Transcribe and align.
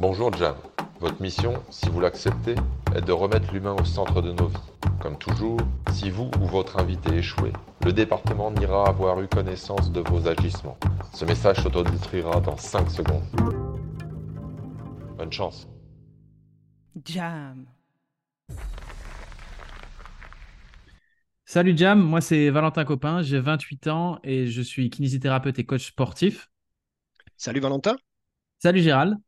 Bonjour 0.00 0.32
Jam. 0.32 0.56
Votre 0.98 1.20
mission, 1.20 1.62
si 1.68 1.90
vous 1.90 2.00
l'acceptez, 2.00 2.54
est 2.96 3.02
de 3.02 3.12
remettre 3.12 3.52
l'humain 3.52 3.76
au 3.78 3.84
centre 3.84 4.22
de 4.22 4.32
nos 4.32 4.46
vies. 4.46 4.56
Comme 4.98 5.18
toujours, 5.18 5.58
si 5.92 6.08
vous 6.08 6.30
ou 6.40 6.46
votre 6.46 6.78
invité 6.78 7.16
échouez, 7.16 7.52
le 7.84 7.92
département 7.92 8.50
n'ira 8.50 8.88
avoir 8.88 9.20
eu 9.20 9.28
connaissance 9.28 9.92
de 9.92 10.00
vos 10.00 10.26
agissements. 10.26 10.78
Ce 11.12 11.26
message 11.26 11.62
s'autodétruira 11.62 12.40
dans 12.40 12.56
5 12.56 12.90
secondes. 12.90 13.26
Bonne 15.18 15.30
chance. 15.30 15.68
Jam. 17.04 17.66
Salut 21.44 21.76
Jam, 21.76 22.00
moi 22.00 22.22
c'est 22.22 22.48
Valentin 22.48 22.86
Copin, 22.86 23.20
j'ai 23.20 23.38
28 23.38 23.88
ans 23.88 24.18
et 24.24 24.46
je 24.46 24.62
suis 24.62 24.88
kinésithérapeute 24.88 25.58
et 25.58 25.66
coach 25.66 25.88
sportif. 25.88 26.50
Salut 27.36 27.60
Valentin. 27.60 27.96
Salut 28.60 28.80
Gérald. 28.80 29.18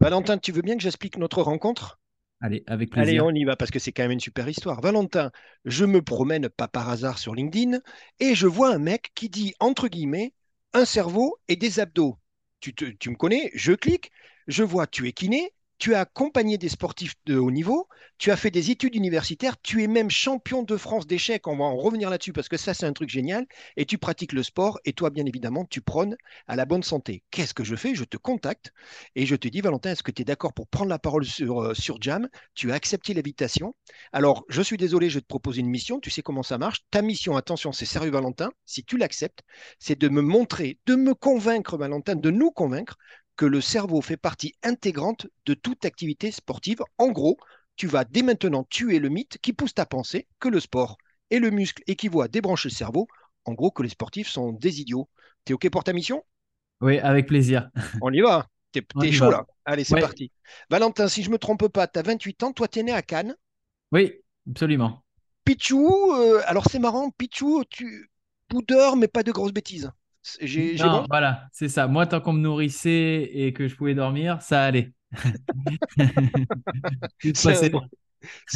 Valentin, 0.00 0.38
tu 0.38 0.50
veux 0.50 0.62
bien 0.62 0.76
que 0.76 0.82
j'explique 0.82 1.18
notre 1.18 1.40
rencontre? 1.40 2.00
Allez, 2.40 2.64
avec 2.66 2.90
plaisir. 2.90 3.20
Allez, 3.20 3.20
on 3.20 3.30
y 3.30 3.44
va 3.44 3.56
parce 3.56 3.70
que 3.70 3.78
c'est 3.78 3.92
quand 3.92 4.02
même 4.02 4.10
une 4.12 4.20
super 4.20 4.48
histoire. 4.48 4.80
Valentin, 4.80 5.30
je 5.64 5.84
me 5.84 6.02
promène 6.02 6.48
pas 6.48 6.68
par 6.68 6.88
hasard 6.88 7.18
sur 7.18 7.34
LinkedIn 7.34 7.80
et 8.20 8.34
je 8.34 8.46
vois 8.46 8.74
un 8.74 8.78
mec 8.78 9.10
qui 9.14 9.28
dit, 9.28 9.54
entre 9.60 9.88
guillemets, 9.88 10.32
un 10.72 10.84
cerveau 10.84 11.38
et 11.48 11.56
des 11.56 11.80
abdos. 11.80 12.18
Tu, 12.60 12.74
te- 12.74 12.84
tu 12.86 13.10
me 13.10 13.16
connais, 13.16 13.50
je 13.54 13.72
clique, 13.72 14.10
je 14.48 14.62
vois, 14.64 14.86
tu 14.86 15.06
es 15.08 15.12
kiné, 15.12 15.52
tu 15.78 15.94
as 15.94 16.00
accompagné 16.00 16.58
des 16.58 16.68
sportifs 16.68 17.14
de 17.26 17.36
haut 17.36 17.50
niveau, 17.50 17.88
tu 18.18 18.30
as 18.30 18.36
fait 18.36 18.50
des 18.50 18.70
études 18.70 18.94
universitaires, 18.94 19.60
tu 19.62 19.82
es 19.82 19.86
même 19.86 20.10
champion 20.10 20.62
de 20.62 20.76
France 20.76 21.06
d'échecs, 21.06 21.46
on 21.46 21.56
va 21.56 21.64
en 21.64 21.76
revenir 21.76 22.10
là-dessus 22.10 22.32
parce 22.32 22.48
que 22.48 22.56
ça 22.56 22.74
c'est 22.74 22.86
un 22.86 22.92
truc 22.92 23.08
génial, 23.08 23.46
et 23.76 23.86
tu 23.86 23.98
pratiques 23.98 24.32
le 24.32 24.42
sport, 24.42 24.78
et 24.84 24.92
toi 24.92 25.10
bien 25.10 25.24
évidemment 25.26 25.64
tu 25.64 25.80
prônes 25.80 26.16
à 26.46 26.56
la 26.56 26.64
bonne 26.64 26.82
santé. 26.82 27.22
Qu'est-ce 27.30 27.54
que 27.54 27.64
je 27.64 27.76
fais? 27.76 27.94
Je 27.94 28.04
te 28.04 28.16
contacte 28.16 28.72
et 29.14 29.26
je 29.26 29.36
te 29.36 29.48
dis, 29.48 29.60
Valentin, 29.60 29.92
est-ce 29.92 30.02
que 30.02 30.10
tu 30.10 30.22
es 30.22 30.24
d'accord 30.24 30.52
pour 30.52 30.66
prendre 30.66 30.90
la 30.90 30.98
parole 30.98 31.24
sur, 31.24 31.62
euh, 31.62 31.74
Jam? 32.00 32.28
Tu 32.54 32.72
as 32.72 32.74
accepté 32.74 33.14
l'invitation? 33.14 33.74
Alors, 34.12 34.44
je 34.48 34.62
suis 34.62 34.76
désolé, 34.76 35.10
je 35.10 35.20
te 35.20 35.26
proposer 35.26 35.60
une 35.60 35.68
mission. 35.68 36.00
Tu 36.00 36.10
sais 36.10 36.22
comment 36.22 36.42
ça 36.42 36.58
marche? 36.58 36.84
Ta 36.90 37.02
mission, 37.02 37.36
attention, 37.36 37.72
c'est 37.72 37.86
sérieux, 37.86 38.10
Valentin. 38.10 38.50
Si 38.66 38.84
tu 38.84 38.96
l'acceptes, 38.96 39.40
c'est 39.78 39.98
de 39.98 40.08
me 40.08 40.22
montrer, 40.22 40.78
de 40.86 40.94
me 40.94 41.14
convaincre, 41.14 41.76
Valentin, 41.76 42.14
de 42.14 42.30
nous 42.30 42.50
convaincre 42.50 42.96
que 43.38 43.46
le 43.46 43.62
cerveau 43.62 44.02
fait 44.02 44.18
partie 44.18 44.54
intégrante 44.62 45.26
de 45.46 45.54
toute 45.54 45.86
activité 45.86 46.30
sportive. 46.32 46.82
En 46.98 47.08
gros, 47.08 47.38
tu 47.76 47.86
vas 47.86 48.04
dès 48.04 48.22
maintenant 48.22 48.64
tuer 48.64 48.98
le 48.98 49.08
mythe 49.08 49.38
qui 49.38 49.54
pousse 49.54 49.74
ta 49.74 49.86
pensée 49.86 50.28
que 50.40 50.50
le 50.50 50.60
sport 50.60 50.98
et 51.30 51.38
le 51.38 51.50
muscle 51.50 51.82
équivaut 51.86 52.20
à 52.22 52.28
débrancher 52.28 52.68
le 52.68 52.74
cerveau. 52.74 53.08
En 53.46 53.54
gros, 53.54 53.70
que 53.70 53.82
les 53.82 53.88
sportifs 53.90 54.28
sont 54.28 54.52
des 54.52 54.82
idiots. 54.82 55.08
T'es 55.46 55.54
OK 55.54 55.70
pour 55.70 55.84
ta 55.84 55.94
mission? 55.94 56.22
Oui, 56.80 56.98
avec 56.98 57.26
plaisir. 57.26 57.70
On 58.00 58.12
y 58.12 58.20
va. 58.20 58.48
T'es 58.72 58.82
y 59.00 59.12
chaud 59.12 59.30
va. 59.30 59.30
là. 59.30 59.46
Allez, 59.64 59.84
c'est 59.84 59.94
Ouais. 59.94 60.00
parti. 60.00 60.32
Valentin, 60.70 61.08
si 61.08 61.22
je 61.22 61.30
me 61.30 61.38
trompe 61.38 61.68
pas, 61.68 61.86
tu 61.86 61.98
as 61.98 62.02
28 62.02 62.42
ans, 62.42 62.52
toi 62.52 62.66
tu 62.68 62.80
es 62.80 62.82
né 62.82 62.92
à 62.92 63.02
Cannes? 63.02 63.36
Oui, 63.92 64.22
absolument. 64.48 65.04
Pichou, 65.44 66.12
euh, 66.14 66.42
alors 66.46 66.66
c'est 66.70 66.78
marrant, 66.78 67.10
Pichou, 67.10 67.64
tu 67.68 68.08
poudeur, 68.48 68.94
mais 68.96 69.08
pas 69.08 69.24
de 69.24 69.32
grosses 69.32 69.52
bêtises. 69.52 69.90
J'ai 70.74 70.88
bon 70.88 71.04
voilà, 71.08 71.48
c'est 71.52 71.68
ça. 71.68 71.86
Moi, 71.88 72.06
tant 72.06 72.20
qu'on 72.20 72.32
me 72.32 72.40
nourrissait 72.40 73.30
et 73.32 73.52
que 73.52 73.68
je 73.68 73.76
pouvais 73.76 73.94
dormir, 73.94 74.40
ça 74.42 74.64
allait. 74.64 74.92
C'est 77.34 77.52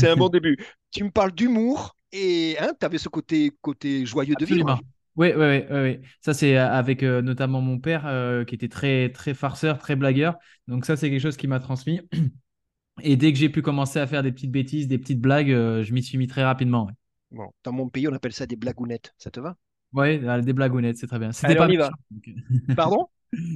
un 0.08 0.16
bon- 0.16 0.26
un 0.26 0.30
début. 0.30 0.56
Tu 0.92 1.04
me 1.04 1.10
parles 1.10 1.32
d'humour 1.32 1.96
et 2.12 2.56
hein, 2.60 2.72
tu 2.78 2.86
avais 2.86 2.98
ce 2.98 3.08
côté, 3.08 3.52
côté 3.62 4.06
joyeux 4.06 4.36
de 4.36 4.46
vivre. 4.46 4.82
Oui, 5.16 5.32
oui, 5.32 5.32
oui, 5.36 5.64
oui, 5.70 5.78
oui. 5.82 6.00
Ça, 6.20 6.32
c'est 6.34 6.56
euh, 6.56 6.68
avec 6.70 7.02
euh, 7.02 7.20
notamment 7.22 7.60
mon 7.60 7.78
père 7.78 8.06
euh, 8.06 8.44
qui 8.44 8.54
était 8.54 8.68
très, 8.68 9.10
très 9.12 9.34
farceur, 9.34 9.78
très 9.78 9.96
blagueur. 9.96 10.36
Donc, 10.68 10.84
ça, 10.86 10.96
c'est 10.96 11.10
quelque 11.10 11.20
chose 11.20 11.36
qui 11.36 11.48
m'a 11.48 11.60
transmis. 11.60 12.00
Et 13.02 13.16
dès 13.16 13.32
que 13.32 13.38
j'ai 13.38 13.48
pu 13.50 13.62
commencer 13.62 13.98
à 14.00 14.06
faire 14.06 14.22
des 14.22 14.32
petites 14.32 14.52
bêtises, 14.52 14.88
des 14.88 14.98
petites 14.98 15.20
blagues, 15.20 15.50
euh, 15.52 15.84
je 15.84 15.92
m'y 15.94 16.02
suis 16.02 16.18
mis 16.18 16.28
très 16.28 16.44
rapidement. 16.44 16.86
ouais. 16.86 16.92
Bon, 17.32 17.52
dans 17.64 17.72
mon 17.72 17.88
pays, 17.88 18.06
on 18.06 18.12
appelle 18.14 18.32
ça 18.32 18.46
des 18.46 18.54
blagounettes. 18.54 19.12
Ça 19.18 19.30
te 19.32 19.40
va? 19.40 19.56
Euh, 19.96 20.40
des 20.40 20.52
blagounettes, 20.52 20.96
c'est 20.98 21.06
très 21.06 21.18
bien. 21.18 21.32
C'était 21.32 21.54
pas 21.54 21.66
on 21.66 21.70
y 21.70 21.76
va. 21.76 21.90
méchant. 22.10 22.74
Pardon? 22.76 23.08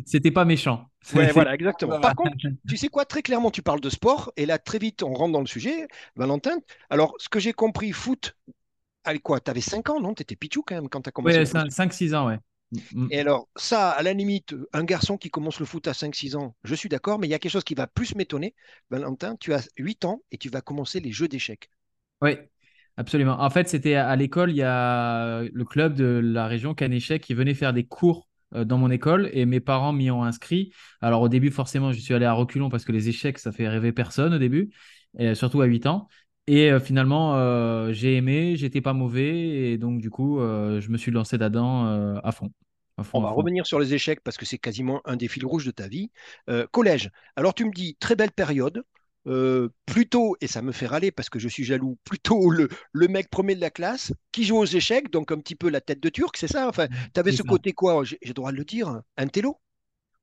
C'était 0.07 0.31
pas 0.31 0.45
méchant. 0.45 0.89
Ouais, 1.15 1.31
voilà, 1.33 1.55
exactement. 1.55 2.01
Par 2.01 2.15
contre, 2.15 2.37
tu 2.69 2.77
sais 2.77 2.89
quoi, 2.89 3.05
très 3.05 3.23
clairement, 3.23 3.51
tu 3.51 3.63
parles 3.63 3.81
de 3.81 3.91
sport, 3.91 4.33
et 4.37 4.47
là, 4.47 4.59
très 4.59 4.79
vite, 4.79 5.03
on 5.03 5.13
rentre 5.15 5.33
dans 5.33 5.41
le 5.41 5.47
sujet, 5.47 5.87
Valentin. 6.17 6.59
Alors, 6.91 7.15
ce 7.19 7.29
que 7.29 7.39
j'ai 7.39 7.53
compris, 7.53 7.93
foot, 7.93 8.37
allez, 9.05 9.19
quoi, 9.19 9.41
tu 9.41 9.51
avais 9.51 9.61
5 9.61 9.91
ans, 9.91 10.01
non? 10.01 10.15
Tu 10.15 10.23
étais 10.23 10.37
Pichou 10.37 10.63
quand 10.63 10.75
même 10.75 10.89
quand 10.89 11.03
tu 11.03 11.09
as 11.09 11.13
commencé 11.13 11.45
foot. 11.45 11.71
5-6 11.71 12.15
ans, 12.15 12.27
ouais. 12.29 12.39
Mm. 12.93 13.09
Et 13.11 13.21
alors, 13.21 13.49
ça, 13.57 13.91
à 13.91 14.03
la 14.03 14.13
limite, 14.13 14.55
un 14.73 14.85
garçon 14.85 15.17
qui 15.17 15.31
commence 15.31 15.61
le 15.61 15.67
foot 15.67 15.87
à 15.87 15.93
5-6 15.93 16.37
ans, 16.37 16.57
je 16.65 16.75
suis 16.75 16.89
d'accord, 16.89 17.19
mais 17.19 17.27
il 17.27 17.31
y 17.31 17.35
a 17.35 17.39
quelque 17.39 17.53
chose 17.53 17.65
qui 17.65 17.75
va 17.75 17.87
plus 17.87 18.15
m'étonner. 18.15 18.55
Valentin, 18.91 19.37
tu 19.37 19.53
as 19.55 19.69
8 19.77 20.05
ans 20.05 20.23
et 20.33 20.39
tu 20.39 20.49
vas 20.49 20.61
commencer 20.61 21.01
les 21.01 21.13
jeux 21.13 21.29
d'échecs. 21.29 21.71
Oui, 22.23 22.37
absolument. 22.97 23.41
En 23.41 23.51
fait, 23.51 23.69
c'était 23.69 23.95
à 23.95 24.15
l'école, 24.17 24.51
il 24.51 24.57
y 24.57 24.63
a 24.63 25.43
le 25.43 25.65
club 25.65 25.95
de 25.95 26.05
la 26.05 26.47
région 26.47 26.75
Canéchec 26.75 27.23
qui 27.23 27.35
venait 27.35 27.55
faire 27.55 27.73
des 27.73 27.85
cours 27.87 28.29
euh, 28.55 28.65
dans 28.65 28.79
mon 28.79 28.91
école 28.91 29.31
et 29.33 29.47
mes 29.47 29.61
parents 29.61 29.93
m'y 29.93 30.11
ont 30.11 30.23
inscrit. 30.25 30.73
Alors 31.01 31.23
au 31.23 31.29
début, 31.29 31.51
forcément, 31.51 31.93
je 31.93 32.01
suis 32.01 32.15
allé 32.15 32.27
à 32.27 32.33
reculons 32.33 32.69
parce 32.69 32.85
que 32.85 32.93
les 32.93 33.09
échecs, 33.09 33.39
ça 33.39 33.53
fait 33.53 33.69
rêver 33.69 33.93
personne 33.93 34.35
au 34.35 34.39
début, 34.39 34.71
et 35.19 35.35
surtout 35.35 35.61
à 35.63 35.67
8 35.67 35.87
ans. 35.87 36.09
Et 36.47 36.71
euh, 36.71 36.79
finalement, 36.81 37.35
euh, 37.37 37.93
j'ai 37.93 38.17
aimé, 38.17 38.57
j'étais 38.57 38.81
pas 38.81 38.93
mauvais 38.93 39.73
et 39.73 39.79
donc 39.79 40.01
du 40.01 40.11
coup, 40.11 40.41
euh, 40.41 40.81
je 40.81 40.91
me 40.91 40.97
suis 40.97 41.11
lancé 41.11 41.39
là-dedans 41.39 41.87
euh, 41.87 42.19
à 42.23 42.31
fond. 42.33 42.53
À 42.97 43.03
fond, 43.03 43.19
On 43.19 43.21
va 43.21 43.31
revenir 43.31 43.67
sur 43.67 43.81
les 43.81 43.95
échecs 43.95 44.21
parce 44.23 44.37
que 44.37 44.45
c'est 44.45 44.59
quasiment 44.59 45.01
un 45.05 45.17
des 45.17 45.29
fils 45.29 45.45
rouges 45.45 45.67
de 45.67 45.71
ta 45.71 45.89
vie. 45.89 46.11
Euh, 46.51 46.67
collège. 46.71 47.11
Alors, 47.35 47.55
tu 47.55 47.65
me 47.65 47.73
dis, 47.73 47.97
très 47.97 48.15
belle 48.17 48.31
période. 48.33 48.85
Euh, 49.27 49.69
plutôt, 49.87 50.37
et 50.41 50.47
ça 50.47 50.63
me 50.63 50.73
fait 50.73 50.87
râler 50.87 51.11
parce 51.11 51.29
que 51.31 51.39
je 51.41 51.49
suis 51.49 51.65
jaloux, 51.65 51.99
plutôt 52.05 52.51
le, 52.51 52.69
le 52.93 53.09
mec 53.09 53.29
premier 53.31 53.55
de 53.57 53.61
la 53.61 53.71
classe 53.71 54.13
qui 54.33 54.45
joue 54.45 54.57
aux 54.59 54.65
échecs, 54.67 55.11
donc 55.11 55.33
un 55.33 55.39
petit 55.41 55.57
peu 55.57 55.69
la 55.71 55.81
tête 55.81 56.01
de 56.01 56.09
turc, 56.09 56.37
c'est 56.37 56.49
ça? 56.49 56.69
Enfin, 56.69 56.89
tu 57.15 57.21
avais 57.21 57.33
ce 57.33 57.43
ça. 57.43 57.43
côté 57.43 57.73
quoi? 57.73 58.05
J'ai 58.05 58.19
le 58.25 58.33
droit 58.35 58.53
de 58.53 58.57
le 58.57 58.65
dire 58.65 59.01
Un 59.17 59.27
télo? 59.29 59.59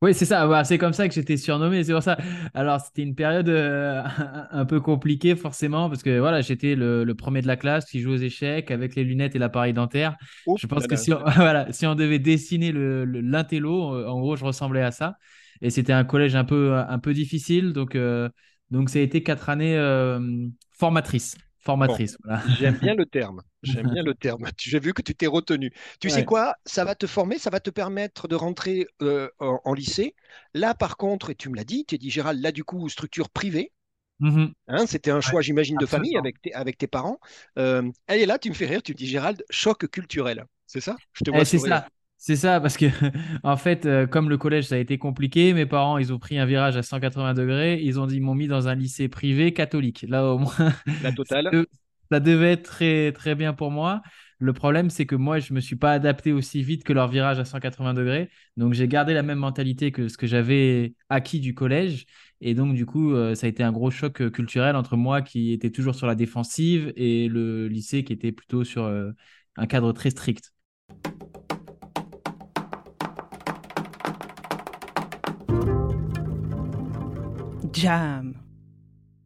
Oui, 0.02 0.14
c'est 0.14 0.26
ça. 0.26 0.64
C'est 0.66 0.78
comme 0.78 0.92
ça 0.92 1.08
que 1.08 1.14
j'étais 1.14 1.38
surnommé. 1.38 1.82
C'est 1.86 1.94
pour 1.94 2.04
ça. 2.04 2.18
Alors, 2.54 2.82
c'était 2.82 3.04
une 3.04 3.16
période 3.16 3.48
euh, 3.48 4.04
un 4.52 4.66
peu 4.66 4.82
compliquée, 4.82 5.36
forcément, 5.38 5.90
parce 5.90 6.04
que 6.04 6.20
voilà, 6.20 6.42
j'étais 6.42 6.76
le, 6.76 7.06
le 7.06 7.16
premier 7.16 7.42
de 7.42 7.48
la 7.48 7.56
classe 7.56 7.86
qui 7.86 8.02
joue 8.02 8.12
aux 8.12 8.18
échecs 8.18 8.70
avec 8.70 8.96
les 8.96 9.06
lunettes 9.06 9.36
et 9.36 9.40
l'appareil 9.40 9.72
dentaire. 9.74 10.18
Oh 10.46 10.58
Je 10.58 10.68
pense 10.68 10.88
là 10.88 10.88
que 10.88 10.98
là. 10.98 10.98
si 10.98 11.14
on, 11.14 11.20
voilà, 11.36 11.72
si 11.72 11.86
on 11.88 11.96
devait 11.96 12.20
dessiner 12.20 12.74
le, 12.74 13.06
le- 13.06 13.22
l'intello, 13.22 13.94
euh, 13.96 14.08
en 14.08 14.20
gros, 14.20 14.36
je 14.36 14.44
ressemblais 14.44 14.82
à 14.82 14.92
ça. 14.92 15.16
Et 15.62 15.70
c'était 15.70 15.94
un 15.94 16.04
collège 16.04 16.36
un 16.36 16.44
peu, 16.44 16.74
un 16.76 17.00
peu 17.00 17.14
difficile. 17.14 17.72
Donc, 17.72 17.96
euh, 17.96 18.28
donc 18.74 18.90
ça 18.90 19.00
a 19.00 19.02
été 19.02 19.24
quatre 19.24 19.50
années 19.50 19.78
euh, 19.78 20.48
formatrices. 20.72 21.36
Formatrices, 21.60 22.18
voilà. 22.24 22.44
J'aime 22.46 22.78
bien 22.78 22.94
le 22.96 23.06
terme. 23.06 23.42
J'aime 23.64 23.88
bien 23.88 24.04
le 24.04 24.14
terme. 24.16 24.46
J'ai 24.60 24.80
vu 24.80 24.94
que 24.94 25.02
tu 25.02 25.16
t'es 25.16 25.28
retenu. 25.28 25.72
Tu 26.02 26.10
sais 26.10 26.24
quoi? 26.24 26.56
Ça 26.66 26.84
va 26.84 26.94
te 26.96 27.08
former, 27.08 27.38
ça 27.40 27.50
va 27.50 27.60
te 27.62 27.70
permettre 27.70 28.28
de 28.28 28.36
rentrer 28.36 28.88
euh, 29.02 29.30
en, 29.40 29.60
en 29.64 29.74
lycée. 29.74 30.16
Là, 30.54 30.76
par 30.76 30.98
contre, 30.98 31.30
et 31.30 31.36
tu 31.36 31.50
me 31.50 31.56
l'as 31.56 31.64
dit, 31.64 31.86
tu 31.86 31.96
as 31.96 31.98
dit, 31.98 32.10
Gérald, 32.10 32.42
là, 32.42 32.52
du 32.52 32.64
coup, 32.66 32.90
structure 32.90 33.30
privée. 33.30 33.72
Mhm. 34.20 34.54
Hein, 34.68 34.86
c'était 34.88 35.12
un 35.12 35.22
choix, 35.22 35.42
j'imagine, 35.42 35.78
de 35.78 35.86
famille 35.86 36.18
avec 36.18 36.42
tes, 36.42 36.54
avec 36.54 36.78
tes 36.78 36.88
parents. 36.88 37.20
Euh, 37.60 37.90
elle 38.08 38.22
est 38.22 38.26
là, 38.26 38.40
tu 38.40 38.50
me 38.50 38.56
fais 38.56 38.66
rire, 38.68 38.84
tu 38.84 38.94
me 38.94 38.98
dis, 38.98 39.08
Gérald, 39.08 39.44
choc 39.50 39.88
culturel. 39.90 40.46
C'est 40.68 40.82
ça? 40.82 40.98
Je 41.14 41.22
te 41.24 41.32
Eh, 41.32 41.44
vois 41.44 41.46
c'est 41.46 41.60
ça. 41.60 41.88
C'est 42.26 42.38
ça, 42.38 42.62
parce 42.62 42.78
que 42.78 42.86
en 43.44 43.58
fait, 43.58 43.86
euh, 43.86 44.08
comme 44.08 44.30
le 44.30 44.38
collège, 44.38 44.68
ça 44.68 44.76
a 44.76 44.78
été 44.78 44.98
compliqué, 44.98 45.52
mes 45.54 45.66
parents, 45.66 45.98
ils 45.98 46.14
ont 46.14 46.20
pris 46.20 46.40
un 46.40 46.46
virage 46.46 46.78
à 46.78 46.82
180 46.82 47.34
degrés. 47.34 47.82
Ils 47.84 48.00
ont 48.00 48.08
dit, 48.08 48.16
ils 48.16 48.22
m'ont 48.22 48.34
mis 48.34 48.48
dans 48.48 48.70
un 48.70 48.76
lycée 48.76 49.10
privé 49.10 49.52
catholique. 49.52 50.06
Là, 50.08 50.26
au 50.32 50.38
moins, 50.38 50.54
La 51.02 51.10
ça, 51.10 51.12
totale. 51.12 51.66
ça 52.10 52.22
devait 52.22 52.54
être 52.54 52.64
très, 52.64 53.12
très 53.12 53.36
bien 53.36 53.52
pour 53.54 53.72
moi. 53.72 54.02
Le 54.40 54.54
problème, 54.54 54.90
c'est 54.90 55.06
que 55.06 55.16
moi, 55.16 55.40
je 55.40 55.52
ne 55.52 55.56
me 55.58 55.60
suis 55.60 55.76
pas 55.76 55.92
adapté 55.92 56.32
aussi 56.32 56.64
vite 56.64 56.86
que 56.86 56.94
leur 56.94 57.10
virage 57.10 57.40
à 57.40 57.46
180 57.46 57.94
degrés. 57.94 58.30
Donc, 58.56 58.72
j'ai 58.72 58.88
gardé 58.88 59.14
la 59.14 59.22
même 59.22 59.40
mentalité 59.40 59.92
que 59.92 60.08
ce 60.08 60.18
que 60.18 60.26
j'avais 60.26 60.96
acquis 61.10 61.42
du 61.42 61.54
collège. 61.54 62.06
Et 62.40 62.54
donc, 62.54 62.74
du 62.74 62.86
coup, 62.86 63.14
euh, 63.14 63.36
ça 63.36 63.48
a 63.48 63.50
été 63.50 63.64
un 63.64 63.74
gros 63.74 63.92
choc 63.92 64.22
euh, 64.22 64.30
culturel 64.30 64.78
entre 64.78 64.96
moi 64.96 65.22
qui 65.22 65.52
était 65.52 65.72
toujours 65.72 65.96
sur 65.96 66.08
la 66.08 66.16
défensive 66.16 66.94
et 66.96 67.28
le 67.28 67.68
lycée 67.68 68.06
qui 68.06 68.14
était 68.14 68.32
plutôt 68.32 68.64
sur 68.64 68.86
euh, 68.86 69.12
un 69.58 69.68
cadre 69.68 69.92
très 69.92 70.10
strict. 70.10 70.54
Jam. 77.84 78.34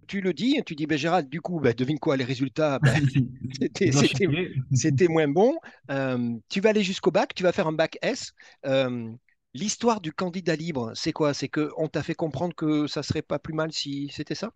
Tu 0.08 0.22
le 0.22 0.34
dis, 0.34 0.62
tu 0.66 0.76
dis, 0.76 0.88
ben, 0.88 0.98
Gérald, 0.98 1.30
du 1.30 1.42
coup, 1.42 1.60
ben, 1.60 1.74
devine 1.74 2.00
quoi, 2.00 2.16
les 2.16 2.24
résultats, 2.24 2.80
ben, 2.80 2.96
c'était 4.74 5.08
moins 5.10 5.28
bon. 5.28 5.58
Euh, 5.92 6.34
tu 6.50 6.62
vas 6.62 6.70
aller 6.70 6.84
jusqu'au 6.84 7.12
bac, 7.12 7.34
tu 7.36 7.44
vas 7.44 7.52
faire 7.52 7.68
un 7.68 7.74
bac 7.74 7.98
S. 8.02 8.32
Euh, 8.66 9.12
L'histoire 9.54 10.02
du 10.02 10.14
candidat 10.14 10.56
libre, 10.56 10.92
c'est 10.94 11.14
quoi? 11.14 11.34
C'est 11.34 11.50
qu'on 11.50 11.88
t'a 11.88 12.04
fait 12.04 12.14
comprendre 12.16 12.54
que 12.56 12.86
ça 12.88 13.02
serait 13.04 13.22
pas 13.24 13.40
plus 13.40 13.54
mal 13.54 13.72
si 13.74 14.10
c'était 14.14 14.36
ça? 14.36 14.52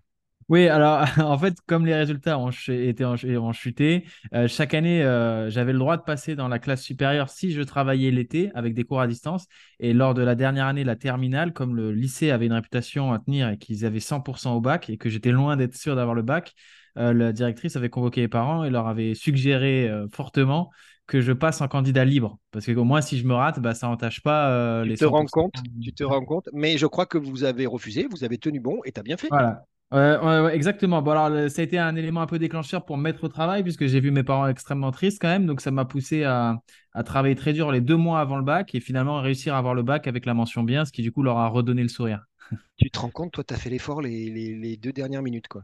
Oui, 0.51 0.67
alors 0.67 1.05
en 1.19 1.37
fait, 1.37 1.55
comme 1.65 1.85
les 1.85 1.95
résultats 1.95 2.37
ont, 2.37 2.51
ch- 2.51 2.69
été 2.77 3.05
en, 3.05 3.15
ont 3.15 3.53
chuté, 3.53 4.05
euh, 4.33 4.49
chaque 4.49 4.73
année, 4.73 5.01
euh, 5.01 5.49
j'avais 5.49 5.71
le 5.71 5.79
droit 5.79 5.95
de 5.95 6.01
passer 6.03 6.35
dans 6.35 6.49
la 6.49 6.59
classe 6.59 6.81
supérieure 6.83 7.29
si 7.29 7.53
je 7.53 7.61
travaillais 7.61 8.11
l'été 8.11 8.51
avec 8.53 8.73
des 8.73 8.83
cours 8.83 8.99
à 8.99 9.07
distance. 9.07 9.47
Et 9.79 9.93
lors 9.93 10.13
de 10.13 10.21
la 10.21 10.35
dernière 10.35 10.65
année, 10.67 10.83
la 10.83 10.97
terminale, 10.97 11.53
comme 11.53 11.73
le 11.77 11.93
lycée 11.93 12.31
avait 12.31 12.47
une 12.47 12.53
réputation 12.53 13.13
à 13.13 13.19
tenir 13.19 13.47
et 13.49 13.57
qu'ils 13.57 13.85
avaient 13.85 14.01
100% 14.01 14.53
au 14.55 14.59
bac 14.61 14.89
et 14.89 14.97
que 14.97 15.09
j'étais 15.09 15.31
loin 15.31 15.55
d'être 15.55 15.75
sûr 15.75 15.95
d'avoir 15.95 16.15
le 16.15 16.21
bac, 16.21 16.53
euh, 16.97 17.13
la 17.13 17.31
directrice 17.31 17.77
avait 17.77 17.89
convoqué 17.89 18.19
les 18.21 18.27
parents 18.27 18.65
et 18.65 18.69
leur 18.69 18.87
avait 18.87 19.15
suggéré 19.15 19.89
fortement 20.13 20.69
que 21.07 21.21
je 21.21 21.31
passe 21.31 21.61
en 21.61 21.69
candidat 21.69 22.03
libre. 22.03 22.39
Parce 22.51 22.65
que 22.65 22.73
au 22.73 22.83
moins, 22.83 22.99
si 23.01 23.17
je 23.17 23.25
me 23.25 23.33
rate, 23.33 23.61
bah, 23.61 23.73
ça 23.73 23.87
n'entache 23.87 24.21
pas 24.21 24.49
euh, 24.51 24.83
Tu 24.83 24.89
les 24.89 24.97
te 24.97 25.05
rends 25.05 25.25
100%. 25.25 25.27
compte, 25.27 25.63
tu 25.79 25.91
te 25.91 26.03
rends 26.03 26.23
compte, 26.23 26.47
mais 26.53 26.77
je 26.77 26.85
crois 26.85 27.07
que 27.07 27.17
vous 27.17 27.43
avez 27.43 27.65
refusé, 27.65 28.07
vous 28.11 28.23
avez 28.23 28.37
tenu 28.37 28.59
bon 28.59 28.79
et 28.85 28.91
tu 28.91 28.99
as 28.99 29.03
bien 29.03 29.17
fait. 29.17 29.31
Voilà. 29.31 29.65
Ouais, 29.91 30.17
ouais, 30.17 30.39
ouais, 30.41 30.55
exactement. 30.55 31.01
Bon, 31.01 31.11
alors, 31.11 31.29
le- 31.29 31.49
ça 31.49 31.61
a 31.61 31.65
été 31.65 31.77
un 31.77 31.95
élément 31.97 32.21
un 32.21 32.25
peu 32.27 32.39
déclencheur 32.39 32.85
pour 32.85 32.95
me 32.97 33.03
mettre 33.03 33.25
au 33.25 33.27
travail, 33.27 33.61
puisque 33.61 33.87
j'ai 33.87 33.99
vu 33.99 34.09
mes 34.11 34.23
parents 34.23 34.47
extrêmement 34.47 34.91
tristes 34.91 35.19
quand 35.21 35.27
même. 35.27 35.45
Donc, 35.45 35.59
ça 35.59 35.69
m'a 35.71 35.83
poussé 35.83 36.23
à, 36.23 36.61
à 36.93 37.03
travailler 37.03 37.35
très 37.35 37.51
dur 37.51 37.71
les 37.73 37.81
deux 37.81 37.97
mois 37.97 38.21
avant 38.21 38.37
le 38.37 38.43
bac 38.43 38.73
et 38.73 38.79
finalement 38.79 39.19
réussir 39.21 39.53
à 39.53 39.57
avoir 39.57 39.73
le 39.75 39.83
bac 39.83 40.07
avec 40.07 40.25
la 40.25 40.33
mention 40.33 40.63
bien, 40.63 40.85
ce 40.85 40.93
qui 40.93 41.01
du 41.01 41.11
coup 41.11 41.23
leur 41.23 41.37
a 41.39 41.47
redonné 41.49 41.81
le 41.83 41.89
sourire. 41.89 42.23
Tu 42.75 42.91
te 42.91 42.99
rends 42.99 43.09
compte, 43.11 43.31
toi, 43.31 43.45
tu 43.45 43.53
as 43.53 43.57
fait 43.57 43.69
l'effort 43.69 44.01
les, 44.01 44.29
les- 44.29 44.55
les 44.57 44.75
deux 44.75 44.91
dernières 44.91 45.21
minutes, 45.23 45.47
quoi. 45.47 45.63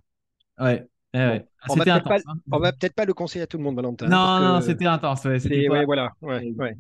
Ouais, 0.60 0.88
ouais, 1.14 1.20
Bon, 1.24 1.40
ouais. 1.40 1.48
Ah, 1.62 1.68
on 1.68 1.76
va 1.76 1.86
C'était 1.86 1.90
peut-être 1.90 2.08
pas, 2.08 2.18
intense. 2.18 2.24
hein. 2.28 2.40
on 2.52 2.60
va 2.60 2.72
peut-être 2.74 2.94
pas 2.96 3.06
le 3.06 3.14
conseiller 3.14 3.44
à 3.44 3.48
tout 3.48 3.58
le 3.58 3.64
monde, 3.64 3.76
Valentin, 3.76 4.14
Non, 4.14 4.40
non, 4.42 4.62
que 4.62 4.62
c'était 4.62 4.86
intense. 4.86 5.24
Ouais, 5.26 5.40
c'était 5.40 5.64
c'est- 5.64 5.64
pas- 5.64 5.74
ouais, 5.74 5.86
voilà, 5.86 6.12
ouais, 6.22 6.52
ouais. 6.58 6.76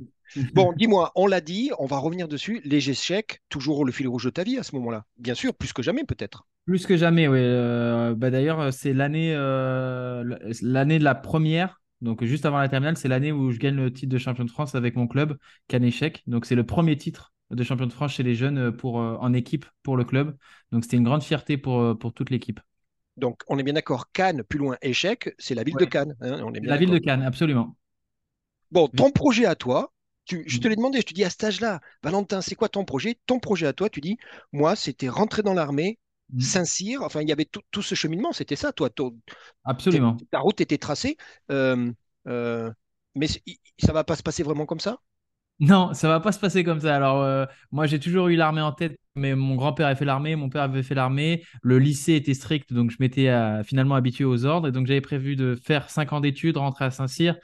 Bon, 0.53 0.73
dis-moi, 0.75 1.11
on 1.15 1.27
l'a 1.27 1.41
dit, 1.41 1.71
on 1.79 1.85
va 1.85 1.97
revenir 1.97 2.27
dessus. 2.27 2.61
Les 2.63 2.89
échecs, 2.89 3.41
toujours 3.49 3.85
le 3.85 3.91
fil 3.91 4.07
rouge 4.07 4.25
de 4.25 4.29
ta 4.29 4.43
vie 4.43 4.57
à 4.57 4.63
ce 4.63 4.75
moment-là. 4.75 5.05
Bien 5.17 5.35
sûr, 5.35 5.53
plus 5.53 5.73
que 5.73 5.81
jamais, 5.81 6.03
peut-être. 6.03 6.47
Plus 6.65 6.85
que 6.85 6.97
jamais, 6.97 7.27
oui. 7.29 7.37
Euh, 7.39 8.13
bah, 8.13 8.29
d'ailleurs, 8.29 8.73
c'est 8.73 8.93
l'année 8.93 9.33
euh, 9.33 10.23
l'année 10.61 10.99
de 10.99 11.03
la 11.03 11.15
première. 11.15 11.81
Donc, 12.01 12.23
juste 12.25 12.45
avant 12.45 12.57
la 12.59 12.67
terminale, 12.69 12.97
c'est 12.97 13.07
l'année 13.07 13.31
où 13.31 13.51
je 13.51 13.57
gagne 13.57 13.75
le 13.75 13.91
titre 13.91 14.11
de 14.11 14.17
champion 14.17 14.43
de 14.43 14.51
France 14.51 14.75
avec 14.75 14.95
mon 14.95 15.07
club, 15.07 15.37
Cannes-Échec. 15.69 16.23
Donc, 16.27 16.45
c'est 16.45 16.55
le 16.55 16.65
premier 16.65 16.97
titre 16.97 17.33
de 17.51 17.63
champion 17.63 17.87
de 17.87 17.93
France 17.93 18.11
chez 18.13 18.23
les 18.23 18.35
jeunes 18.35 18.71
pour, 18.75 18.99
euh, 18.99 19.15
en 19.21 19.33
équipe 19.33 19.65
pour 19.81 19.95
le 19.95 20.03
club. 20.03 20.35
Donc, 20.71 20.83
c'était 20.83 20.97
une 20.97 21.03
grande 21.05 21.23
fierté 21.23 21.57
pour, 21.57 21.97
pour 21.97 22.13
toute 22.13 22.29
l'équipe. 22.29 22.59
Donc, 23.15 23.41
on 23.47 23.57
est 23.57 23.63
bien 23.63 23.73
d'accord, 23.73 24.11
Cannes, 24.11 24.43
plus 24.43 24.59
loin, 24.59 24.77
échec, 24.81 25.33
c'est 25.39 25.55
la 25.55 25.63
ville 25.63 25.75
Ouais. 25.75 25.81
de 25.81 25.85
Cannes. 25.85 26.15
hein, 26.21 26.41
on 26.43 26.53
est 26.53 26.59
bien 26.59 26.71
La 26.71 26.77
ville 26.77 26.89
de. 26.91 26.97
Cannes, 26.99 27.23
absolument. 27.23 27.75
Bon, 28.71 28.87
ton 28.87 29.11
projet 29.11 29.45
à 29.45 29.55
toi, 29.55 29.93
tu- 30.27 30.43
je 30.47 30.59
te 30.59 30.67
Mhm. 30.67 30.69
l'ai 30.69 30.75
demandé, 30.75 30.99
je 30.99 31.05
te 31.05 31.13
dis 31.13 31.23
à 31.25 31.29
cet 31.29 31.43
âge-là, 31.45 31.81
Valentin, 32.03 32.41
c'est 32.41 32.55
quoi 32.55 32.69
ton 32.69 32.85
projet? 32.85 33.19
Ton 33.25 33.39
projet 33.39 33.67
à 33.67 33.73
toi, 33.73 33.89
tu 33.89 34.01
dis, 34.01 34.17
moi, 34.53 34.75
c'était 34.75 35.09
rentrer 35.09 35.43
dans 35.43 35.53
l'armée, 35.53 35.99
Mhm. 36.29 36.53
Saint-Cyr, 36.53 37.01
enfin, 37.03 37.21
il 37.21 37.29
y 37.29 37.31
avait 37.31 37.45
tout, 37.45 37.61
tout 37.71 37.81
ce 37.81 37.95
cheminement, 37.95 38.33
c'était 38.33 38.55
ça, 38.55 38.73
toi, 38.73 38.89
ton- 38.89 39.19
Absolument. 39.63 40.25
ta 40.31 40.39
route 40.39 40.61
était 40.61 40.77
tracée, 40.77 41.17
euh, 41.51 41.91
euh, 42.27 42.71
mais 43.15 43.27
ça 43.79 43.93
va 43.93 44.03
pas 44.03 44.15
se 44.15 44.23
passer 44.23 44.43
vraiment 44.43 44.65
comme 44.65 44.79
ça? 44.79 44.99
Non, 45.59 45.93
ça 45.95 46.07
va 46.07 46.19
pas 46.19 46.31
se 46.31 46.39
passer 46.39 46.63
comme 46.63 46.79
ça. 46.79 46.95
Alors, 46.95 47.23
euh, 47.23 47.45
moi, 47.71 47.87
j'ai 47.87 47.99
toujours 47.99 48.27
eu 48.27 48.35
l'armée 48.35 48.61
en 48.61 48.71
tête, 48.71 48.99
mais 49.15 49.33
mon 49.35 49.55
grand-père 49.55 49.87
a 49.87 49.95
fait 49.95 50.05
l'armée, 50.05 50.35
mon 50.35 50.49
père 50.49 50.61
avait 50.61 50.83
fait 50.83 50.93
l'armée. 50.93 51.43
Le 51.63 51.79
lycée 51.79 52.13
était 52.13 52.35
strict, 52.35 52.71
donc 52.73 52.91
je 52.91 52.97
m'étais 52.99 53.29
euh, 53.29 53.63
finalement 53.63 53.95
habitué 53.95 54.23
aux 54.23 54.45
ordres. 54.45 54.67
Et 54.67 54.71
donc, 54.71 54.85
j'avais 54.85 55.01
prévu 55.01 55.35
de 55.35 55.55
faire 55.55 55.89
cinq 55.89 56.13
ans 56.13 56.19
d'études, 56.21 56.57
rentrer 56.57 56.85
à 56.85 56.91
Saint-Cyr, 56.91 57.37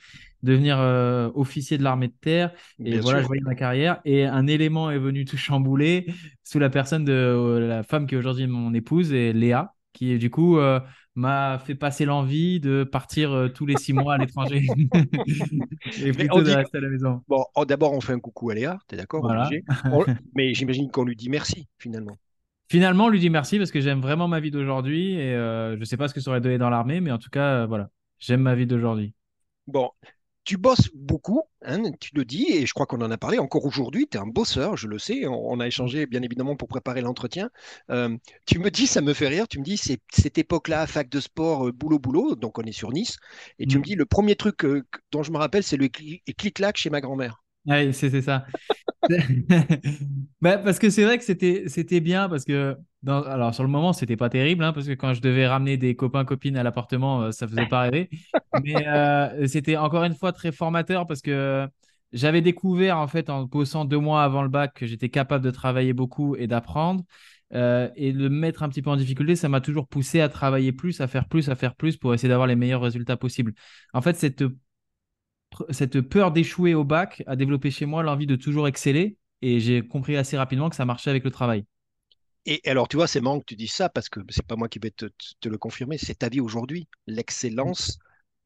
devenir 0.44 0.78
euh, 0.80 1.31
officier 1.36 1.78
de 1.78 1.84
l'armée 1.84 2.07
de 2.10 2.13
terre. 2.22 2.51
Et 2.86 2.92
Bien 2.92 3.01
voilà, 3.01 3.19
sûr. 3.19 3.24
je 3.24 3.28
voyais 3.28 3.42
ma 3.44 3.56
carrière. 3.56 4.00
Et 4.06 4.25
un 4.25 4.45
élément 4.48 4.92
est 4.92 5.00
venu 5.00 5.25
tout 5.25 5.38
chambouler 5.38 6.06
sous 6.44 6.60
la 6.60 6.69
personne 6.69 7.06
de 7.06 7.12
euh, 7.13 7.68
la 7.68 7.84
femme 7.84 8.06
qui 8.07 8.16
est 8.16 8.18
aujourd'hui 8.18 8.48
mon 8.48 8.74
épouse, 8.74 9.13
et 9.13 9.34
Léa, 9.34 9.74
qui 9.94 10.18
du 10.19 10.30
coup 10.30 10.57
euh, 10.60 10.80
m'a 11.16 11.60
fait 11.60 11.75
passer 11.75 12.06
l'envie 12.06 12.60
de 12.60 12.84
partir 12.84 13.31
euh, 13.31 13.48
tous 13.50 13.66
les 13.66 13.78
six 13.78 13.94
mois 13.94 14.16
à 14.16 14.18
l'étranger 14.18 14.66
et 16.04 16.12
plutôt 16.12 16.38
on 16.38 16.40
de 16.40 16.45
dit- 16.45 16.56
rester 16.56 16.78
à 16.78 16.81
la 16.81 16.90
maison. 16.90 17.22
Bon, 17.28 17.45
oh, 17.56 17.66
d'abord, 17.66 17.94
on 17.94 18.01
fait 18.01 18.13
un 18.13 18.19
coucou 18.19 18.50
à 18.50 18.56
Léa, 18.56 18.80
t'es 18.88 18.98
d'accord, 18.98 19.22
Voilà. 19.22 19.45
obligé. 19.48 19.63
On- 19.92 20.06
mais 20.36 20.54
j'imagine 20.54 20.90
qu'on 20.92 21.04
lui 21.06 21.16
dit 21.16 21.30
merci, 21.30 21.68
finalement. 21.80 22.18
Finalement, 22.69 23.06
on 23.06 23.10
lui 23.10 23.19
dit 23.19 23.30
merci 23.30 23.57
parce 23.57 23.72
que 23.72 23.81
j'aime 23.81 24.01
vraiment 24.01 24.28
ma 24.28 24.40
vie 24.40 24.50
d'aujourd'hui 24.50 25.13
et 25.13 25.34
euh, 25.36 25.75
je 25.75 25.80
ne 25.80 25.86
sais 25.86 25.98
pas 25.98 26.07
ce 26.07 26.13
que 26.13 26.19
ça 26.22 26.31
aurait 26.31 26.42
donné 26.42 26.57
dans 26.57 26.69
l'armée, 26.69 27.01
mais 27.01 27.12
en 27.12 27.19
tout 27.19 27.30
cas, 27.30 27.66
voilà, 27.68 27.90
j'aime 28.19 28.42
ma 28.42 28.56
vie 28.56 28.66
d'aujourd'hui. 28.66 29.13
Bon, 29.68 29.92
tu 30.44 30.57
bosses 30.57 30.90
beaucoup, 30.94 31.44
hein, 31.63 31.81
tu 32.00 32.12
le 32.16 32.25
dis, 32.25 32.48
et 32.50 32.66
je 32.66 32.74
crois 32.74 32.86
qu'on 32.86 33.01
en 33.01 33.12
a 33.12 33.18
parlé 33.18 33.40
encore 33.40 33.66
aujourd'hui, 33.66 34.07
tu 34.10 34.18
es 34.18 34.19
un 34.22 34.28
bosseur, 34.28 34.75
je 34.78 34.88
le 34.88 35.00
sais, 35.00 35.25
on, 35.28 35.51
on 35.51 35.60
a 35.60 35.68
échangé 35.68 36.06
bien 36.06 36.22
évidemment 36.22 36.56
pour 36.56 36.68
préparer 36.68 37.01
l'entretien. 37.01 37.50
Euh, 37.90 38.18
tu 38.45 38.60
me 38.60 38.69
dis, 38.69 38.88
ça 38.88 39.01
me 39.01 39.13
fait 39.13 39.28
rire, 39.30 39.48
tu 39.48 39.60
me 39.60 39.63
dis, 39.63 39.78
c'est 39.78 40.00
cette 40.12 40.38
époque-là, 40.38 40.86
fac 40.88 41.10
de 41.10 41.19
sport, 41.19 41.68
euh, 41.68 41.72
boulot, 41.72 42.00
boulot, 42.00 42.36
donc 42.36 42.60
on 42.60 42.63
est 42.63 42.72
sur 42.74 42.92
Nice, 42.92 43.18
et 43.60 43.68
tu 43.68 43.78
Mm. 43.78 43.80
me 43.80 43.84
dis, 43.84 43.95
le 43.95 44.06
premier 44.06 44.36
truc 44.36 44.66
euh, 44.66 44.84
dont 45.12 45.24
je 45.24 45.31
me 45.31 45.38
rappelle, 45.38 45.63
c'est 45.63 45.78
le 45.78 45.88
cli- 45.88 46.22
clic-clac 46.38 46.78
chez 46.78 46.90
ma 46.90 47.01
grand-mère. 47.01 47.42
Oui, 47.66 47.94
c'est 47.94 48.22
ça. 48.22 48.45
Bah, 50.42 50.58
parce 50.58 50.80
que 50.80 50.90
c'est 50.90 51.04
vrai 51.04 51.18
que 51.18 51.24
c'était 51.24 52.00
bien 52.00 52.30
parce 52.30 52.44
que 52.46 52.78
alors 53.06 53.54
sur 53.54 53.64
le 53.64 53.70
moment 53.70 53.94
c'était 53.94 54.16
pas 54.18 54.30
terrible 54.30 54.64
hein, 54.64 54.74
parce 54.74 54.88
que 54.88 54.94
quand 54.94 55.14
je 55.14 55.22
devais 55.22 55.48
ramener 55.48 55.78
des 55.78 55.96
copains 55.96 56.26
copines 56.26 56.58
à 56.58 56.64
l'appartement 56.64 57.24
euh, 57.24 57.32
ça 57.32 57.48
faisait 57.48 57.66
pas 57.66 57.82
rêver. 57.82 58.10
Mais 58.64 58.88
euh, 58.88 59.48
c'était 59.48 59.78
encore 59.78 60.04
une 60.04 60.16
fois 60.16 60.32
très 60.32 60.52
formateur 60.52 61.08
parce 61.08 61.22
que 61.22 61.68
j'avais 62.14 62.42
découvert 62.42 62.98
en 62.98 63.08
fait 63.08 63.30
en 63.30 63.44
bossant 63.44 63.86
deux 63.86 64.00
mois 64.00 64.24
avant 64.24 64.44
le 64.44 64.50
bac 64.50 64.74
que 64.76 64.86
j'étais 64.86 65.10
capable 65.10 65.44
de 65.44 65.52
travailler 65.52 65.94
beaucoup 65.94 66.36
et 66.36 66.48
d'apprendre. 66.48 67.04
Euh, 67.54 67.90
et 67.96 68.12
le 68.12 68.30
mettre 68.30 68.64
un 68.64 68.70
petit 68.70 68.82
peu 68.82 68.90
en 68.90 68.96
difficulté 68.96 69.36
ça 69.36 69.48
m'a 69.48 69.62
toujours 69.62 69.88
poussé 69.88 70.22
à 70.22 70.30
travailler 70.30 70.72
plus 70.72 71.02
à 71.02 71.08
faire 71.08 71.28
plus 71.28 71.50
à 71.50 71.56
faire 71.56 71.76
plus 71.76 71.98
pour 71.98 72.14
essayer 72.14 72.30
d'avoir 72.30 72.48
les 72.48 72.56
meilleurs 72.56 72.82
résultats 72.82 73.18
possibles. 73.18 73.54
En 73.94 74.02
fait 74.02 74.16
cette 74.16 74.44
cette 75.70 76.02
peur 76.02 76.32
d'échouer 76.32 76.74
au 76.76 76.84
bac 76.84 77.24
a 77.28 77.36
développé 77.36 77.72
chez 77.72 77.86
moi 77.86 78.04
l'envie 78.04 78.28
de 78.28 78.36
toujours 78.36 78.68
exceller 78.68 79.18
et 79.42 79.60
j'ai 79.60 79.86
compris 79.88 80.16
assez 80.18 80.38
rapidement 80.38 80.70
que 80.70 80.76
ça 80.76 80.86
marchait 80.86 81.10
avec 81.10 81.24
le 81.24 81.32
travail. 81.32 81.66
Et 82.46 82.62
alors, 82.70 82.88
tu 82.90 82.98
vois, 82.98 83.08
c'est 83.08 83.22
marrant 83.22 83.40
que 83.40 83.46
tu 83.46 83.56
dises 83.56 83.72
ça, 83.72 83.90
parce 83.90 84.10
que 84.10 84.20
c'est 84.30 84.46
pas 84.46 84.56
moi 84.56 84.68
qui 84.68 84.80
vais 84.80 84.92
te, 84.92 85.06
te 85.40 85.48
le 85.50 85.58
confirmer, 85.58 85.98
c'est 85.98 86.16
ta 86.20 86.30
vie 86.30 86.42
aujourd'hui, 86.42 86.88
l'excellence. 87.08 88.00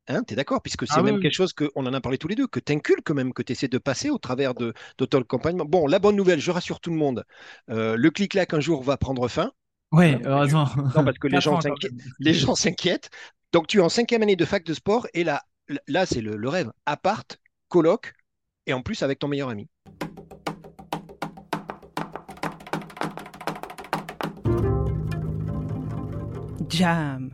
Hein, 0.08 0.24
tu 0.28 0.34
es 0.34 0.36
d'accord? 0.38 0.62
Puisque 0.62 0.88
c'est 0.88 1.00
Ah 1.00 1.04
oui, 1.04 1.12
même 1.12 1.18
oui. 1.18 1.22
quelque 1.22 1.34
chose 1.34 1.54
qu'on 1.54 1.70
en 1.88 1.94
a 1.94 2.02
parlé 2.02 2.18
tous 2.18 2.28
les 2.28 2.36
deux, 2.36 2.48
que 2.48 2.60
tu 2.60 2.74
inculques 2.74 3.12
même, 3.12 3.34
que 3.34 3.44
tu 3.44 3.54
essaies 3.54 3.68
de 3.70 3.78
passer 3.80 4.10
au 4.10 4.18
travers 4.20 4.56
de, 4.56 4.74
de 5.00 5.06
ton 5.06 5.22
accompagnement. 5.22 5.66
Bon, 5.66 5.88
la 5.88 6.00
bonne 6.00 6.16
nouvelle, 6.16 6.40
je 6.42 6.52
rassure 6.52 6.80
tout 6.80 6.92
le 6.92 6.98
monde, 6.98 7.26
euh, 7.70 7.96
le 7.98 8.12
clic-clac 8.12 8.54
un 8.54 8.60
jour 8.60 8.84
va 8.84 8.98
prendre 8.98 9.28
fin. 9.28 9.52
Ouais, 9.92 10.20
Hein, 10.22 10.22
heureusement. 10.26 10.68
Non, 10.94 11.04
parce 11.04 11.18
que 11.20 11.28
les 11.28 11.42
gens. 11.42 11.60
Les 12.20 12.34
gens 12.34 12.56
s'inquiètent. 12.56 13.10
Donc, 13.54 13.68
tu 13.68 13.78
es 13.80 13.82
en 13.82 13.90
cinquième 13.90 14.24
année 14.24 14.36
de 14.36 14.46
fac 14.46 14.64
de 14.66 14.74
sport 14.74 15.08
et 15.14 15.24
là, 15.24 15.44
là 15.88 16.06
c'est 16.06 16.22
le, 16.22 16.36
le 16.36 16.50
rêve. 16.50 16.72
Appart, 16.86 17.38
coloc 17.68 18.14
et 18.66 18.74
en 18.74 18.82
plus 18.82 19.04
avec 19.04 19.20
ton 19.20 19.28
meilleur 19.28 19.50
ami. 19.50 19.70
Jam. 26.70 27.32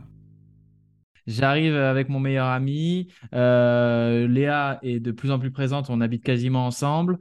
J'arrive 1.26 1.74
avec 1.74 2.08
mon 2.08 2.20
meilleur 2.20 2.46
ami. 2.46 3.08
euh, 3.34 4.28
Léa 4.28 4.78
est 4.82 5.00
de 5.00 5.10
plus 5.10 5.30
en 5.30 5.38
plus 5.38 5.50
présente. 5.50 5.88
On 5.88 6.00
habite 6.00 6.22
quasiment 6.22 6.66
ensemble. 6.66 7.18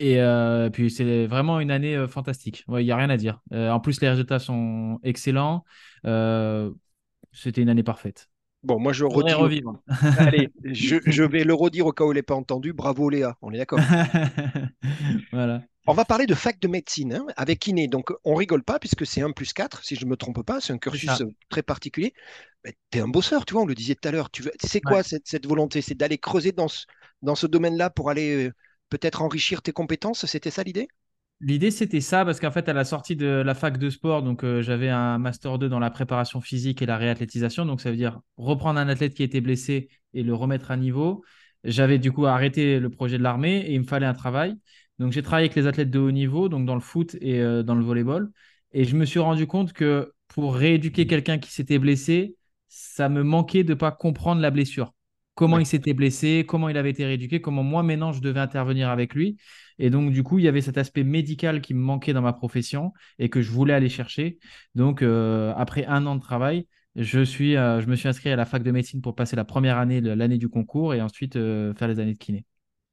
Et 0.00 0.20
euh, 0.20 0.70
puis, 0.70 0.90
c'est 0.90 1.26
vraiment 1.26 1.60
une 1.60 1.70
année 1.70 1.96
euh, 1.96 2.08
fantastique. 2.08 2.64
Il 2.68 2.84
n'y 2.84 2.90
a 2.90 2.96
rien 2.96 3.10
à 3.10 3.16
dire. 3.16 3.40
Euh, 3.52 3.70
en 3.70 3.80
plus, 3.80 4.00
les 4.00 4.08
résultats 4.08 4.38
sont 4.38 4.98
excellents. 5.02 5.64
Euh, 6.06 6.70
C'était 7.32 7.62
une 7.62 7.68
année 7.68 7.82
parfaite. 7.82 8.28
Bon, 8.64 8.80
moi, 8.80 8.92
je 8.92 9.04
redis. 9.04 9.34
revivre. 9.34 9.82
Allez, 10.18 10.48
je, 10.64 10.96
je 11.04 11.22
vais 11.22 11.44
le 11.44 11.54
redire 11.54 11.86
au 11.86 11.92
cas 11.92 12.04
où 12.04 12.12
il 12.12 12.14
n'est 12.16 12.22
pas 12.22 12.34
entendu. 12.34 12.72
Bravo 12.72 13.10
Léa, 13.10 13.36
on 13.42 13.52
est 13.52 13.58
d'accord. 13.58 13.78
voilà. 15.32 15.62
On 15.86 15.92
va 15.92 16.06
parler 16.06 16.24
de 16.26 16.34
fac 16.34 16.58
de 16.60 16.68
médecine 16.68 17.12
hein, 17.14 17.26
avec 17.36 17.58
kiné. 17.60 17.88
Donc, 17.88 18.10
on 18.24 18.34
rigole 18.34 18.62
pas 18.62 18.78
puisque 18.78 19.04
c'est 19.06 19.20
1 19.20 19.32
plus 19.32 19.52
4, 19.52 19.84
si 19.84 19.96
je 19.96 20.04
ne 20.06 20.10
me 20.10 20.16
trompe 20.16 20.42
pas. 20.42 20.60
C'est 20.60 20.72
un 20.72 20.78
cursus 20.78 21.22
très 21.50 21.62
particulier. 21.62 22.14
tu 22.90 22.98
es 22.98 23.00
un 23.02 23.08
bosseur, 23.08 23.44
tu 23.46 23.54
vois, 23.54 23.62
on 23.62 23.66
le 23.66 23.74
disait 23.74 23.94
tout 23.94 24.08
à 24.08 24.12
l'heure. 24.12 24.30
Tu 24.30 24.42
veux- 24.42 24.52
C'est 24.62 24.80
quoi 24.80 24.98
Ouais. 24.98 25.02
cette, 25.02 25.26
cette 25.28 25.46
volonté? 25.46 25.82
C'est 25.82 25.94
d'aller 25.94 26.18
creuser 26.18 26.52
dans 26.52 26.68
ce, 26.68 26.86
dans 27.22 27.34
ce 27.34 27.46
domaine-là 27.46 27.90
pour 27.90 28.10
aller 28.10 28.46
euh, 28.48 28.52
peut-être 28.90 29.22
enrichir 29.22 29.62
tes 29.62 29.72
compétences? 29.72 30.26
C'était 30.26 30.50
ça 30.50 30.62
l'idée? 30.64 30.88
L'idée, 31.40 31.70
c'était 31.70 32.00
ça, 32.00 32.24
parce 32.24 32.40
qu'en 32.40 32.50
fait, 32.50 32.68
à 32.68 32.72
la 32.72 32.84
sortie 32.84 33.16
de 33.16 33.26
la 33.26 33.54
fac 33.54 33.76
de 33.76 33.90
sport, 33.90 34.22
donc 34.22 34.44
euh, 34.44 34.62
j'avais 34.62 34.88
un 34.88 35.18
master 35.18 35.58
2 35.58 35.68
dans 35.68 35.78
la 35.78 35.90
préparation 35.90 36.40
physique 36.40 36.80
et 36.80 36.86
la 36.86 36.96
réathlétisation. 36.96 37.66
Donc, 37.66 37.80
ça 37.80 37.90
veut 37.90 37.96
dire 37.96 38.20
reprendre 38.36 38.80
un 38.80 38.88
athlète 38.88 39.14
qui 39.14 39.22
était 39.22 39.40
blessé 39.42 39.88
et 40.14 40.22
le 40.22 40.32
remettre 40.34 40.70
à 40.70 40.76
niveau. 40.76 41.22
J'avais 41.64 41.98
du 41.98 42.12
coup 42.12 42.24
arrêté 42.26 42.78
le 42.80 42.88
projet 42.88 43.18
de 43.18 43.22
l'armée 43.22 43.58
et 43.66 43.74
il 43.74 43.80
me 43.80 43.86
fallait 43.86 44.06
un 44.06 44.14
travail. 44.14 44.54
Donc, 44.98 45.12
j'ai 45.12 45.22
travaillé 45.22 45.46
avec 45.46 45.56
les 45.56 45.66
athlètes 45.66 45.90
de 45.90 45.98
haut 45.98 46.12
niveau, 46.12 46.48
donc 46.48 46.64
dans 46.66 46.74
le 46.74 46.80
foot 46.80 47.16
et 47.20 47.40
euh, 47.40 47.62
dans 47.62 47.74
le 47.74 47.84
volleyball. 47.84 48.30
Et 48.72 48.84
je 48.84 48.96
me 48.96 49.04
suis 49.04 49.18
rendu 49.20 49.46
compte 49.46 49.72
que 49.72 50.12
pour 50.28 50.54
rééduquer 50.56 51.06
quelqu'un 51.06 51.38
qui 51.38 51.50
s'était 51.52 51.78
blessé, 51.78 52.36
ça 52.68 53.08
me 53.08 53.22
manquait 53.22 53.64
de 53.64 53.70
ne 53.74 53.78
pas 53.78 53.92
comprendre 53.92 54.40
la 54.40 54.50
blessure. 54.50 54.94
Comment 55.34 55.56
Ouais. 55.56 55.62
il 55.62 55.66
s'était 55.66 55.94
blessé, 55.94 56.44
comment 56.46 56.68
il 56.68 56.76
avait 56.76 56.90
été 56.90 57.04
rééduqué, 57.04 57.40
comment 57.40 57.64
moi 57.64 57.82
maintenant 57.82 58.12
je 58.12 58.20
devais 58.20 58.38
intervenir 58.40 58.88
avec 58.88 59.14
lui. 59.14 59.36
Et 59.78 59.90
donc, 59.90 60.12
du 60.12 60.22
coup, 60.22 60.38
il 60.38 60.44
y 60.44 60.48
avait 60.48 60.60
cet 60.60 60.78
aspect 60.78 61.04
médical 61.04 61.60
qui 61.60 61.74
me 61.74 61.80
manquait 61.80 62.12
dans 62.12 62.22
ma 62.22 62.32
profession 62.32 62.92
et 63.18 63.28
que 63.28 63.42
je 63.42 63.50
voulais 63.50 63.74
aller 63.74 63.88
chercher. 63.88 64.38
Donc, 64.74 65.02
euh, 65.02 65.52
après 65.56 65.84
un 65.86 66.06
an 66.06 66.16
de 66.16 66.20
travail, 66.20 66.66
Je, 66.96 67.24
suis, 67.24 67.56
euh, 67.56 67.80
je 67.80 67.86
me 67.88 67.96
suis 67.96 68.08
inscrit 68.08 68.30
à 68.30 68.36
la 68.36 68.44
fac 68.46 68.62
de 68.62 68.70
médecine 68.70 69.02
pour 69.02 69.16
passer 69.16 69.34
la 69.34 69.44
première 69.44 69.78
année, 69.78 70.00
l'année 70.00 70.38
du 70.38 70.48
concours, 70.48 70.94
et 70.94 71.00
ensuite 71.00 71.34
euh, 71.36 71.74
faire 71.74 71.88
les 71.88 71.98
années 71.98 72.12
de 72.14 72.18
kiné. 72.18 72.44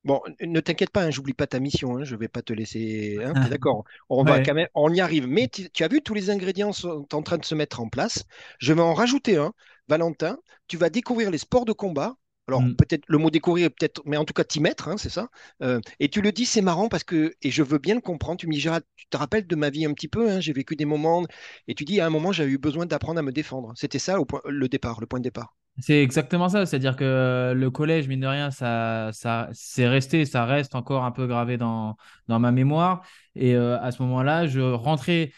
Bon, 0.03 0.19
ne 0.41 0.59
t'inquiète 0.59 0.89
pas, 0.89 1.03
hein, 1.03 1.11
j'oublie 1.11 1.33
pas 1.33 1.45
ta 1.45 1.59
mission, 1.59 1.97
hein, 1.97 2.03
je 2.03 2.15
vais 2.15 2.27
pas 2.27 2.41
te 2.41 2.53
laisser. 2.53 3.19
Hein, 3.23 3.33
d'accord, 3.49 3.83
on 4.09 4.23
va 4.23 4.39
quand 4.39 4.55
même, 4.55 4.67
on 4.73 4.91
y 4.91 4.99
arrive. 4.99 5.27
Mais 5.27 5.47
tu, 5.47 5.83
as 5.83 5.87
vu, 5.87 6.01
tous 6.01 6.15
les 6.15 6.31
ingrédients 6.31 6.73
sont 6.73 7.07
en 7.13 7.21
train 7.21 7.37
de 7.37 7.45
se 7.45 7.53
mettre 7.53 7.79
en 7.79 7.89
place. 7.89 8.25
Je 8.57 8.73
vais 8.73 8.81
en 8.81 8.93
rajouter 8.95 9.37
un. 9.37 9.53
Valentin, 9.87 10.37
tu 10.67 10.77
vas 10.77 10.89
découvrir 10.89 11.29
les 11.29 11.37
sports 11.37 11.65
de 11.65 11.73
combat. 11.73 12.15
Alors 12.51 12.63
mm. 12.63 12.75
peut-être 12.75 13.03
le 13.07 13.17
mot 13.17 13.29
découvrir, 13.29 13.69
peut-être, 13.69 14.01
mais 14.05 14.17
en 14.17 14.25
tout 14.25 14.33
cas 14.33 14.43
t'y 14.43 14.59
mettre, 14.59 14.99
c'est 14.99 15.09
ça. 15.09 15.29
Euh, 15.63 15.79
et 16.01 16.09
tu 16.09 16.21
le 16.21 16.33
dis, 16.33 16.45
c'est 16.45 16.61
marrant 16.61 16.89
parce 16.89 17.05
que, 17.05 17.33
et 17.41 17.49
je 17.49 17.63
veux 17.63 17.77
bien 17.77 17.95
le 17.95 18.01
comprendre. 18.01 18.37
Tu 18.37 18.47
me 18.47 18.51
dis, 18.51 18.59
Gérald, 18.59 18.83
tu 18.97 19.05
te 19.07 19.15
rappelles 19.15 19.47
de 19.47 19.55
ma 19.55 19.69
vie 19.69 19.85
un 19.85 19.93
petit 19.93 20.09
peu. 20.09 20.41
j'ai 20.41 20.51
vécu 20.51 20.75
des 20.75 20.85
moments, 20.85 21.23
et 21.69 21.75
tu 21.75 21.85
dis, 21.85 22.01
à 22.01 22.05
un 22.05 22.09
moment, 22.09 22.33
j'avais 22.33 22.51
eu 22.51 22.57
besoin 22.57 22.85
d'apprendre 22.85 23.19
à 23.19 23.23
me 23.23 23.31
défendre. 23.31 23.71
C'était 23.75 23.99
ça 23.99 24.17
le 24.45 24.67
départ, 24.67 24.99
le 24.99 25.07
point 25.07 25.19
de 25.19 25.23
départ. 25.23 25.55
C'est 25.79 26.03
exactement 26.03 26.49
ça, 26.49 26.65
c'est-à-dire 26.65 26.97
que 26.97 27.53
le 27.55 27.71
collège, 27.71 28.07
mine 28.09 28.19
de 28.19 28.27
rien, 28.27 28.51
ça, 28.51 29.09
ça 29.13 29.47
c'est 29.53 29.87
resté, 29.87 30.25
ça 30.25 30.43
reste 30.45 30.75
encore 30.75 31.05
un 31.05 31.11
peu 31.11 31.27
gravé 31.27 31.55
dans, 31.55 31.95
dans 32.27 32.39
ma 32.39 32.51
mémoire. 32.51 33.05
Et 33.35 33.55
euh, 33.55 33.79
à 33.79 33.91
ce 33.91 34.01
moment-là, 34.03 34.47
je 34.47 34.59
rentrais 34.59 35.31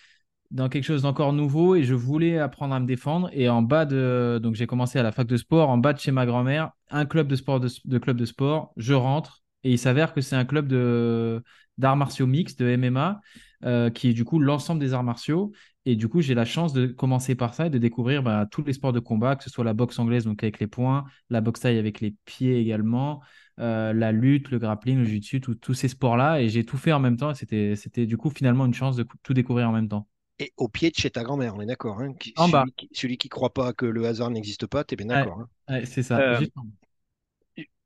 dans 0.54 0.70
quelque 0.70 0.84
chose 0.84 1.02
d'encore 1.02 1.34
nouveau 1.34 1.76
et 1.76 1.84
je 1.84 1.96
voulais 1.96 2.38
apprendre 2.38 2.76
à 2.76 2.80
me 2.80 2.86
défendre. 2.86 3.30
Et 3.34 3.50
en 3.50 3.64
bas 3.64 3.86
de, 3.86 4.40
donc 4.42 4.54
j'ai 4.54 4.68
commencé 4.68 5.00
à 5.00 5.04
la 5.04 5.12
fac 5.12 5.28
de 5.28 5.36
sport, 5.36 5.70
en 5.70 5.80
bas 5.80 5.94
de 5.94 6.00
chez 6.00 6.12
ma 6.12 6.26
grand-mère, 6.28 6.72
un 6.92 7.06
club 7.06 7.28
de 7.28 7.36
sport 7.36 7.60
de, 7.60 7.98
club 7.98 8.18
de 8.18 8.26
sport. 8.26 8.72
Je 8.78 8.94
rentre 8.94 9.42
et 9.64 9.72
il 9.72 9.80
s'avère 9.80 10.14
que 10.14 10.22
c'est 10.22 10.36
un 10.36 10.46
club 10.46 10.68
de 10.68 11.44
d'arts 11.80 11.96
martiaux 11.96 12.28
mixtes, 12.28 12.62
de 12.62 12.78
MMA, 12.78 13.20
euh, 13.66 13.90
qui 13.90 14.10
est 14.10 14.14
du 14.14 14.26
coup 14.26 14.38
l'ensemble 14.38 14.80
des 14.80 14.94
arts 14.94 15.04
martiaux. 15.04 15.52
Et 15.86 15.96
du 15.96 16.08
coup, 16.08 16.22
j'ai 16.22 16.36
la 16.36 16.46
chance 16.46 16.72
de 16.72 16.86
commencer 16.86 17.34
par 17.34 17.56
ça 17.56 17.66
et 17.66 17.70
de 17.72 17.80
découvrir 17.80 18.22
bah, 18.22 18.46
tous 18.50 18.64
les 18.64 18.74
sports 18.74 18.94
de 18.94 19.00
combat, 19.00 19.36
que 19.36 19.44
ce 19.44 19.50
soit 19.50 19.64
la 19.66 19.74
boxe 19.74 19.98
anglaise, 19.98 20.26
donc 20.26 20.44
avec 20.44 20.60
les 20.60 20.68
poings, 20.68 21.04
la 21.32 21.42
boxe 21.42 21.62
taille 21.62 21.80
avec 21.80 22.00
les 22.00 22.16
pieds 22.26 22.60
également, 22.60 23.22
euh, 23.60 23.92
la 23.92 24.12
lutte, 24.12 24.52
le 24.52 24.60
grappling, 24.60 25.00
le 25.00 25.04
jiu-jitsu, 25.06 25.42
tous 25.42 25.74
ces 25.74 25.88
sports-là. 25.88 26.42
Et 26.42 26.50
j'ai 26.50 26.64
tout 26.64 26.78
fait 26.78 26.94
en 26.94 27.00
même 27.00 27.18
temps. 27.18 27.34
C'était, 27.34 27.76
c'était 27.76 28.06
du 28.06 28.18
coup 28.18 28.30
finalement 28.30 28.68
une 28.68 28.74
chance 28.76 28.96
de 28.96 29.06
tout 29.24 29.34
découvrir 29.34 29.68
en 29.68 29.74
même 29.74 29.90
temps. 29.90 30.08
Et 30.40 30.52
au 30.58 30.68
pied 30.68 30.90
de 30.90 30.96
chez 30.96 31.12
ta 31.12 31.24
grand-mère, 31.24 31.56
on 31.56 31.62
est 31.62 31.66
d'accord. 31.66 32.00
Hein, 32.02 32.14
en 32.38 32.44
celui, 32.44 32.52
bas. 32.52 32.66
Qui, 32.76 32.90
celui 32.92 33.18
qui 33.18 33.30
croit 33.30 33.54
pas 33.54 33.74
que 33.74 33.86
le 33.86 34.06
hasard 34.06 34.32
n'existe 34.32 34.66
pas, 34.66 34.84
tu 34.84 34.94
es 34.94 34.98
bien 34.98 35.08
d'accord. 35.08 35.46
Hein. 35.68 35.82
c'est 35.86 36.04
ça. 36.04 36.20
Euh, 36.20 36.46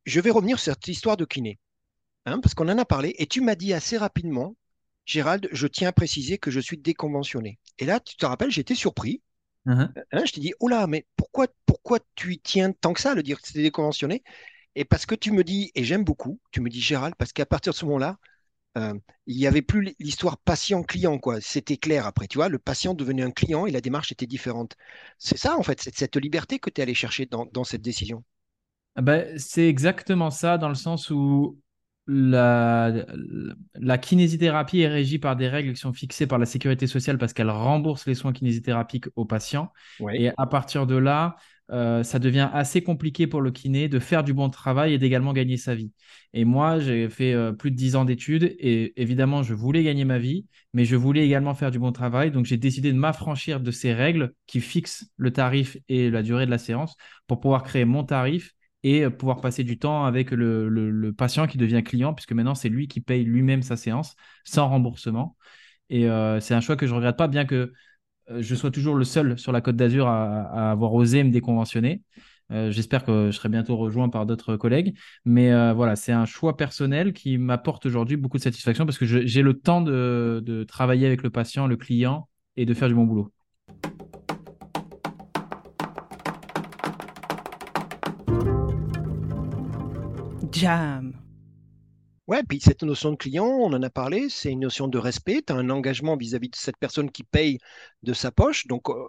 je 0.06 0.20
vais 0.22 0.32
revenir 0.32 0.58
sur 0.58 0.74
cette 0.74 0.88
histoire 0.88 1.18
de 1.18 1.26
kiné. 1.26 1.60
Hein, 2.26 2.40
parce 2.40 2.56
qu'on 2.56 2.70
en 2.70 2.78
a 2.78 2.86
parlé. 2.86 3.16
Et 3.20 3.28
tu 3.28 3.42
m'as 3.42 3.56
dit 3.56 3.74
assez 3.74 3.98
rapidement 3.98 4.56
Gérald, 5.08 5.48
je 5.54 5.68
tiens 5.68 5.88
à 5.88 5.94
préciser 5.94 6.38
que 6.38 6.52
je 6.52 6.60
suis 6.60 6.78
déconventionné. 6.78 7.60
Et 7.80 7.86
là, 7.86 8.00
tu 8.02 8.18
te 8.18 8.26
rappelles, 8.26 8.52
j'étais 8.52 8.76
surpris. 8.76 9.22
Uh-huh. 9.66 9.90
Hein, 10.12 10.26
je 10.26 10.34
t'ai 10.34 10.42
dit, 10.42 10.54
oh 10.60 10.68
là, 10.68 10.86
mais 10.86 11.06
pourquoi, 11.16 11.48
pourquoi 11.66 12.00
tu 12.16 12.34
y 12.34 12.40
tiens 12.40 12.74
tant 12.74 12.94
que 12.94 13.00
ça 13.00 13.12
à 13.12 13.16
le 13.16 13.24
dire 13.24 13.42
que 13.42 13.48
c'était 13.48 13.64
déconventionné? 13.64 14.22
Et 14.76 14.84
parce 14.84 15.06
que 15.06 15.16
tu 15.16 15.32
me 15.32 15.44
dis, 15.46 15.72
et 15.76 15.86
j'aime 15.86 16.04
beaucoup, 16.04 16.40
tu 16.52 16.60
me 16.60 16.70
dis, 16.70 16.82
Gérald, 16.82 17.16
parce 17.18 17.32
qu'à 17.32 17.46
partir 17.46 17.72
de 17.72 17.78
ce 17.78 17.86
moment-là, 17.86 18.18
euh, 18.78 18.94
il 19.26 19.38
n'y 19.38 19.48
avait 19.48 19.62
plus 19.62 19.94
l'histoire 20.00 20.38
patient-client, 20.38 21.18
quoi. 21.18 21.42
C'était 21.42 21.78
clair 21.78 22.06
après, 22.06 22.28
tu 22.28 22.38
vois, 22.38 22.50
le 22.50 22.60
patient 22.60 22.94
devenait 22.94 23.24
un 23.24 23.32
client 23.32 23.66
et 23.66 23.72
la 23.72 23.82
démarche 23.82 24.12
était 24.12 24.28
différente. 24.28 24.76
C'est 25.18 25.38
ça, 25.38 25.58
en 25.58 25.64
fait, 25.64 25.82
c'est 25.82 25.96
cette 25.96 26.16
liberté 26.16 26.60
que 26.60 26.70
tu 26.70 26.80
es 26.80 26.84
allé 26.84 26.94
chercher 26.94 27.26
dans, 27.26 27.46
dans 27.52 27.64
cette 27.64 27.82
décision. 27.82 28.24
Ben, 28.96 29.38
c'est 29.38 29.68
exactement 29.68 30.30
ça, 30.32 30.58
dans 30.58 30.70
le 30.70 30.76
sens 30.76 31.10
où 31.10 31.60
la, 32.08 33.06
la, 33.76 33.98
kinésithérapie 33.98 34.80
est 34.80 34.88
régie 34.88 35.20
par 35.20 35.36
des 35.36 35.50
règles 35.50 35.74
qui 35.74 35.80
sont 35.80 35.92
fixées 35.92 36.26
par 36.26 36.40
la 36.40 36.46
sécurité 36.46 36.88
sociale 36.88 37.18
parce 37.18 37.34
qu'elle 37.34 37.50
rembourse 37.50 38.06
les 38.08 38.16
soins 38.16 38.32
kinésithérapiques 38.32 39.08
aux 39.16 39.26
patients. 39.26 39.74
Et 40.14 40.32
à 40.38 40.48
partir 40.48 40.88
de 40.88 40.96
là, 40.96 41.36
euh, 41.72 42.02
ça 42.04 42.20
devient 42.20 42.50
assez 42.54 42.82
compliqué 42.82 43.28
pour 43.28 43.42
le 43.42 43.52
kiné 43.52 43.90
de 43.90 44.00
faire 44.00 44.24
du 44.24 44.34
bon 44.34 44.50
travail 44.50 44.94
et 44.94 44.98
d'également 44.98 45.34
gagner 45.34 45.58
sa 45.58 45.76
vie. 45.76 45.92
Et 46.34 46.46
moi, 46.46 46.80
j'ai 46.80 47.10
fait 47.10 47.34
euh, 47.34 47.52
plus 47.52 47.72
de 47.72 47.76
10 47.76 47.96
ans 47.96 48.06
d'études 48.06 48.56
et 48.60 49.00
évidemment, 49.02 49.44
je 49.44 49.54
voulais 49.54 49.84
gagner 49.84 50.06
ma 50.06 50.18
vie, 50.18 50.46
mais 50.74 50.86
je 50.86 50.96
voulais 50.96 51.26
également 51.26 51.54
faire 51.56 51.72
du 51.72 51.80
bon 51.80 51.92
travail. 51.92 52.32
Donc, 52.32 52.46
j'ai 52.46 52.58
décidé 52.58 52.94
de 52.94 52.98
m'affranchir 52.98 53.60
de 53.60 53.72
ces 53.72 53.94
règles 53.94 54.34
qui 54.46 54.62
fixent 54.62 55.12
le 55.18 55.32
tarif 55.32 55.78
et 55.90 56.10
la 56.10 56.24
durée 56.24 56.46
de 56.46 56.52
la 56.52 56.58
séance 56.58 56.96
pour 57.28 57.40
pouvoir 57.42 57.64
créer 57.64 57.86
mon 57.86 58.04
tarif 58.04 58.54
et 58.84 59.04
euh, 59.04 59.10
pouvoir 59.10 59.42
passer 59.42 59.64
du 59.66 59.78
temps 59.78 60.06
avec 60.06 60.32
le, 60.32 61.12
patient 61.18 61.48
qui 61.48 61.58
devient 61.58 61.84
client, 61.84 62.14
puisque 62.14 62.32
maintenant 62.32 62.56
c'est 62.56 62.70
lui 62.70 62.88
qui 62.88 63.02
paye 63.02 63.26
lui-même 63.26 63.62
sa 63.62 63.76
séance 63.76 64.16
sans 64.46 64.70
remboursement. 64.70 65.36
Et 65.90 66.08
c'est 66.42 66.54
un 66.54 66.60
choix 66.60 66.76
que 66.76 66.86
je 66.86 66.92
ne 66.92 66.98
regrette 66.98 67.16
pas, 67.16 67.30
bien 67.30 67.46
que 67.46 67.72
je 68.30 68.56
sois 68.56 68.72
toujours 68.72 68.96
le 68.96 69.04
seul 69.04 69.38
sur 69.40 69.52
la 69.52 69.62
Côte 69.62 69.76
d'Azur 69.76 70.08
à, 70.08 70.72
avoir 70.72 70.94
osé 70.94 71.24
me 71.24 71.32
déconventionner. 71.32 72.02
J'espère 72.50 73.04
que 73.04 73.30
je 73.30 73.36
serai 73.36 73.50
bientôt 73.50 73.76
rejoint 73.76 74.10
par 74.10 74.26
d'autres 74.26 74.56
collègues. 74.56 74.98
Mais 75.26 75.52
voilà, 75.74 75.96
c'est 75.96 76.14
un 76.14 76.26
choix 76.26 76.56
personnel 76.58 77.14
qui 77.14 77.38
m'apporte 77.38 77.86
aujourd'hui 77.86 78.18
beaucoup 78.18 78.38
de 78.38 78.44
satisfaction 78.44 78.86
parce 78.86 78.98
que 78.98 79.06
j'ai 79.06 79.42
le 79.42 79.54
temps 79.54 79.82
de 79.82 80.66
travailler 80.68 81.08
avec 81.08 81.24
le 81.24 81.30
patient, 81.30 81.68
le 81.68 81.78
client 81.78 82.28
et 82.56 82.66
de 82.66 82.74
faire 82.74 82.88
du 82.88 82.96
bon 82.96 83.06
boulot. 83.06 83.32
Jam. 90.52 91.27
Ouais, 92.28 92.44
puis 92.44 92.60
cette 92.60 92.84
notion 92.84 93.12
de 93.12 93.16
client, 93.16 93.46
on 93.46 93.72
en 93.72 93.82
a 93.82 93.90
parlé, 93.90 94.28
c'est 94.30 94.52
une 94.52 94.60
notion 94.60 94.90
de 94.90 94.98
respect. 94.98 95.42
Tu 95.48 95.54
as 95.54 95.56
un 95.56 95.70
engagement 95.70 96.18
vis-à-vis 96.18 96.50
de 96.50 96.56
cette 96.58 96.76
personne 96.78 97.10
qui 97.10 97.24
paye 97.24 97.58
de 98.04 98.12
sa 98.12 98.32
poche. 98.32 98.68
Donc, 98.68 98.90
euh, 98.90 99.08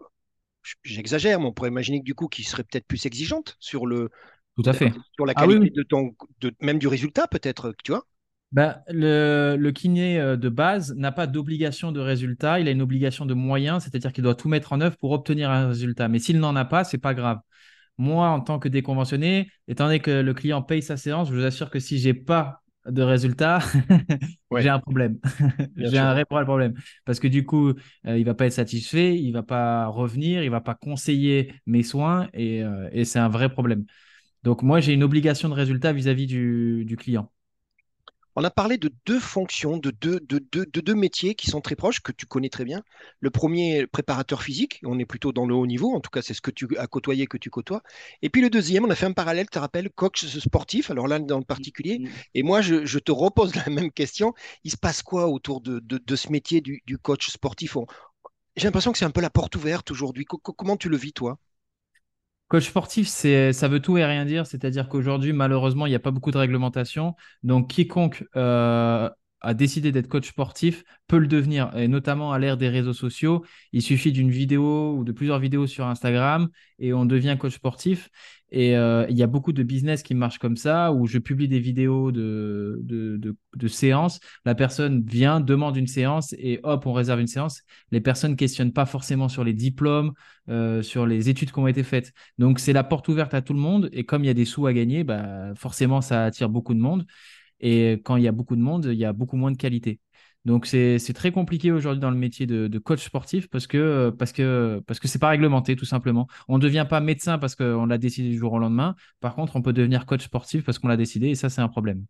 j'exagère, 0.85 1.41
mais 1.41 1.47
on 1.47 1.53
pourrait 1.53 1.71
imaginer 1.71 1.99
que 1.99 2.05
du 2.05 2.15
coup, 2.15 2.29
qui 2.29 2.45
serait 2.45 2.63
peut-être 2.63 2.87
plus 2.87 3.07
exigeante 3.07 3.57
sur 3.59 3.87
le. 3.87 4.11
Tout 4.57 4.63
à 4.69 4.73
fait. 4.73 4.93
Sur 5.15 5.27
la 5.27 5.33
ah 5.35 5.47
qualité 5.47 5.71
de 5.71 5.83
ton, 5.83 6.15
de, 6.41 6.53
même 6.61 6.79
du 6.79 6.87
résultat, 6.87 7.27
peut-être, 7.27 7.75
tu 7.83 7.91
vois. 7.91 8.05
Ben, 8.53 8.81
le, 8.89 9.57
le, 9.59 9.73
kiné 9.73 10.19
euh, 10.19 10.37
de 10.37 10.49
base 10.49 10.95
n'a 10.95 11.13
pas 11.13 11.27
d'obligation 11.27 11.93
de 11.93 12.01
résultat, 12.01 12.61
il 12.61 12.69
a 12.69 12.71
une 12.71 12.81
obligation 12.81 13.27
de 13.27 13.35
moyens, 13.35 13.83
c'est-à-dire 13.85 14.13
qu'il 14.13 14.25
doit 14.25 14.35
tout 14.37 14.49
mettre 14.49 14.73
en 14.73 14.81
œuvre 14.81 14.97
pour 14.97 15.11
obtenir 15.11 15.51
un 15.51 15.69
résultat. 15.69 16.09
Mais 16.09 16.19
s'il 16.19 16.39
n'en 16.39 16.57
a 16.57 16.65
pas, 16.65 16.85
c'est 16.85 16.99
pas 16.99 17.15
grave. 17.15 17.41
Moi, 17.99 18.29
en 18.29 18.41
tant 18.41 18.59
que 18.59 18.69
déconventionné, 18.69 19.51
étant 19.67 19.87
donné 19.87 19.99
que 20.01 20.11
le 20.11 20.35
client 20.35 20.63
paye 20.63 20.83
sa 20.83 20.97
séance, 20.97 21.29
je 21.29 21.35
vous 21.35 21.45
assure 21.45 21.69
que 21.69 21.81
si 21.81 21.99
j'ai 21.99 22.15
pas 22.15 22.63
de 22.88 23.02
résultat, 23.02 23.61
j'ai 24.57 24.68
un 24.68 24.80
problème. 24.80 25.18
j'ai 25.76 25.99
un 25.99 26.12
réel 26.12 26.26
problème. 26.26 26.75
Parce 27.04 27.21
que 27.21 27.28
du 27.28 27.45
coup, 27.45 27.71
il 28.04 28.11
euh, 28.11 28.18
il 28.18 28.25
va 28.25 28.35
pas 28.35 28.47
être 28.47 28.52
satisfait, 28.52 29.16
il 29.18 29.33
va 29.33 29.42
pas 29.42 29.87
revenir, 29.87 30.42
il 30.42 30.50
va 30.50 30.61
pas 30.61 30.75
conseiller 30.75 31.54
mes 31.66 31.83
soins 31.83 32.28
et, 32.35 32.62
euh, 32.64 32.88
et 32.92 33.04
c'est 33.04 33.18
un 33.18 33.28
vrai 33.28 33.49
problème. 33.50 33.85
Donc 34.45 34.62
moi, 34.62 34.80
j'ai 34.80 34.95
une 34.95 35.04
obligation 35.04 35.49
de 35.49 35.54
résultat 35.54 35.92
vis-à-vis 35.92 36.26
du, 36.26 36.85
du 36.87 36.97
client. 36.97 37.30
On 38.38 38.45
a 38.45 38.50
parlé 38.50 38.78
de 38.78 38.95
deux 39.04 39.18
fonctions, 39.18 39.78
de 39.78 39.90
deux, 39.90 40.21
de, 40.21 40.80
deux 40.80 40.95
métiers 40.95 41.35
qui 41.35 41.50
sont 41.50 41.61
très 41.61 41.75
proches, 41.75 41.99
que 41.99 42.12
tu 42.12 42.25
connais 42.25 42.50
très 42.50 42.64
bien. 42.64 42.85
Le 43.18 43.30
premier, 43.30 43.88
préparateur 43.88 44.45
physique, 44.45 44.78
on 44.85 44.97
est 45.00 45.07
plutôt 45.07 45.33
dans 45.33 45.45
le 45.45 45.57
haut 45.57 45.66
niveau, 45.66 45.92
en 45.92 45.99
tout 45.99 46.09
cas 46.09 46.23
c'est 46.23 46.35
ce 46.35 46.40
que 46.40 46.52
tu 46.52 46.68
as 46.78 46.87
côtoyé, 46.87 47.26
que 47.26 47.37
tu 47.37 47.50
côtoies. 47.50 47.83
Et 48.23 48.30
puis 48.30 48.40
le 48.40 48.49
deuxième, 48.49 48.85
on 48.85 48.90
a 48.90 48.95
fait 48.95 49.07
un 49.07 49.12
parallèle, 49.12 49.47
tu 49.47 49.54
te 49.54 49.59
rappelles, 49.59 49.90
coach 49.90 50.25
sportif, 50.25 50.92
alors 50.92 51.09
là 51.09 51.18
dans 51.18 51.38
le 51.38 51.45
particulier. 51.45 51.99
Mm-hmm. 51.99 52.11
Et 52.35 52.42
moi, 52.45 52.61
je, 52.61 52.99
te 53.00 53.11
repose 53.11 53.57
la 53.57 53.68
même 53.71 53.90
question. 53.90 54.35
Il 54.62 54.71
se 54.71 54.76
passe 54.76 55.02
quoi 55.02 55.26
autour 55.26 55.61
de, 55.61 55.83
ce 56.14 56.30
métier 56.30 56.61
du, 56.61 56.99
coach 57.02 57.30
sportif? 57.30 57.76
J'ai 58.54 58.68
l'impression 58.68 58.92
que 58.92 58.99
c'est 58.99 59.04
un 59.04 59.11
peu 59.11 59.21
la 59.21 59.30
porte 59.30 59.57
ouverte 59.57 59.90
aujourd'hui. 59.90 60.25
Comment 60.25 60.76
tu 60.76 60.88
le 60.88 60.97
vis, 60.97 61.12
toi? 61.12 61.40
Coach 62.49 62.69
sportif, 62.69 63.09
c'est, 63.09 63.52
ça 63.52 63.69
veut 63.69 63.81
tout 63.81 63.99
et 63.99 64.05
rien 64.05 64.25
dire. 64.25 64.47
C'est-à-dire 64.47 64.88
qu'aujourd'hui, 64.88 65.33
malheureusement, 65.35 65.85
il 65.87 65.90
n'y 65.90 65.95
a 65.97 65.99
pas 65.99 66.11
beaucoup 66.11 66.31
de 66.31 66.38
réglementation. 66.38 67.14
Donc, 67.43 67.69
quiconque 67.71 68.25
euh, 68.37 69.11
a 69.40 69.54
décidé 69.54 69.92
d'être 69.92 70.09
coach 70.09 70.28
sportif 70.28 70.85
peut 71.07 71.18
le 71.18 71.26
devenir, 71.26 71.71
et 71.76 71.88
notamment 71.88 72.33
à 72.33 72.38
l'ère 72.38 72.57
des 72.57 72.68
réseaux 72.68 72.92
sociaux. 72.92 73.45
Il 73.73 73.83
suffit 73.83 74.12
d'une 74.12 74.30
vidéo 74.30 74.95
ou 74.97 75.04
de 75.04 75.12
plusieurs 75.12 75.38
vidéos 75.38 75.66
sur 75.66 75.87
Instagram 75.87 76.49
et 76.78 76.92
on 76.92 77.07
devient 77.07 77.37
coach 77.38 77.54
sportif. 77.54 78.11
Et 78.50 78.76
euh, 78.76 79.07
il 79.11 79.16
y 79.16 79.23
a 79.23 79.26
beaucoup 79.26 79.52
de 79.52 79.62
business 79.62 80.02
qui 80.02 80.14
marchent 80.14 80.38
comme 80.38 80.57
ça, 80.57 80.92
où 80.92 81.07
je 81.07 81.18
publie 81.18 81.49
des 81.49 81.61
vidéos 81.61 82.12
de, 82.12 82.78
de, 82.83 83.68
séances. 83.68 84.21
La 84.47 84.54
personne 84.54 85.04
vient, 85.04 85.40
demande 85.40 85.76
une 85.76 85.87
séance 85.87 86.35
et 86.38 86.61
hop, 86.62 86.87
on 86.87 86.92
réserve 86.92 87.21
une 87.21 87.26
séance. 87.26 87.62
Les 87.90 88.00
personnes 88.00 88.33
ne 88.33 88.37
questionnent 88.37 88.73
pas 88.73 88.87
forcément 88.87 89.28
sur 89.28 89.45
les 89.45 89.52
diplômes, 89.52 90.12
euh, 90.49 90.83
sur 90.83 91.07
les 91.07 91.28
études 91.28 91.52
qui 91.52 91.59
ont 91.59 91.66
été 91.66 91.83
faites. 91.83 92.12
Donc, 92.38 92.59
c'est 92.59 92.73
la 92.73 92.85
porte 92.85 93.09
ouverte 93.09 93.35
à 93.35 93.42
tout 93.42 93.52
le 93.52 93.61
monde. 93.61 93.90
Et 93.92 94.04
comme 94.04 94.25
il 94.25 94.28
y 94.28 94.30
a 94.30 94.35
des 94.35 94.47
sous 94.47 94.66
à 94.66 94.73
gagner, 94.73 95.04
bah, 95.04 95.54
forcément, 95.54 96.00
ça 96.00 96.25
attire 96.25 96.49
beaucoup 96.49 96.75
de 96.75 96.80
monde. 96.80 97.04
Et 97.61 98.00
quand 98.05 98.17
il 98.17 98.23
y 98.23 98.29
a 98.29 98.33
beaucoup 98.33 98.57
de 98.57 98.61
monde, 98.61 98.87
il 98.87 98.99
y 98.99 99.05
a 99.05 99.12
beaucoup 99.12 99.37
moins 99.37 99.50
de 99.50 99.57
qualité. 99.57 100.00
Donc 100.45 100.67
c'est 100.67 100.99
très 101.15 101.31
compliqué 101.31 101.73
aujourd'hui 101.73 102.00
dans 102.00 102.11
le 102.11 102.17
métier 102.17 102.47
de, 102.47 102.79
coach 102.79 103.05
sportif 103.05 103.49
parce 103.49 103.67
que 103.67 104.11
parce 104.19 104.33
que 104.33 104.83
parce 104.87 104.99
que 105.00 105.09
c'est 105.09 105.19
pas 105.19 105.29
réglementé 105.29 105.77
tout 105.77 105.85
simplement. 105.85 106.27
On 106.49 106.57
ne 106.59 106.62
devient 106.62 106.87
pas 106.88 107.00
médecin 107.00 107.38
parce 107.38 107.55
qu'on 107.55 107.87
l'a 107.87 107.99
décidé 107.99 108.31
du 108.31 108.38
jour 108.38 108.53
au 108.53 108.59
lendemain. 108.59 108.95
Par 109.21 109.35
contre, 109.35 109.57
on 109.57 109.62
peut 109.62 109.73
devenir 109.73 110.07
coach 110.07 110.25
sportif 110.25 110.65
parce 110.65 110.79
qu'on 110.79 110.88
l'a 110.88 110.97
décidé 110.97 111.29
et 111.29 111.35
ça 111.35 111.50
c'est 111.50 111.61
un 111.61 111.69
problème. 111.69 112.05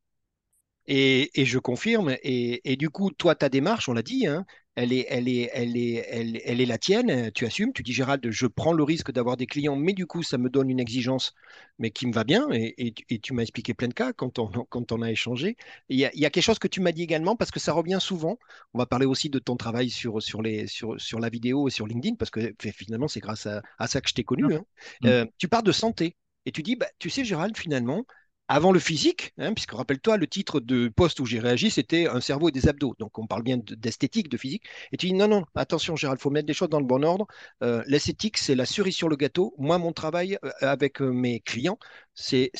Et, 0.90 1.30
je 1.44 1.58
confirme. 1.58 2.16
Et, 2.22 2.76
du 2.76 2.88
coup, 2.88 3.10
toi, 3.10 3.34
ta 3.34 3.50
démarche, 3.50 3.90
on 3.90 3.92
l'a 3.92 4.02
dit, 4.02 4.26
hein, 4.26 4.46
elle 4.80 4.92
est, 4.92 5.06
elle 5.10 5.28
est, 5.28 5.50
elle 5.52 5.76
est, 5.76 6.06
elle, 6.08 6.40
elle 6.44 6.60
est 6.60 6.66
la 6.66 6.78
tienne. 6.78 7.30
Tu 7.32 7.44
assumes. 7.46 7.72
Tu 7.72 7.82
dis, 7.82 7.92
Gérald, 7.92 8.30
je 8.30 8.46
prends 8.46 8.72
le 8.72 8.82
risque 8.84 9.10
d'avoir 9.12 9.36
des 9.36 9.46
clients, 9.46 9.76
mais 9.76 9.92
du 9.92 10.06
coup, 10.06 10.22
ça 10.22 10.38
me 10.38 10.48
donne 10.48 10.70
une 10.70 10.78
exigence, 10.80 11.34
mais 11.78 11.90
qui 11.90 12.06
me 12.06 12.12
va 12.12 12.24
bien. 12.24 12.48
Et, 12.52 12.74
et- 12.86 12.94
et 13.10 13.18
tu 13.18 13.32
m'as 13.34 13.42
expliqué 13.42 13.74
plein 13.74 13.88
de 13.88 13.94
cas 13.94 14.12
quand 14.12 14.38
on, 14.38 14.48
quand 14.70 14.92
on 14.92 15.02
a 15.02 15.10
échangé. 15.10 15.56
Il 15.88 15.98
y 15.98 16.04
a, 16.04 16.10
il 16.14 16.20
y 16.20 16.26
a 16.26 16.30
quelque 16.30 16.44
chose 16.44 16.58
que 16.60 16.68
tu 16.68 16.80
m'as 16.80 16.92
dit 16.92 17.02
également, 17.02 17.36
parce 17.36 17.50
que 17.50 17.60
ça 17.60 17.72
revient 17.72 17.98
souvent. 18.00 18.38
On 18.74 18.78
va 18.78 18.86
parler 18.86 19.06
aussi 19.06 19.30
de 19.30 19.38
ton 19.38 19.56
travail 19.56 19.90
sur, 19.90 20.22
sur, 20.22 20.42
les, 20.42 20.66
sur, 20.68 21.00
sur 21.00 21.18
la 21.20 21.28
vidéo 21.28 21.68
et 21.68 21.70
sur 21.70 21.86
LinkedIn, 21.86 22.14
parce 22.16 22.30
que 22.30 22.54
finalement, 22.72 23.08
c'est 23.08 23.20
grâce 23.20 23.46
à, 23.46 23.62
à 23.78 23.86
ça 23.88 24.00
que 24.00 24.08
je 24.08 24.14
t'ai 24.14 24.24
connu. 24.24 24.54
hein. 24.54 24.64
Mm. 25.00 25.08
Euh, 25.08 25.26
tu 25.38 25.48
parles 25.48 25.64
de 25.64 25.72
santé. 25.72 26.16
Et 26.46 26.52
tu 26.52 26.62
dis, 26.62 26.76
bah, 26.76 26.86
tu 26.98 27.10
sais, 27.10 27.24
Gérald, 27.24 27.56
finalement, 27.56 28.04
avant 28.48 28.72
le 28.72 28.80
physique, 28.80 29.32
hein, 29.38 29.52
puisque 29.54 29.72
rappelle-toi, 29.72 30.16
le 30.16 30.26
titre 30.26 30.60
de 30.60 30.88
poste 30.88 31.20
où 31.20 31.26
j'ai 31.26 31.38
réagi, 31.40 31.70
c'était 31.70 32.08
un 32.08 32.20
cerveau 32.20 32.48
et 32.48 32.52
des 32.52 32.68
abdos. 32.68 32.94
Donc 32.98 33.18
on 33.18 33.26
parle 33.26 33.42
bien 33.42 33.58
de- 33.58 33.74
d'esthétique, 33.74 34.28
de 34.28 34.36
physique. 34.36 34.64
Et 34.92 34.96
tu 34.96 35.06
dis, 35.06 35.12
non, 35.14 35.28
non, 35.28 35.44
attention, 35.54 35.96
Gérald, 35.96 36.18
il 36.20 36.22
faut 36.22 36.30
mettre 36.30 36.48
les 36.48 36.54
choses 36.54 36.68
dans 36.70 36.80
le 36.80 36.86
bon 36.86 37.04
ordre. 37.04 37.26
Euh, 37.62 37.82
l'esthétique, 37.86 38.38
c'est 38.38 38.54
la 38.54 38.66
cerise 38.66 38.94
sur 38.96 39.08
le 39.08 39.16
gâteau. 39.16 39.54
Moi, 39.58 39.78
mon 39.78 39.92
travail 39.92 40.38
euh, 40.44 40.50
avec 40.60 41.00
euh, 41.02 41.12
mes 41.12 41.40
clients, 41.40 41.78
c'est 42.14 42.50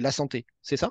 la 0.00 0.12
santé. 0.12 0.46
C'est 0.62 0.76
ça? 0.76 0.90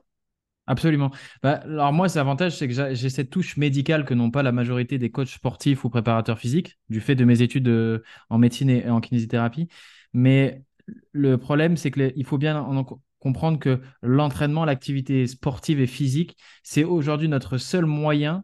Absolument. 0.68 1.10
Bah, 1.42 1.54
alors 1.64 1.92
moi, 1.94 2.08
l'avantage, 2.14 2.56
c'est 2.58 2.68
que 2.68 2.94
j'ai 2.94 3.10
cette 3.10 3.32
touche 3.32 3.58
médicale 3.58 4.06
que 4.06 4.14
n'ont 4.14 4.30
pas 4.30 4.44
la 4.44 4.52
majorité 4.52 5.00
des 5.00 5.10
coachs 5.10 5.28
sportifs 5.30 5.84
ou 5.84 5.90
préparateurs 5.90 6.38
physiques, 6.38 6.78
du 6.90 7.02
fait 7.02 7.16
de 7.16 7.26
mes 7.26 7.42
études 7.42 8.04
en 8.30 8.38
médecine 8.38 8.70
et 8.70 8.88
en 8.88 9.02
kinésithérapie. 9.02 9.68
Mais 10.14 10.64
le 11.12 11.38
problème, 11.40 11.76
c'est 11.76 11.90
qu'il 11.90 12.24
faut 12.26 12.38
bien 12.38 12.62
en- 12.62 12.78
en 12.78 13.02
comprendre 13.20 13.60
que 13.60 13.82
l'entraînement, 14.02 14.66
l'activité 14.66 15.28
sportive 15.28 15.80
et 15.80 15.88
physique, 15.88 16.38
c'est 16.64 16.84
aujourd'hui 16.84 17.28
notre 17.28 17.58
seul 17.58 17.86
moyen 17.86 18.44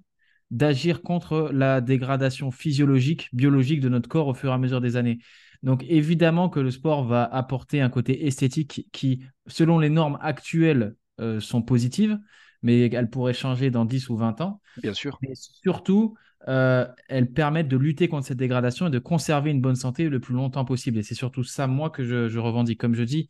d'agir 0.52 1.02
contre 1.02 1.50
la 1.52 1.82
dégradation 1.82 2.52
physiologique, 2.52 3.30
biologique 3.34 3.80
de 3.82 3.90
notre 3.90 4.08
corps 4.08 4.28
au 4.28 4.34
fur 4.34 4.52
et 4.52 4.54
à 4.54 4.58
mesure 4.58 4.82
des 4.82 4.96
années. 4.96 5.20
Donc 5.64 5.84
évidemment 5.88 6.50
que 6.50 6.60
le 6.60 6.72
sport 6.72 7.06
va 7.06 7.24
apporter 7.24 7.82
un 7.82 7.90
côté 7.90 8.28
esthétique 8.28 8.88
qui, 8.92 9.24
selon 9.48 9.80
les 9.80 9.90
normes 9.90 10.20
actuelles, 10.22 10.96
euh, 11.20 11.40
sont 11.40 11.62
positives, 11.62 12.20
mais 12.62 12.90
elles 12.92 13.10
pourraient 13.10 13.34
changer 13.34 13.72
dans 13.72 13.86
10 13.86 14.10
ou 14.10 14.18
20 14.18 14.40
ans. 14.42 14.62
Bien 14.78 14.94
sûr. 14.94 15.18
Mais 15.22 15.34
surtout, 15.36 16.16
euh, 16.48 16.88
elles 17.08 17.32
permettent 17.32 17.68
de 17.68 17.78
lutter 17.78 18.08
contre 18.08 18.28
cette 18.28 18.38
dégradation 18.38 18.88
et 18.88 18.90
de 18.92 19.00
conserver 19.00 19.50
une 19.52 19.62
bonne 19.62 19.76
santé 19.76 20.10
le 20.10 20.20
plus 20.20 20.34
longtemps 20.34 20.66
possible. 20.66 21.00
Et 21.00 21.04
c'est 21.04 21.16
surtout 21.16 21.44
ça, 21.44 21.68
moi, 21.68 21.90
que 21.90 22.04
je, 22.04 22.28
je 22.28 22.40
revendique. 22.40 22.80
Comme 22.80 22.96
je 22.96 23.04
dis, 23.04 23.30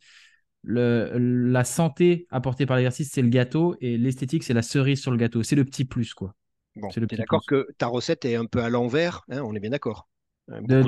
le, 0.66 1.12
la 1.16 1.64
santé 1.64 2.26
apportée 2.30 2.66
par 2.66 2.76
l'exercice, 2.76 3.10
c'est 3.12 3.22
le 3.22 3.28
gâteau 3.28 3.76
et 3.80 3.96
l'esthétique, 3.96 4.42
c'est 4.42 4.54
la 4.54 4.62
cerise 4.62 5.00
sur 5.00 5.12
le 5.12 5.16
gâteau. 5.16 5.42
C'est 5.42 5.56
le 5.56 5.64
petit 5.64 5.84
plus, 5.84 6.12
quoi. 6.12 6.34
Bon, 6.76 6.88
C'est 6.90 7.00
le 7.00 7.06
tu 7.08 7.14
es 7.14 7.18
d'accord 7.18 7.40
plus. 7.46 7.46
que 7.46 7.68
ta 7.78 7.86
recette 7.86 8.24
est 8.24 8.34
un 8.36 8.44
peu 8.44 8.62
à 8.62 8.68
l'envers, 8.68 9.22
hein, 9.30 9.40
on 9.42 9.54
est 9.54 9.60
bien 9.60 9.70
d'accord. 9.70 10.08
Euh, 10.50 10.60
De, 10.60 10.82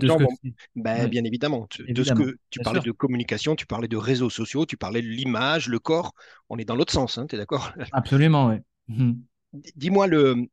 Ben, 0.76 1.02
Ouais, 1.02 1.08
bien 1.08 1.24
évidemment, 1.24 1.66
tu- 1.70 1.88
de 1.88 2.04
ce 2.04 2.12
que 2.12 2.36
tu 2.50 2.58
bien 2.58 2.64
parlais 2.64 2.80
sûr. 2.80 2.84
de 2.84 2.92
communication, 2.92 3.56
tu 3.56 3.66
parlais 3.66 3.88
de 3.88 3.96
réseaux 3.96 4.30
sociaux, 4.30 4.66
tu 4.66 4.76
parlais 4.76 5.02
de 5.02 5.06
l'image, 5.08 5.68
le 5.68 5.78
corps, 5.78 6.12
on 6.48 6.58
est 6.58 6.64
dans 6.64 6.76
l'autre 6.76 6.92
sens, 6.92 7.18
tu 7.28 7.34
es 7.34 7.38
d'accord? 7.38 7.72
Absolument, 7.92 8.46
oui. 8.48 8.56
Dis-moi 9.76 10.06
le 10.06 10.48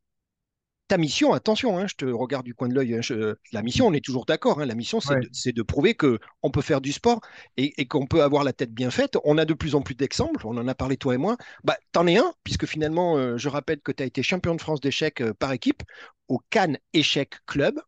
ta 0.87 0.97
mission, 0.97 1.33
attention, 1.33 1.77
hein, 1.77 1.87
je 1.87 1.95
te 1.95 2.05
regarde 2.05 2.45
du 2.45 2.53
coin 2.53 2.67
de 2.67 2.75
l'œil, 2.75 2.95
hein, 2.95 3.33
la 3.51 3.61
mission, 3.63 3.87
on 3.87 3.93
est 3.93 4.03
toujours 4.03 4.25
d'accord, 4.25 4.61
hein, 4.61 4.65
la 4.65 4.75
mission, 4.75 4.99
c'est 4.99 5.15
Ouais. 5.15 5.53
de, 5.53 5.61
prouver 5.63 5.95
que 5.95 6.19
on 6.43 6.51
peut 6.51 6.61
faire 6.61 6.81
du 6.81 6.91
sport 6.91 7.21
et, 7.57 7.73
et 7.81 7.87
qu'on 7.87 8.05
peut 8.05 8.21
avoir 8.21 8.43
la 8.43 8.53
tête 8.53 8.71
bien 8.71 8.91
faite. 8.91 9.17
On 9.23 9.37
a 9.37 9.45
de 9.45 9.53
plus 9.53 9.75
en 9.75 9.81
plus 9.81 9.95
d'exemples, 9.95 10.45
on 10.45 10.57
en 10.57 10.67
a 10.67 10.75
parlé 10.75 10.97
toi 10.97 11.15
et 11.15 11.17
moi. 11.17 11.37
Bah, 11.63 11.77
t'en 11.91 12.05
es 12.07 12.17
un, 12.17 12.33
puisque 12.43 12.65
finalement, 12.65 13.17
euh, 13.17 13.37
je 13.37 13.49
rappelle 13.49 13.81
que 13.81 13.91
tu 13.91 14.03
as 14.03 14.05
été 14.05 14.21
champion 14.21 14.53
de 14.55 14.61
France 14.61 14.79
d'échecs 14.79 15.21
euh, 15.21 15.33
par 15.33 15.51
équipe 15.51 15.81
au 16.27 16.39
Cannes 16.49 16.77
Échecs 16.93 17.35
Club. 17.47 17.79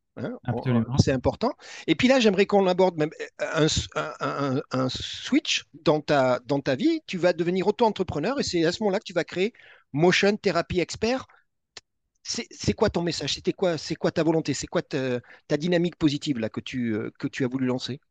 c'est 0.97 1.11
important. 1.11 1.51
Et 1.85 1.93
puis 1.93 2.07
là, 2.07 2.19
j'aimerais 2.19 2.47
qu'on 2.47 2.65
aborde 2.65 2.97
même 2.97 3.11
un, 3.39 3.67
un- 3.95 4.13
un- 4.19 4.61
un 4.71 4.89
switch 4.89 5.65
dans 5.83 6.01
ta, 6.01 6.39
dans 6.47 6.59
ta 6.59 6.75
vie. 6.75 7.01
Tu 7.05 7.19
vas 7.19 7.33
devenir 7.33 7.67
auto-entrepreneur 7.67 8.39
et 8.39 8.43
c'est 8.43 8.65
à 8.65 8.71
ce 8.71 8.81
moment-là 8.81 8.97
que 8.99 9.03
tu 9.05 9.13
vas 9.13 9.23
créer 9.23 9.53
Motion 9.93 10.35
Therapy 10.37 10.79
Expert. 10.79 11.27
C'est 12.27 12.73
quoi 12.73 12.89
ton 12.89 13.01
message? 13.03 13.35
C'était 13.35 13.53
quoi, 13.53 13.77
c'est 13.77 13.95
quoi 13.95 14.11
ta 14.11 14.21
volonté? 14.23 14.53
C'est 14.53 14.67
quoi 14.67 14.81
ta, 14.81 15.19
ta 15.47 15.55
dynamique 15.57 15.95
positive 15.95 16.39
là 16.39 16.49
que 16.49 16.59
tu, 16.59 16.93
euh, 16.93 17.09
que 17.19 17.27
tu 17.27 17.45
as 17.45 17.47
voulu 17.47 17.65
lancer? 17.65 18.01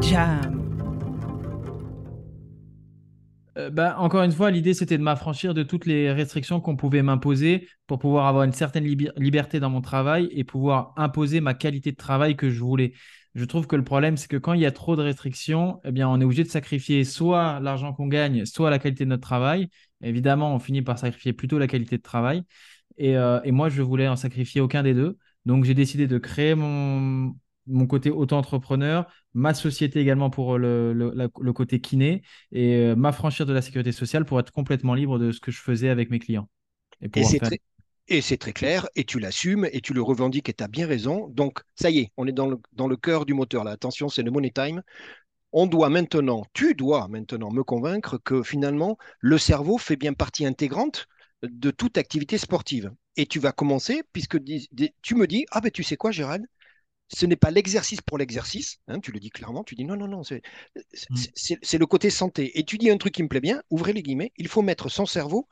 Jam. 0.00 0.69
Euh, 3.58 3.70
bah, 3.70 3.96
encore 3.98 4.22
une 4.22 4.32
fois, 4.32 4.50
l'idée, 4.50 4.74
c'était 4.74 4.98
de 4.98 5.02
m'affranchir 5.02 5.54
de 5.54 5.62
toutes 5.62 5.86
les 5.86 6.12
restrictions 6.12 6.60
qu'on 6.60 6.76
pouvait 6.76 7.02
m'imposer 7.02 7.68
pour 7.86 7.98
pouvoir 7.98 8.26
avoir 8.26 8.44
une 8.44 8.52
certaine 8.52 8.84
liberté 8.84 9.60
dans 9.60 9.70
mon 9.70 9.80
travail 9.80 10.28
et 10.32 10.44
pouvoir 10.44 10.92
imposer 10.96 11.40
ma 11.40 11.54
qualité 11.54 11.90
de 11.92 11.96
travail 11.96 12.36
que 12.36 12.50
je 12.50 12.60
voulais. 12.60 12.92
Je 13.34 13.44
trouve 13.44 13.66
que 13.66 13.76
le 13.76 13.84
problème, 13.84 14.16
c'est 14.16 14.28
que 14.28 14.36
quand 14.36 14.52
il 14.54 14.60
y 14.60 14.66
a 14.66 14.72
trop 14.72 14.96
de 14.96 15.02
restrictions, 15.02 15.80
eh 15.84 15.92
bien, 15.92 16.08
on 16.08 16.20
est 16.20 16.24
obligé 16.24 16.42
de 16.44 16.48
sacrifier 16.48 17.04
soit 17.04 17.60
l'argent 17.60 17.92
qu'on 17.92 18.08
gagne, 18.08 18.44
soit 18.44 18.70
la 18.70 18.78
qualité 18.78 19.04
de 19.04 19.10
notre 19.10 19.22
travail. 19.22 19.68
Évidemment, 20.02 20.54
on 20.54 20.58
finit 20.58 20.82
par 20.82 20.98
sacrifier 20.98 21.32
plutôt 21.32 21.58
la 21.58 21.66
qualité 21.66 21.96
de 21.96 22.02
travail. 22.02 22.42
Et, 22.98 23.16
euh, 23.16 23.40
et 23.44 23.52
moi, 23.52 23.68
je 23.68 23.82
voulais 23.82 24.08
en 24.08 24.16
sacrifier 24.16 24.60
aucun 24.60 24.82
des 24.82 24.94
deux. 24.94 25.18
Donc, 25.46 25.64
j'ai 25.64 25.74
décidé 25.74 26.06
de 26.06 26.18
créer 26.18 26.54
mon, 26.54 27.34
mon 27.66 27.86
côté 27.86 28.10
auto-entrepreneur, 28.10 29.06
ma 29.34 29.54
société 29.54 30.00
également 30.00 30.30
pour 30.30 30.58
le, 30.58 30.92
le- 30.92 31.12
la- 31.14 31.28
le 31.40 31.52
côté 31.52 31.80
kiné 31.80 32.22
et 32.52 32.76
euh, 32.76 32.96
m'affranchir 32.96 33.46
de 33.46 33.52
la 33.52 33.62
sécurité 33.62 33.92
sociale 33.92 34.24
pour 34.24 34.40
être 34.40 34.52
complètement 34.52 34.94
libre 34.94 35.18
de 35.18 35.32
ce 35.32 35.40
que 35.40 35.50
je 35.52 35.60
faisais 35.60 35.88
avec 35.90 36.10
mes 36.10 36.18
clients. 36.18 36.48
Et 37.02 37.10
Et 37.14 37.24
c'est 37.24 37.38
faire... 37.38 37.52
très, 38.38 38.52
clair, 38.52 38.88
et 38.96 39.04
tu 39.04 39.20
l'assumes, 39.20 39.68
et 39.72 39.80
tu 39.80 39.94
le 39.94 40.02
revendiques, 40.02 40.48
et 40.48 40.54
tu 40.54 40.64
as 40.64 40.68
bien 40.68 40.86
raison. 40.86 41.28
Donc, 41.28 41.60
ça 41.76 41.90
y 41.90 41.98
est, 42.00 42.12
on 42.16 42.26
est 42.26 42.32
dans 42.32 42.46
le, 42.48 42.58
dans 42.72 42.88
le 42.88 42.96
cœur 42.96 43.24
du 43.26 43.34
moteur 43.34 43.64
là. 43.64 43.72
Attention, 43.72 44.08
c'est 44.08 44.22
le 44.22 44.30
money 44.30 44.50
time. 44.50 44.82
On 45.52 45.66
doit 45.66 45.90
maintenant, 45.90 46.44
tu 46.54 46.74
dois 46.74 47.08
maintenant 47.08 47.52
me 47.52 47.64
convaincre 47.64 48.18
que 48.18 48.42
finalement, 48.42 48.98
le 49.20 49.38
cerveau 49.38 49.78
fait 49.78 49.96
bien 49.96 50.14
partie 50.14 50.46
intégrante 50.46 51.08
de 51.42 51.70
toute 51.72 51.98
activité 51.98 52.38
sportive. 52.38 52.92
Et 53.16 53.26
tu 53.26 53.40
vas 53.40 53.52
commencer, 53.52 54.02
puisque 54.12 54.38
tu 55.02 55.16
me 55.16 55.26
dis, 55.26 55.46
ah 55.52 55.60
ben 55.60 55.70
tu 55.72 55.82
sais 55.84 55.96
quoi, 55.96 56.12
Gérald, 56.12 56.46
ce 57.12 57.26
n'est 57.26 57.36
pas 57.36 57.50
l'exercice 57.50 58.00
pour 58.00 58.18
l'exercice, 58.18 58.78
hein, 58.88 59.00
tu 59.00 59.12
le 59.12 59.20
dis 59.20 59.30
clairement, 59.30 59.64
tu 59.64 59.74
dis 59.74 59.84
non, 59.84 59.96
non, 59.96 60.08
non, 60.08 60.22
c'est 60.22 60.42
Mm. 61.10 61.26
c'est- 61.34 61.78
le 61.78 61.86
côté 61.86 62.10
santé. 62.10 62.58
Et 62.58 62.64
tu 62.64 62.78
dis 62.78 62.90
un 62.90 62.98
truc 62.98 63.14
qui 63.14 63.22
me 63.22 63.28
plaît 63.28 63.40
bien, 63.40 63.62
ouvrez 63.70 63.92
les 63.92 64.02
guillemets, 64.02 64.32
il 64.36 64.48
faut 64.48 64.62
mettre 64.62 64.88
son 64.88 65.06
cerveau 65.06 65.48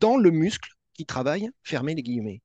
dans 0.00 0.16
le 0.18 0.30
muscle 0.32 0.70
qui 0.94 1.06
travaille, 1.06 1.50
fermez 1.64 1.94
les 1.94 2.02
guillemets. 2.04 2.42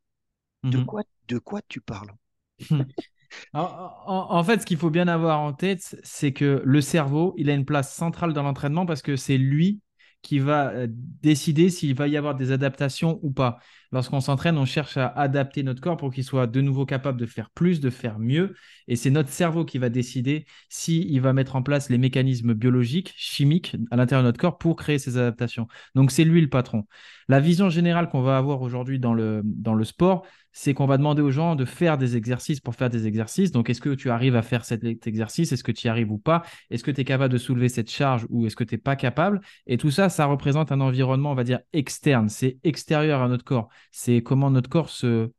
De 0.72 0.78
Mhm. 0.78 0.80
quoi, 0.80 1.04
de 1.30 1.40
quoi 1.40 1.62
tu 1.70 1.82
parles? 1.82 2.12
En, 3.54 3.62
en- 4.06 4.28
en 4.38 4.44
fait, 4.44 4.62
ce 4.62 4.66
qu'il 4.66 4.78
faut 4.78 4.90
bien 4.90 5.08
avoir 5.08 5.40
en 5.40 5.54
tête, 5.54 5.96
c'est 6.04 6.34
que 6.34 6.62
le 6.66 6.82
cerveau, 6.82 7.34
il 7.38 7.50
a 7.50 7.54
une 7.54 7.66
place 7.66 7.94
centrale 7.96 8.34
dans 8.34 8.44
l'entraînement 8.44 8.86
parce 8.86 9.02
que 9.02 9.16
c'est 9.16 9.38
lui 9.38 9.82
qui 10.22 10.40
va 10.40 10.70
euh, 10.72 10.88
décider 10.90 11.70
s'il 11.70 11.96
va 11.96 12.08
y 12.08 12.18
avoir 12.18 12.36
des 12.36 12.52
adaptations 12.52 13.20
ou 13.24 13.32
pas. 13.32 13.60
Lorsqu'on 13.92 14.20
s'entraîne, 14.22 14.58
on 14.58 14.66
cherche 14.66 14.98
à 14.98 15.08
adapter 15.08 15.64
notre 15.64 15.82
corps 15.82 15.98
pour 15.98 16.14
qu'il 16.14 16.24
soit 16.24 16.46
de 16.46 16.62
nouveau 16.62 16.86
capable 16.86 17.20
de 17.20 17.26
faire 17.26 17.50
plus, 17.50 17.80
de 17.80 17.90
faire 17.90 18.20
mieux. 18.20 18.54
Et 18.88 18.96
c'est 18.96 19.10
notre 19.10 19.30
cerveau 19.30 19.66
qui 19.66 19.80
va 19.80 19.90
décider 19.90 20.46
s'il 20.70 21.20
va 21.22 21.34
mettre 21.34 21.56
en 21.56 21.64
place 21.64 21.90
les 21.90 21.98
mécanismes 21.98 22.54
biologiques, 22.54 23.14
chimiques 23.18 23.76
à 23.90 23.96
l'intérieur 23.96 24.24
de 24.24 24.28
notre 24.28 24.40
corps 24.40 24.60
pour 24.60 24.76
créer 24.76 25.00
ces 25.00 25.18
adaptations. 25.18 25.68
Donc 25.96 26.12
c'est 26.12 26.24
lui 26.24 26.42
le 26.42 26.50
patron. 26.50 26.86
La 27.28 27.40
vision 27.40 27.70
générale 27.70 28.10
qu'on 28.10 28.22
va 28.22 28.38
avoir 28.38 28.62
aujourd'hui 28.62 29.00
dans 29.00 29.14
le, 29.14 29.42
dans 29.44 29.74
le 29.74 29.84
sport, 29.84 30.26
c'est 30.52 30.74
qu'on 30.74 30.88
va 30.88 30.98
demander 30.98 31.22
aux 31.22 31.32
gens 31.32 31.56
de 31.56 31.66
faire 31.66 31.98
des 31.98 32.18
exercices 32.18 32.60
pour 32.60 32.76
faire 32.76 32.90
des 32.90 33.08
exercices. 33.08 33.52
Donc, 33.52 33.70
est-ce 33.70 33.82
que 33.82 33.94
tu 33.94 34.10
arrives 34.10 34.36
à 34.36 34.42
faire 34.42 34.66
cet 34.66 34.84
exercice? 34.84 35.52
Est-ce 35.52 35.64
que 35.64 35.72
tu 35.72 35.88
y 35.88 35.90
arrives 35.90 36.12
ou 36.12 36.18
pas? 36.18 36.44
Est-ce 36.70 36.84
que 36.84 36.92
tu 36.92 37.02
es 37.02 37.06
capable 37.06 37.32
de 37.32 37.38
soulever 37.38 37.70
cette 37.70 37.90
charge 37.90 38.26
ou 38.30 38.46
est-ce 38.46 38.56
que 38.56 38.64
tu 38.64 38.76
n'es 38.76 38.80
pas 38.80 38.96
capable? 38.96 39.42
Et 39.68 39.78
tout 39.78 39.92
ça, 39.92 40.10
ça 40.10 40.26
représente 40.26 40.72
un 40.72 40.82
environnement, 40.82 41.32
on 41.32 41.36
va 41.36 41.44
dire, 41.44 41.60
externe. 41.74 42.30
C'est 42.30 42.58
extérieur 42.64 43.22
à 43.22 43.28
notre 43.28 43.46
corps. 43.46 43.70
C'est 43.92 44.22
comment 44.22 44.52
notre 44.52 44.70
corps 44.70 44.90
se 44.90 45.32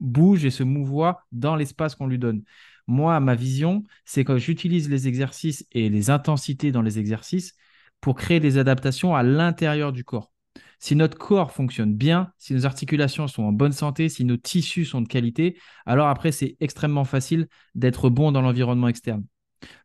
bouge 0.00 0.44
et 0.44 0.50
se 0.50 0.62
mouvoie 0.62 1.24
dans 1.32 1.56
l'espace 1.56 1.94
qu'on 1.94 2.06
lui 2.06 2.18
donne. 2.18 2.42
Moi, 2.86 3.18
ma 3.20 3.34
vision, 3.34 3.84
c'est 4.04 4.24
que 4.24 4.38
j'utilise 4.38 4.90
les 4.90 5.08
exercices 5.08 5.66
et 5.72 5.88
les 5.88 6.10
intensités 6.10 6.72
dans 6.72 6.82
les 6.82 6.98
exercices 6.98 7.54
pour 8.00 8.16
créer 8.16 8.40
des 8.40 8.58
adaptations 8.58 9.14
à 9.14 9.22
l'intérieur 9.22 9.92
du 9.92 10.04
corps. 10.04 10.32
Si 10.80 10.96
notre 10.96 11.16
corps 11.16 11.52
fonctionne 11.52 11.94
bien, 11.94 12.32
si 12.38 12.54
nos 12.54 12.66
articulations 12.66 13.28
sont 13.28 13.44
en 13.44 13.52
bonne 13.52 13.72
santé, 13.72 14.08
si 14.08 14.24
nos 14.24 14.36
tissus 14.36 14.84
sont 14.84 15.00
de 15.00 15.06
qualité, 15.06 15.56
alors 15.86 16.08
après, 16.08 16.32
c'est 16.32 16.56
extrêmement 16.58 17.04
facile 17.04 17.46
d'être 17.76 18.10
bon 18.10 18.32
dans 18.32 18.42
l'environnement 18.42 18.88
externe. 18.88 19.24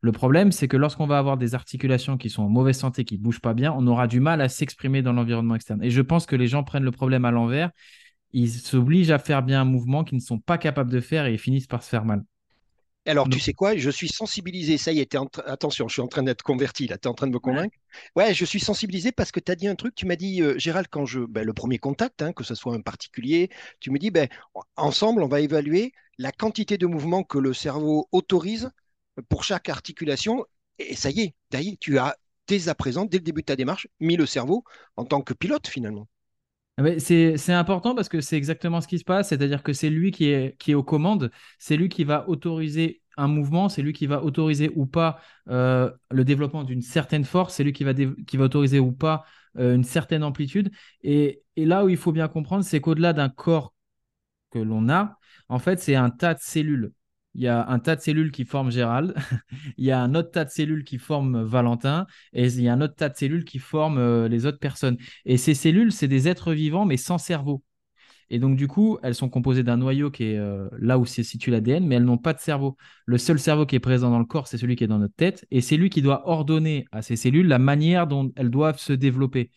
Le 0.01 0.11
problème, 0.11 0.51
c'est 0.51 0.67
que 0.67 0.77
lorsqu'on 0.77 1.07
va 1.07 1.17
avoir 1.17 1.37
des 1.37 1.55
articulations 1.55 2.17
qui 2.17 2.29
sont 2.29 2.43
en 2.43 2.49
mauvaise 2.49 2.77
santé, 2.77 3.05
qui 3.05 3.17
ne 3.17 3.23
bougent 3.23 3.41
pas 3.41 3.53
bien, 3.53 3.73
on 3.73 3.85
aura 3.87 4.07
du 4.07 4.19
mal 4.19 4.41
à 4.41 4.49
s'exprimer 4.49 5.01
dans 5.01 5.13
l'environnement 5.13 5.55
externe. 5.55 5.83
Et 5.83 5.91
je 5.91 6.01
pense 6.01 6.25
que 6.25 6.35
les 6.35 6.47
gens 6.47 6.63
prennent 6.63 6.83
le 6.83 6.91
problème 6.91 7.25
à 7.25 7.31
l'envers. 7.31 7.71
Ils 8.33 8.49
s'obligent 8.49 9.11
à 9.11 9.19
faire 9.19 9.43
bien 9.43 9.61
un 9.61 9.65
mouvement 9.65 10.03
qu'ils 10.03 10.17
ne 10.17 10.23
sont 10.23 10.39
pas 10.39 10.57
capables 10.57 10.91
de 10.91 10.99
faire 10.99 11.25
et 11.25 11.33
ils 11.33 11.39
finissent 11.39 11.67
par 11.67 11.83
se 11.83 11.89
faire 11.89 12.05
mal. 12.05 12.23
Alors, 13.05 13.29
tu 13.29 13.39
sais 13.39 13.53
quoi, 13.53 13.77
je 13.77 13.89
suis 13.89 14.09
sensibilisé, 14.09 14.77
ça 14.77 14.91
y 14.91 14.99
est, 14.99 15.15
en 15.15 15.29
attention, 15.45 15.87
je 15.87 15.93
suis 15.93 16.01
en 16.01 16.09
train 16.09 16.23
d'être 16.23 16.43
converti, 16.43 16.87
là, 16.87 16.97
tu 16.97 17.07
es 17.07 17.07
en 17.07 17.13
train 17.13 17.27
de 17.27 17.31
me 17.31 17.39
convaincre? 17.39 17.73
Ouais, 18.17 18.33
je 18.33 18.43
suis 18.43 18.59
sensibilisé 18.59 19.13
parce 19.13 19.31
que 19.31 19.39
tu 19.39 19.49
as 19.49 19.55
dit 19.55 19.67
un 19.69 19.75
truc, 19.75 19.95
tu 19.95 20.05
m'as 20.05 20.17
dit, 20.17 20.41
euh, 20.41 20.59
Gérald, 20.59 20.87
quand 20.91 21.05
je, 21.05 21.21
ben, 21.21 21.45
le 21.45 21.53
premier 21.53 21.77
contact, 21.77 22.21
hein, 22.21 22.33
que 22.33 22.43
ce 22.43 22.53
soit 22.53 22.75
un 22.75 22.81
particulier, 22.81 23.49
tu 23.79 23.91
me 23.91 23.97
dis, 23.97 24.11
ben, 24.11 24.27
ensemble, 24.75 25.23
on 25.23 25.29
va 25.29 25.39
évaluer 25.39 25.93
la 26.17 26.33
quantité 26.33 26.77
de 26.77 26.85
mouvements 26.85 27.23
que 27.23 27.37
le 27.37 27.53
cerveau 27.53 28.09
autorise 28.11 28.71
pour 29.29 29.43
chaque 29.43 29.69
articulation. 29.69 30.45
Et 30.79 30.95
ça 30.95 31.09
y 31.09 31.21
est, 31.21 31.79
tu 31.79 31.97
as 31.97 32.15
dès 32.47 32.69
à 32.69 32.75
présent, 32.75 33.05
dès 33.05 33.17
le 33.17 33.23
début 33.23 33.41
de 33.41 33.45
ta 33.45 33.55
démarche, 33.55 33.87
mis 33.99 34.15
le 34.15 34.25
cerveau 34.25 34.63
en 34.95 35.05
tant 35.05 35.21
que 35.21 35.33
pilote 35.33 35.67
finalement. 35.67 36.07
Ah 36.77 36.83
ben, 36.83 36.99
C'est 36.99 37.53
important 37.53 37.95
parce 37.95 38.07
que 38.09 38.21
c'est 38.21 38.37
exactement 38.37 38.81
ce 38.81 38.87
qui 38.87 38.99
se 38.99 39.03
passe, 39.03 39.29
c'est-à-dire 39.29 39.63
que 39.63 39.73
c'est 39.73 39.89
lui 39.89 40.11
qui 40.11 40.29
est, 40.29 40.55
qui 40.59 40.71
est 40.71 40.75
aux 40.75 40.83
commandes, 40.83 41.31
c'est 41.57 41.75
lui 41.75 41.89
qui 41.89 42.03
va 42.03 42.29
autoriser 42.29 43.01
un 43.17 43.27
mouvement, 43.27 43.67
c'est 43.67 43.81
lui 43.81 43.93
qui 43.93 44.05
va 44.05 44.23
autoriser 44.23 44.71
ou 44.75 44.85
pas 44.85 45.19
euh, 45.49 45.91
le 46.11 46.23
développement 46.23 46.63
d'une 46.63 46.83
certaine 46.83 47.23
force, 47.25 47.55
c'est 47.55 47.63
lui 47.63 47.73
qui 47.73 47.83
va, 47.83 47.93
qui 47.95 48.37
va 48.37 48.45
autoriser 48.45 48.79
ou 48.79 48.91
pas 48.91 49.25
euh, 49.57 49.73
une 49.75 49.83
certaine 49.83 50.23
amplitude. 50.23 50.71
Et 51.01 51.43
là 51.55 51.83
où 51.83 51.89
il 51.89 51.97
faut 51.97 52.11
bien 52.11 52.27
comprendre, 52.27 52.63
c'est 52.63 52.79
qu'au-delà 52.79 53.13
d'un 53.13 53.29
corps 53.29 53.73
que 54.51 54.59
l'on 54.59 54.89
a, 54.89 55.17
en 55.49 55.59
fait, 55.59 55.79
c'est 55.79 55.95
un 55.95 56.09
tas 56.09 56.35
de 56.35 56.39
cellules. 56.41 56.91
Il 57.37 57.43
y 57.43 57.47
a 57.47 57.67
un 57.69 57.79
tas 57.79 57.95
de 57.95 58.01
cellules 58.01 58.31
qui 58.31 58.45
forment 58.45 58.71
Gérald, 58.71 59.13
il 59.77 59.85
y 59.85 59.91
a 59.91 60.01
un 60.01 60.15
autre 60.15 60.31
tas 60.31 60.43
de 60.43 60.49
cellules 60.49 60.83
qui 60.83 60.97
forment 60.97 61.43
Valentin, 61.43 62.07
et 62.33 62.47
il 62.47 62.61
y 62.61 62.67
a 62.67 62.73
un 62.73 62.81
autre 62.81 62.95
tas 62.95 63.09
de 63.09 63.15
cellules 63.15 63.45
qui 63.45 63.59
forment 63.59 63.99
euh, 63.99 64.27
les 64.27 64.45
autres 64.47 64.59
personnes. 64.59 64.97
Et 65.25 65.37
ces 65.37 65.53
cellules, 65.53 65.91
c'est 65.91 66.07
des 66.07 66.27
êtres 66.27 66.53
vivants, 66.53 66.85
mais 66.85 66.97
sans 66.97 67.19
cerveau. 67.19 67.63
Et 68.29 68.39
donc, 68.39 68.57
du 68.57 68.67
coup, 68.67 68.97
elles 69.03 69.15
sont 69.15 69.29
composées 69.29 69.63
d'un 69.63 69.77
noyau 69.77 70.11
qui 70.11 70.25
est 70.25 70.37
euh, 70.37 70.67
là 70.79 70.99
où 70.99 71.05
se 71.05 71.23
situe 71.23 71.51
l'ADN, 71.51 71.85
mais 71.85 71.95
elles 71.95 72.03
n'ont 72.03 72.17
pas 72.17 72.33
de 72.33 72.39
cerveau. 72.39 72.75
Le 73.05 73.17
seul 73.17 73.39
cerveau 73.39 73.65
qui 73.65 73.75
est 73.75 73.79
présent 73.79 74.09
dans 74.09 74.19
le 74.19 74.25
corps, 74.25 74.47
c'est 74.47 74.57
celui 74.57 74.75
qui 74.75 74.83
est 74.83 74.87
dans 74.87 74.99
notre 74.99 75.15
tête, 75.15 75.45
et 75.51 75.61
c'est 75.61 75.77
lui 75.77 75.89
qui 75.89 76.01
doit 76.01 76.27
ordonner 76.27 76.85
à 76.91 77.01
ces 77.01 77.15
cellules 77.15 77.47
la 77.47 77.59
manière 77.59 78.07
dont 78.07 78.31
elles 78.35 78.49
doivent 78.49 78.79
se 78.79 78.93
développer. 78.93 79.51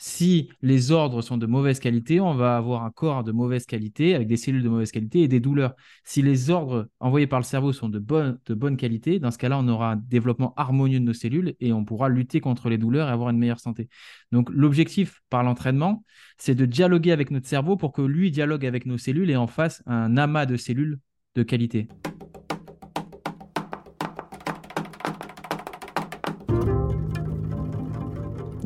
Si 0.00 0.48
les 0.62 0.92
ordres 0.92 1.22
sont 1.22 1.38
de 1.38 1.46
mauvaise 1.46 1.80
qualité, 1.80 2.20
on 2.20 2.32
va 2.34 2.56
avoir 2.56 2.84
un 2.84 2.90
corps 2.92 3.24
de 3.24 3.32
mauvaise 3.32 3.66
qualité, 3.66 4.14
avec 4.14 4.28
des 4.28 4.36
cellules 4.36 4.62
de 4.62 4.68
mauvaise 4.68 4.92
qualité 4.92 5.22
et 5.22 5.28
des 5.28 5.40
douleurs. 5.40 5.74
Si 6.04 6.22
les 6.22 6.50
ordres 6.50 6.88
envoyés 7.00 7.26
par 7.26 7.40
le 7.40 7.44
cerveau 7.44 7.72
sont 7.72 7.88
de 7.88 7.98
bonne, 7.98 8.38
qualité, 8.76 9.18
dans 9.18 9.32
ce 9.32 9.38
cas-là, 9.38 9.58
on 9.58 9.66
aura 9.66 9.92
un 9.92 9.96
développement 9.96 10.54
harmonieux 10.56 11.00
de 11.00 11.04
nos 11.04 11.12
cellules 11.12 11.56
et 11.58 11.72
on 11.72 11.84
pourra 11.84 12.08
lutter 12.08 12.40
contre 12.40 12.68
les 12.68 12.78
douleurs 12.78 13.08
et 13.08 13.10
avoir 13.10 13.30
une 13.30 13.38
meilleure 13.38 13.58
santé. 13.58 13.88
Donc 14.30 14.50
l'objectif 14.50 15.20
par 15.30 15.42
l'entraînement, 15.42 16.04
c'est 16.36 16.54
de 16.54 16.64
dialoguer 16.64 17.10
avec 17.10 17.32
notre 17.32 17.48
cerveau 17.48 17.76
pour 17.76 17.92
que 17.92 18.02
lui 18.02 18.30
dialogue 18.30 18.64
avec 18.64 18.86
nos 18.86 18.98
cellules 18.98 19.30
et 19.30 19.36
en 19.36 19.48
fasse 19.48 19.82
un 19.86 20.16
amas 20.16 20.46
de 20.46 20.56
cellules 20.56 21.00
de 21.34 21.42
qualité. 21.42 21.88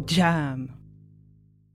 Jam. 0.06 0.81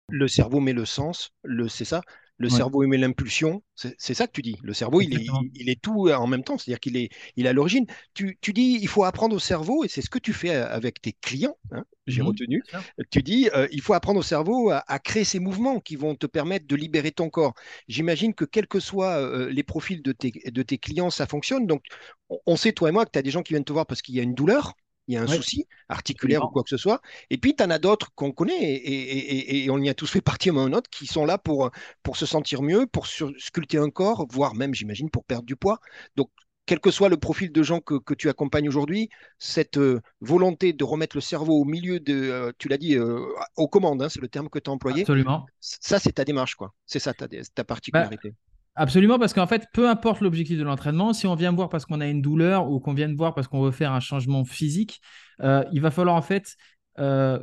Le 0.10 0.28
cerveau 0.28 0.60
met 0.62 0.74
le 0.74 0.86
sens, 0.86 1.32
le, 1.44 1.68
c'est 1.68 1.86
ça. 1.86 2.02
Le 2.38 2.50
Ouais. 2.50 2.50
cerveau 2.50 2.84
émet 2.84 2.98
l'impulsion, 2.98 3.64
c'est 3.76 4.14
ça 4.14 4.28
que 4.28 4.32
tu 4.32 4.42
dis. 4.44 4.58
Le 4.62 4.72
cerveau, 4.74 5.02
il 5.02 5.14
est, 5.14 5.18
Exactement. 5.18 5.42
il, 5.42 5.50
il 5.56 5.70
est 5.70 5.82
tout 5.82 6.08
en 6.10 6.28
même 6.28 6.44
temps, 6.44 6.58
c'est-à-dire 6.58 6.80
qu'il 6.80 6.96
est, 6.96 7.10
il 7.36 7.46
est 7.46 7.50
à 7.50 7.54
l'origine. 7.54 7.86
Tu, 8.14 8.38
tu 8.42 8.54
dis, 8.54 8.78
il 8.80 8.88
faut 8.88 9.04
apprendre 9.04 9.36
au 9.36 9.40
cerveau, 9.40 9.84
et 9.84 9.88
c'est 9.88 10.04
ce 10.04 10.10
que 10.10 10.20
tu 10.20 10.34
fais 10.34 10.52
avec 10.52 11.02
tes 11.02 11.14
clients, 11.14 11.58
hein, 11.72 11.84
j'ai 12.06 12.22
Mhm, 12.22 12.22
retenu. 12.22 12.64
Tu 13.10 13.24
dis, 13.24 13.50
euh, 13.56 13.68
il 13.72 13.82
faut 13.82 13.94
apprendre 13.94 14.20
au 14.20 14.24
cerveau 14.24 14.70
à, 14.70 14.84
à 14.88 15.00
créer 15.00 15.24
ces 15.24 15.40
mouvements 15.40 15.80
qui 15.80 15.96
vont 15.96 16.16
te 16.16 16.28
permettre 16.28 16.68
de 16.68 16.76
libérer 16.76 17.12
ton 17.12 17.30
corps. 17.32 17.54
J'imagine 17.88 18.36
que 18.36 18.46
quels 18.46 18.68
que 18.68 18.80
soient 18.80 19.18
euh, 19.18 19.50
les 19.50 19.64
profils 19.64 20.02
de 20.04 20.12
tes, 20.12 20.32
de 20.32 20.62
tes 20.64 20.78
clients, 20.78 21.10
ça 21.10 21.26
fonctionne. 21.26 21.66
Donc, 21.66 21.84
on, 22.30 22.40
on 22.46 22.56
sait, 22.56 22.72
toi 22.72 22.90
et 22.90 22.92
moi, 22.92 23.06
que 23.06 23.12
tu 23.12 23.20
as 23.20 23.24
des 23.24 23.32
gens 23.32 23.42
qui 23.44 23.54
viennent 23.54 23.64
te 23.66 23.74
voir 23.74 23.86
parce 23.88 24.02
qu'il 24.04 24.16
y 24.16 24.20
a 24.20 24.24
une 24.24 24.36
douleur, 24.36 24.74
il 25.08 25.16
y 25.16 25.18
a 25.18 25.22
un 25.22 25.28
Ouais. 25.28 25.36
souci 25.38 25.68
articulaire 25.90 26.44
ou 26.46 26.50
quoi 26.50 26.64
que 26.64 26.70
ce 26.70 26.78
soit. 26.78 27.02
Et 27.30 27.38
puis, 27.38 27.56
tu 27.56 27.64
en 27.64 27.70
as 27.70 27.80
d'autres 27.80 28.12
qu'on 28.16 28.32
connaît, 28.32 28.60
et, 28.62 28.76
et- 28.76 29.58
et- 29.60 29.66
et 29.66 29.70
on 29.70 29.78
y 29.80 29.90
a 29.90 29.94
tous 29.94 30.08
fait 30.12 30.22
partie 30.22 30.50
à 30.50 30.52
un 30.52 30.56
moment 30.56 30.68
ou 30.68 30.74
un 30.76 30.78
autre, 30.78 30.90
qui 30.90 31.06
sont 31.08 31.26
là 31.26 31.38
pour, 31.38 31.72
pour 32.04 32.18
se 32.18 32.26
sentir 32.26 32.62
mieux, 32.62 32.88
pour 32.88 33.08
sculpter 33.08 33.78
un 33.78 33.90
corps, 33.90 34.26
voire 34.30 34.56
même, 34.56 34.74
j'imagine, 34.74 35.10
pour 35.10 35.24
perdre 35.26 35.46
du 35.46 35.56
poids. 35.56 35.80
Donc, 36.16 36.30
quel 36.66 36.82
que 36.82 36.92
soit 36.92 37.08
le 37.08 37.16
profil 37.16 37.54
de 37.54 37.64
gens 37.64 37.80
que, 37.80 37.96
que 37.98 38.14
tu 38.14 38.28
accompagnes 38.28 38.68
aujourd'hui, 38.68 39.08
cette 39.40 39.78
euh, 39.78 40.02
volonté 40.20 40.74
de 40.74 40.84
remettre 40.84 41.16
le 41.16 41.22
cerveau 41.22 41.54
au 41.62 41.64
milieu 41.64 42.02
de, 42.02 42.14
euh, 42.14 42.52
tu 42.58 42.68
l'as 42.68 42.78
dit, 42.78 42.96
euh, 42.98 43.22
aux 43.56 43.70
commandes, 43.70 44.02
hein, 44.04 44.10
c'est 44.10 44.20
le 44.20 44.28
terme 44.28 44.50
que 44.50 44.60
tu 44.60 44.70
as 44.70 44.74
employé, 44.74 45.02
Absolument. 45.04 45.46
ça, 45.62 45.98
c'est 45.98 46.12
ta 46.12 46.26
démarche, 46.26 46.56
quoi. 46.56 46.74
C'est 46.86 47.00
ça 47.00 47.14
ta, 47.14 47.28
ta 47.56 47.64
particularité. 47.64 48.34
Absolument, 48.80 49.18
parce 49.18 49.34
qu'en 49.34 49.48
fait, 49.48 49.68
peu 49.74 49.90
importe 49.90 50.22
l'objectif 50.22 50.58
de 50.60 50.64
l'entraînement, 50.64 51.12
si 51.12 51.26
on 51.26 51.34
vient 51.34 51.52
me 51.52 51.56
voir 51.58 51.68
parce 51.70 51.86
qu'on 51.86 52.00
a 52.00 52.06
une 52.08 52.22
douleur 52.22 52.70
ou 52.70 52.80
qu'on 52.80 52.94
vient 52.94 53.08
me 53.08 53.16
voir 53.18 53.34
parce 53.34 53.48
qu'on 53.48 53.62
veut 53.64 53.72
faire 53.72 53.92
un 53.92 54.00
changement 54.00 54.46
physique, 54.46 55.02
euh, 55.42 55.64
il 55.72 55.82
va 55.82 55.90
falloir 55.90 56.16
en 56.16 56.22
fait 56.22 56.56
euh, 57.00 57.40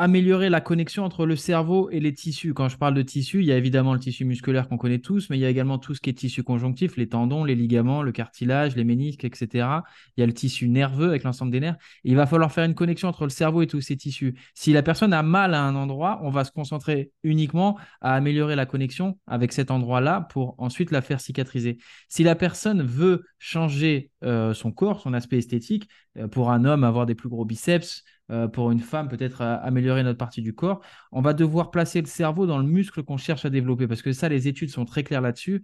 améliorer 0.00 0.48
la 0.48 0.62
connexion 0.62 1.04
entre 1.04 1.26
le 1.26 1.36
cerveau 1.36 1.90
et 1.90 2.00
les 2.00 2.14
tissus. 2.14 2.54
Quand 2.54 2.70
je 2.70 2.78
parle 2.78 2.94
de 2.94 3.02
tissu, 3.02 3.40
il 3.40 3.44
y 3.44 3.52
a 3.52 3.58
évidemment 3.58 3.92
le 3.92 4.00
tissu 4.00 4.24
musculaire 4.24 4.66
qu'on 4.66 4.78
connaît 4.78 4.98
tous, 4.98 5.28
mais 5.28 5.36
il 5.36 5.40
y 5.42 5.44
a 5.44 5.50
également 5.50 5.76
tout 5.76 5.94
ce 5.94 6.00
qui 6.00 6.08
est 6.08 6.14
tissu 6.14 6.42
conjonctif, 6.42 6.96
les 6.96 7.06
tendons, 7.06 7.44
les 7.44 7.54
ligaments, 7.54 8.02
le 8.02 8.10
cartilage, 8.10 8.76
les 8.76 8.84
ménisques, 8.84 9.24
etc. 9.24 9.68
Il 10.16 10.20
y 10.20 10.22
a 10.22 10.26
le 10.26 10.32
tissu 10.32 10.68
nerveux 10.68 11.10
avec 11.10 11.22
l'ensemble 11.22 11.52
des 11.52 11.60
nerfs. 11.60 11.76
Il 12.04 12.16
va 12.16 12.24
falloir 12.24 12.50
faire 12.50 12.64
une 12.64 12.74
connexion 12.74 13.08
entre 13.08 13.24
le 13.24 13.28
cerveau 13.28 13.60
et 13.60 13.66
tous 13.66 13.82
ces 13.82 13.96
tissus. 13.98 14.38
Si 14.54 14.72
la 14.72 14.82
personne 14.82 15.12
a 15.12 15.22
mal 15.22 15.52
à 15.52 15.62
un 15.62 15.74
endroit, 15.74 16.18
on 16.22 16.30
va 16.30 16.44
se 16.44 16.50
concentrer 16.50 17.10
uniquement 17.22 17.78
à 18.00 18.14
améliorer 18.14 18.56
la 18.56 18.64
connexion 18.64 19.18
avec 19.26 19.52
cet 19.52 19.70
endroit-là 19.70 20.22
pour 20.30 20.54
ensuite 20.56 20.92
la 20.92 21.02
faire 21.02 21.20
cicatriser. 21.20 21.76
Si 22.08 22.22
la 22.22 22.36
personne 22.36 22.82
veut 22.82 23.22
changer 23.38 24.10
euh, 24.24 24.54
son 24.54 24.72
corps, 24.72 25.00
son 25.00 25.12
aspect 25.12 25.36
esthétique, 25.36 25.88
pour 26.30 26.50
un 26.50 26.64
homme 26.64 26.84
avoir 26.84 27.06
des 27.06 27.14
plus 27.14 27.28
gros 27.28 27.44
biceps, 27.44 28.04
euh, 28.30 28.48
pour 28.48 28.70
une 28.70 28.80
femme 28.80 29.08
peut-être 29.08 29.40
euh, 29.40 29.56
améliorer 29.62 30.02
notre 30.02 30.18
partie 30.18 30.42
du 30.42 30.54
corps, 30.54 30.80
on 31.12 31.20
va 31.20 31.34
devoir 31.34 31.70
placer 31.70 32.00
le 32.00 32.06
cerveau 32.06 32.46
dans 32.46 32.58
le 32.58 32.64
muscle 32.64 33.02
qu'on 33.02 33.16
cherche 33.16 33.44
à 33.44 33.50
développer 33.50 33.88
parce 33.88 34.02
que 34.02 34.12
ça, 34.12 34.28
les 34.28 34.46
études 34.48 34.70
sont 34.70 34.84
très 34.84 35.02
claires 35.02 35.20
là-dessus. 35.20 35.62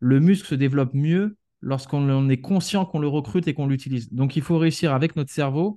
Le 0.00 0.20
muscle 0.20 0.48
se 0.48 0.54
développe 0.54 0.94
mieux 0.94 1.36
lorsqu'on 1.60 2.28
est 2.28 2.40
conscient 2.40 2.84
qu'on 2.86 2.98
le 2.98 3.08
recrute 3.08 3.46
et 3.48 3.54
qu'on 3.54 3.66
l'utilise. 3.66 4.12
Donc 4.12 4.36
il 4.36 4.42
faut 4.42 4.58
réussir 4.58 4.92
avec 4.94 5.16
notre 5.16 5.30
cerveau 5.30 5.76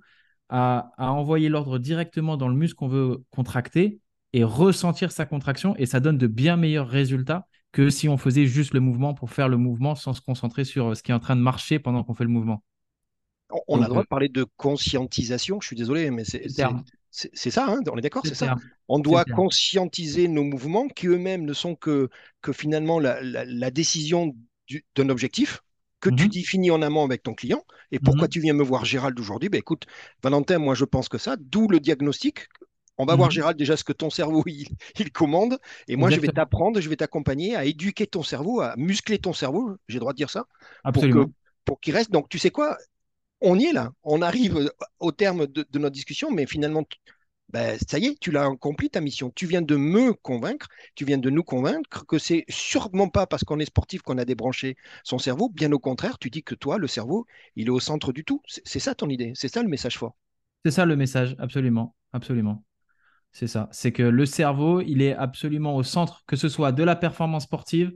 à, 0.50 0.92
à 0.98 1.12
envoyer 1.12 1.50
l'ordre 1.50 1.80
directement 1.80 2.38
dans 2.38 2.48
le 2.48 2.56
muscle 2.56 2.76
qu'on 2.76 2.88
veut 2.88 3.24
contracter 3.32 4.00
et 4.34 4.44
ressentir 4.44 5.12
sa 5.12 5.26
contraction 5.26 5.76
et 5.78 5.86
ça 5.86 6.00
donne 6.00 6.18
de 6.18 6.28
bien 6.28 6.58
meilleurs 6.58 6.88
résultats 6.88 7.48
que 7.72 7.90
si 7.90 8.10
on 8.10 8.18
faisait 8.18 8.46
juste 8.46 8.74
le 8.74 8.80
mouvement 8.80 9.14
pour 9.14 9.32
faire 9.32 9.50
le 9.50 9.58
mouvement 9.58 9.96
sans 9.96 10.14
se 10.14 10.22
concentrer 10.22 10.66
sur 10.66 10.88
euh, 10.88 10.96
ce 10.96 11.04
qui 11.04 11.12
est 11.12 11.16
en 11.16 11.20
train 11.20 11.36
de 11.36 11.42
marcher 11.42 11.80
pendant 11.80 12.04
qu'on 12.04 12.14
fait 12.14 12.24
le 12.24 12.30
mouvement. 12.30 12.64
On, 13.68 13.78
a 13.78 13.84
le 13.84 13.88
droit 13.90 14.02
euh, 14.02 14.04
de 14.04 14.08
parler 14.08 14.30
de 14.30 14.46
conscientisation, 14.58 15.60
je 15.62 15.68
suis 15.68 15.76
désolé, 15.76 16.12
mais 16.12 16.24
c'est 16.24 16.48
ça, 16.50 17.66
hein, 17.68 17.80
on 17.92 17.98
est 17.98 18.02
d'accord, 18.02 18.26
C'est 18.26 18.36
ça? 18.36 18.56
On 18.88 19.00
doit 19.00 19.26
conscientiser 19.26 20.28
nos 20.28 20.44
mouvements 20.44 20.88
qui 20.88 21.08
eux-mêmes 21.08 21.46
ne 21.46 21.54
sont 21.54 21.76
que, 21.76 22.10
que 22.42 22.54
finalement 22.54 23.00
la, 23.00 23.22
la- 23.22 23.46
la 23.46 23.72
décision 23.72 24.36
du- 24.68 24.86
d'un 24.96 25.10
objectif 25.10 25.62
que 26.00 26.10
tu 26.10 26.24
Mhm. 26.24 26.30
définis 26.30 26.72
en 26.72 26.82
amont 26.82 27.04
avec 27.04 27.24
ton 27.24 27.34
client. 27.34 27.64
Et 27.92 28.00
pourquoi 28.00 28.28
Mhm. 28.28 28.32
tu 28.32 28.40
viens 28.40 28.54
me 28.54 28.64
voir 28.64 28.86
Gérald 28.86 29.20
aujourd'hui? 29.20 29.50
Ben 29.50 29.60
écoute, 29.60 29.86
Valentin, 30.24 30.58
moi 30.58 30.74
je 30.76 30.86
pense 30.86 31.10
que 31.10 31.18
ça, 31.18 31.36
d'où 31.40 31.68
le 31.68 31.80
diagnostic. 31.80 32.48
On 32.98 33.06
va 33.06 33.16
voir 33.16 33.30
Mhm. 33.30 33.34
Gérald 33.36 33.58
déjà 33.58 33.78
ce 33.78 33.84
que 33.84 33.94
ton 33.94 34.10
cerveau 34.10 34.44
il, 34.48 34.68
il 35.00 35.12
commande. 35.12 35.60
Et 35.88 35.96
moi 35.96 36.10
je 36.10 36.20
vais 36.20 36.28
t'apprendre, 36.30 36.80
je 36.82 36.90
vais 36.90 36.96
t'accompagner 36.98 37.56
à 37.56 37.66
éduquer 37.66 38.08
ton 38.08 38.24
cerveau, 38.24 38.62
à 38.62 38.76
muscler 38.78 39.20
ton 39.20 39.34
cerveau, 39.34 39.76
j'ai 39.88 39.96
le 39.96 40.02
droit 40.02 40.14
de 40.14 40.18
dire 40.18 40.30
ça, 40.30 40.48
Absolument. 40.84 41.32
pour 41.66 41.80
qu'il 41.80 41.94
reste. 41.96 42.12
Donc 42.12 42.30
tu 42.30 42.40
sais 42.40 42.50
quoi? 42.52 42.78
On 43.42 43.58
y 43.58 43.66
est 43.66 43.74
là. 43.74 43.92
On 44.04 44.22
arrive 44.22 44.72
au 45.00 45.12
terme 45.12 45.48
de, 45.48 45.66
notre 45.74 45.94
discussion, 45.94 46.32
mais 46.32 46.46
finalement, 46.46 46.84
ben, 47.50 47.78
ça 47.86 48.00
y 48.00 48.06
est, 48.06 48.20
tu 48.20 48.32
l'as 48.32 48.46
accompli 48.46 48.90
ta 48.90 49.02
mission. 49.02 49.32
Tu 49.36 49.46
viens 49.46 49.62
de 49.62 49.76
me 49.76 50.14
convaincre, 50.14 50.68
tu 50.96 51.04
viens 51.06 51.18
de 51.18 51.30
nous 51.30 51.44
convaincre 51.44 52.06
que 52.06 52.18
c'est 52.18 52.46
sûrement 52.50 53.10
pas 53.10 53.28
parce 53.28 53.44
qu'on 53.44 53.60
est 53.60 53.66
sportif 53.66 54.02
qu'on 54.04 54.18
a 54.18 54.26
débranché 54.26 54.78
son 55.04 55.18
cerveau. 55.18 55.50
Bien 55.50 55.72
au 55.72 55.80
contraire, 55.80 56.18
tu 56.18 56.30
dis 56.30 56.44
que 56.44 56.56
toi, 56.56 56.78
le 56.78 56.88
cerveau, 56.88 57.26
il 57.56 57.68
est 57.68 57.72
au 57.72 57.80
centre 57.80 58.14
du 58.14 58.24
tout. 58.24 58.42
C'est 58.46 58.80
ça 58.80 58.96
ton 58.96 59.10
idée, 59.10 59.34
c'est 59.36 59.50
ça 59.50 59.62
le 59.64 59.70
message 59.70 59.98
fort. 59.98 60.16
C'est 60.64 60.72
ça 60.72 60.86
le 60.86 60.96
message, 60.96 61.36
absolument, 61.40 61.96
absolument. 62.14 62.64
C'est 63.32 63.48
ça. 63.48 63.70
C'est 63.72 63.92
que 63.92 64.04
le 64.04 64.26
cerveau, 64.26 64.82
il 64.82 65.02
est 65.02 65.16
absolument 65.16 65.76
au 65.76 65.84
centre, 65.84 66.24
que 66.28 66.36
ce 66.36 66.50
soit 66.50 66.72
de 66.72 66.84
la 66.84 66.96
performance 66.96 67.44
sportive, 67.44 67.92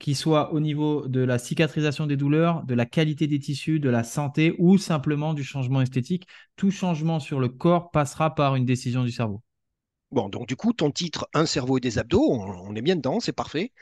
qu'il 0.00 0.16
soit 0.16 0.52
au 0.52 0.60
niveau 0.60 1.06
de 1.08 1.20
la 1.20 1.38
cicatrisation 1.38 2.06
des 2.08 2.16
douleurs, 2.16 2.64
de 2.64 2.74
la 2.74 2.86
qualité 2.86 3.28
des 3.28 3.38
tissus, 3.38 3.80
de 3.80 3.90
la 3.90 4.04
santé 4.04 4.56
ou 4.58 4.78
simplement 4.78 5.34
du 5.34 5.44
changement 5.44 5.82
esthétique. 5.82 6.26
Tout 6.56 6.72
changement 6.72 7.20
sur 7.20 7.40
le 7.40 7.48
corps 7.50 7.90
passera 7.92 8.34
par 8.34 8.56
une 8.56 8.66
décision 8.66 9.04
du 9.04 9.12
cerveau. 9.12 9.42
Bon, 10.10 10.28
donc 10.28 10.48
du 10.48 10.56
coup, 10.56 10.72
ton 10.72 10.90
titre, 10.90 11.28
Un 11.34 11.46
cerveau 11.46 11.78
et 11.78 11.80
des 11.80 11.98
abdos, 11.98 12.20
on, 12.32 12.40
on 12.68 12.74
est 12.74 12.82
bien 12.82 12.96
dedans, 12.96 13.20
c'est 13.20 13.32
parfait. 13.32 13.72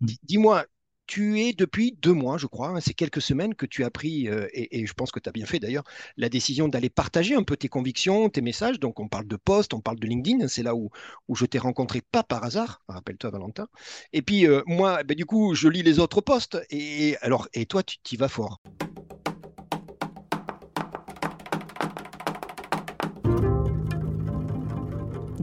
Mm. 0.00 0.08
Dis- 0.08 0.20
Dis-moi, 0.22 0.66
tu 1.08 1.40
es 1.40 1.54
depuis 1.54 1.96
deux 2.02 2.12
mois, 2.12 2.36
je 2.36 2.46
crois, 2.46 2.68
hein, 2.68 2.80
c'est 2.80 2.92
quelques 2.92 3.22
semaines 3.22 3.54
que 3.54 3.66
tu 3.66 3.82
as 3.82 3.90
pris, 3.90 4.28
euh, 4.28 4.46
et, 4.52 4.86
je 4.86 4.92
pense 4.92 5.10
que 5.10 5.18
tu 5.18 5.28
as 5.28 5.32
bien 5.32 5.46
fait 5.46 5.58
d'ailleurs, 5.58 5.84
la 6.18 6.28
décision 6.28 6.68
d'aller 6.68 6.90
partager 6.90 7.34
un 7.34 7.42
peu 7.42 7.56
tes 7.56 7.68
convictions, 7.68 8.28
tes 8.28 8.42
messages. 8.42 8.78
Donc 8.78 9.00
on 9.00 9.08
parle 9.08 9.26
de 9.26 9.36
post, 9.36 9.72
on 9.72 9.80
parle 9.80 9.98
de 9.98 10.06
LinkedIn, 10.06 10.44
hein, 10.44 10.48
c'est 10.48 10.62
là 10.62 10.74
où, 10.76 10.90
je 11.34 11.46
t'ai 11.46 11.58
rencontré, 11.58 12.02
pas 12.02 12.22
par 12.22 12.44
hasard, 12.44 12.82
rappelle-toi 12.88 13.30
Valentin. 13.30 13.68
Et 14.12 14.20
puis 14.20 14.46
euh, 14.46 14.62
moi, 14.66 14.98
eh 15.00 15.04
ben, 15.04 15.16
du 15.16 15.24
coup, 15.24 15.54
je 15.54 15.68
lis 15.68 15.82
les 15.82 15.98
autres 15.98 16.20
posts, 16.20 16.58
et, 16.70 17.16
alors, 17.22 17.48
et 17.54 17.64
toi, 17.64 17.82
tu 17.82 17.98
t'y 18.00 18.16
vas 18.16 18.28
fort. 18.28 18.60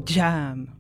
Jam 0.06 0.75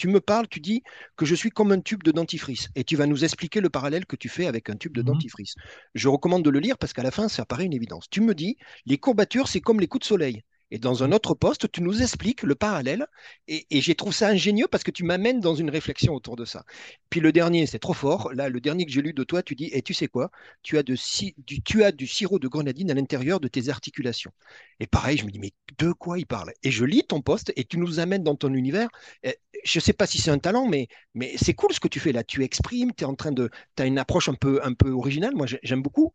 tu 0.00 0.08
me 0.08 0.20
parles, 0.20 0.48
tu 0.48 0.60
dis 0.60 0.82
que 1.16 1.26
je 1.26 1.34
suis 1.34 1.50
comme 1.50 1.72
un 1.72 1.80
tube 1.80 2.02
de 2.02 2.10
dentifrice 2.10 2.70
et 2.74 2.84
tu 2.84 2.96
vas 2.96 3.06
nous 3.06 3.22
expliquer 3.24 3.60
le 3.60 3.68
parallèle 3.70 4.06
que 4.06 4.16
tu 4.16 4.28
fais 4.30 4.46
avec 4.46 4.70
un 4.70 4.76
tube 4.76 4.94
de 4.96 5.02
Mhm. 5.02 5.02
dentifrice. 5.02 5.54
Je 5.94 6.08
recommande 6.08 6.42
de 6.44 6.48
le 6.50 6.58
lire 6.58 6.78
parce 6.78 6.92
qu'à 6.94 7.02
la 7.02 7.10
fin, 7.10 7.28
ça 7.28 7.44
paraît 7.44 7.66
une 7.66 7.74
évidence. 7.74 8.08
Tu 8.10 8.20
me 8.22 8.34
dis, 8.34 8.56
les 8.86 8.98
courbatures, 8.98 9.46
c'est 9.48 9.60
comme 9.60 9.78
les 9.78 9.88
coups 9.88 10.00
de 10.04 10.08
soleil. 10.08 10.42
Et 10.70 10.78
dans 10.78 11.02
un 11.02 11.12
autre 11.12 11.34
poste, 11.34 11.70
tu 11.72 11.82
nous 11.82 12.02
expliques 12.02 12.42
le 12.42 12.54
parallèle 12.54 13.06
et, 13.48 13.66
j'ai 13.70 13.94
trouvé 13.94 14.12
ça 14.12 14.28
ingénieux 14.28 14.68
parce 14.70 14.84
que 14.84 14.90
tu 14.90 15.04
m'amènes 15.04 15.40
dans 15.40 15.54
une 15.54 15.70
réflexion 15.70 16.14
autour 16.14 16.36
de 16.36 16.44
ça. 16.44 16.64
Puis 17.10 17.20
le 17.20 17.32
dernier, 17.32 17.66
c'est 17.66 17.78
trop 17.78 17.92
fort. 17.92 18.32
Là, 18.32 18.48
le 18.48 18.60
dernier 18.60 18.86
que 18.86 18.92
j'ai 18.92 19.02
lu 19.02 19.12
de 19.12 19.24
toi, 19.24 19.42
tu 19.42 19.54
dis, 19.54 19.70
et 19.72 19.82
tu 19.82 19.94
sais 19.94 20.06
quoi? 20.06 20.30
Tu 20.62 20.78
as, 20.78 20.82
du, 20.82 22.06
sirop 22.06 22.38
de 22.38 22.48
grenadine 22.48 22.90
à 22.90 22.94
l'intérieur 22.94 23.40
de 23.40 23.48
tes 23.48 23.68
articulations. 23.68 24.32
Et 24.78 24.86
pareil, 24.86 25.16
je 25.16 25.24
me 25.24 25.30
dis, 25.30 25.38
mais 25.38 25.52
de 25.78 25.92
quoi 25.92 26.18
il 26.18 26.26
parle? 26.26 26.52
Et 26.62 26.70
je 26.70 26.84
lis 26.84 27.04
ton 27.06 27.20
poste 27.20 27.52
et 27.56 27.64
tu 27.64 27.78
nous 27.78 27.98
amènes 27.98 28.22
dans 28.22 28.36
ton 28.36 28.52
univers. 28.54 28.88
Et 29.24 29.38
je 29.64 29.78
ne 29.78 29.82
sais 29.82 29.92
pas 29.92 30.06
si 30.06 30.18
c'est 30.18 30.30
un 30.30 30.38
talent, 30.38 30.68
mais, 30.68 30.88
c'est 31.36 31.54
cool 31.54 31.72
ce 31.72 31.80
que 31.80 31.88
tu 31.88 32.00
fais 32.00 32.12
là. 32.12 32.22
Tu 32.24 32.44
exprimes, 32.44 32.92
tu 32.94 33.04
en 33.04 33.14
train 33.14 33.32
de. 33.32 33.50
Tu 33.76 33.82
as 33.82 33.86
une 33.86 33.98
approche 33.98 34.28
un 34.28 34.34
peu, 34.34 34.60
un 34.62 34.74
peu 34.74 34.90
originale. 34.90 35.34
Moi, 35.34 35.46
j'ai- 35.46 35.60
j'aime 35.62 35.82
beaucoup. 35.82 36.12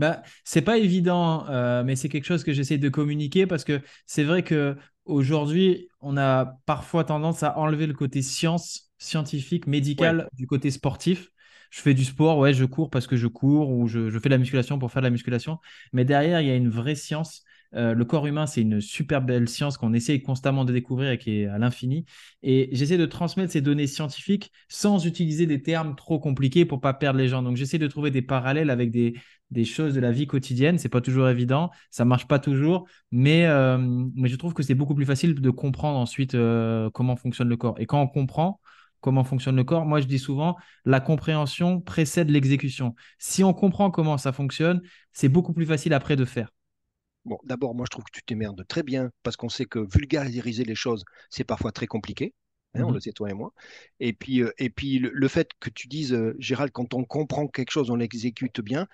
Bah, 0.00 0.22
c'est 0.44 0.62
pas 0.62 0.78
évident, 0.78 1.46
euh, 1.50 1.84
mais 1.84 1.94
c'est 1.94 2.08
quelque 2.08 2.24
chose 2.24 2.42
que 2.42 2.54
j'essaie 2.54 2.78
de 2.78 2.88
communiquer 2.88 3.46
parce 3.46 3.64
que 3.64 3.82
c'est 4.06 4.24
vrai 4.24 4.42
que 4.42 4.74
aujourd'hui, 5.04 5.88
on 6.00 6.16
a 6.16 6.56
parfois 6.64 7.04
tendance 7.04 7.42
à 7.42 7.58
enlever 7.58 7.86
le 7.86 7.92
côté 7.92 8.22
science, 8.22 8.90
scientifique, 8.96 9.66
médical 9.66 10.26
du 10.32 10.46
côté 10.46 10.70
sportif. 10.70 11.28
Je 11.70 11.82
fais 11.82 11.92
du 11.92 12.06
sport, 12.06 12.38
ouais, 12.38 12.54
je 12.54 12.64
cours 12.64 12.88
parce 12.88 13.06
que 13.06 13.16
je 13.16 13.26
cours 13.26 13.70
ou 13.70 13.88
je, 13.88 14.08
je 14.08 14.18
fais 14.18 14.30
de 14.30 14.34
la 14.34 14.38
musculation 14.38 14.78
pour 14.78 14.90
faire 14.90 15.02
de 15.02 15.06
la 15.06 15.10
musculation. 15.10 15.58
Mais 15.92 16.06
derrière, 16.06 16.40
il 16.40 16.48
y 16.48 16.50
a 16.50 16.56
une 16.56 16.70
vraie 16.70 16.94
science. 16.94 17.44
Euh, 17.74 17.94
le 17.94 18.04
corps 18.04 18.26
humain, 18.26 18.46
c'est 18.46 18.62
une 18.62 18.80
super 18.80 19.22
belle 19.22 19.48
science 19.48 19.76
qu'on 19.78 19.92
essaye 19.92 20.22
constamment 20.22 20.64
de 20.64 20.72
découvrir 20.72 21.10
et 21.10 21.18
qui 21.18 21.40
est 21.40 21.46
à 21.46 21.58
l'infini. 21.58 22.04
Et 22.42 22.68
j'essaie 22.72 22.98
de 22.98 23.06
transmettre 23.06 23.52
ces 23.52 23.60
données 23.60 23.86
scientifiques 23.86 24.50
sans 24.68 25.06
utiliser 25.06 25.46
des 25.46 25.62
termes 25.62 25.94
trop 25.94 26.18
compliqués 26.18 26.64
pour 26.64 26.80
pas 26.80 26.94
perdre 26.94 27.18
les 27.18 27.28
gens. 27.28 27.42
Donc, 27.42 27.56
j'essaie 27.56 27.78
de 27.78 27.86
trouver 27.86 28.10
des 28.10 28.22
parallèles 28.22 28.70
avec 28.70 28.90
des, 28.90 29.14
choses 29.64 29.94
de 29.94 30.00
la 30.00 30.10
vie 30.10 30.26
quotidienne. 30.26 30.78
C'est 30.78 30.88
pas 30.88 31.00
toujours 31.00 31.28
évident, 31.28 31.70
ça 31.90 32.04
marche 32.04 32.26
pas 32.26 32.38
toujours, 32.38 32.86
mais, 33.12 33.46
euh, 33.46 33.78
je 34.24 34.36
trouve 34.36 34.54
que 34.54 34.62
c'est 34.62 34.74
beaucoup 34.74 34.94
plus 34.94 35.06
facile 35.06 35.34
de 35.34 35.50
comprendre 35.50 35.98
ensuite 35.98 36.34
euh, 36.34 36.90
comment 36.90 37.16
fonctionne 37.16 37.48
le 37.48 37.56
corps. 37.56 37.76
Et 37.78 37.86
quand 37.86 38.00
on 38.00 38.08
comprend 38.08 38.60
comment 39.00 39.24
fonctionne 39.24 39.56
le 39.56 39.64
corps, 39.64 39.86
moi 39.86 40.00
je 40.00 40.06
dis 40.06 40.18
souvent, 40.18 40.56
la 40.84 41.00
compréhension 41.00 41.80
précède 41.80 42.30
l'exécution. 42.30 42.94
Si 43.18 43.42
on 43.44 43.54
comprend 43.54 43.90
comment 43.90 44.18
ça 44.18 44.32
fonctionne, 44.32 44.82
c'est 45.12 45.28
beaucoup 45.28 45.52
plus 45.54 45.66
facile 45.66 45.94
après 45.94 46.16
de 46.16 46.24
faire. 46.24 46.50
Bon, 47.24 47.38
d'abord, 47.44 47.74
moi, 47.74 47.84
je 47.86 47.90
trouve 47.90 48.04
que 48.04 48.10
tu 48.12 48.22
t'émerdes 48.22 48.66
très 48.66 48.82
bien 48.82 49.10
parce 49.22 49.36
qu'on 49.36 49.48
sait 49.50 49.66
que 49.66 49.78
vulgariser 49.78 50.64
les 50.64 50.74
choses, 50.74 51.04
c'est 51.28 51.44
parfois 51.44 51.70
très 51.72 51.86
compliqué. 51.86 52.34
Hein, 52.74 52.84
On 52.84 52.90
Mhm. 52.90 52.92
le 52.92 53.00
sait, 53.00 53.12
toi 53.12 53.30
et 53.30 53.34
moi. 53.34 53.52
Et 54.00 54.12
puis, 54.12 54.42
euh, 54.42 54.52
et 54.58 54.70
puis 54.70 54.98
le, 54.98 55.10
le 55.12 55.28
fait 55.28 55.50
que 55.60 55.68
tu 55.70 55.86
dises, 55.88 56.12
euh, 56.14 56.34
Gérald, 56.38 56.72
quand 56.72 56.94
on 56.94 57.04
comprend 57.04 57.46
quelque 57.46 57.70
chose, 57.72 57.90
on 57.90 57.96
l'exécute 57.96 58.60
bien. 58.62 58.86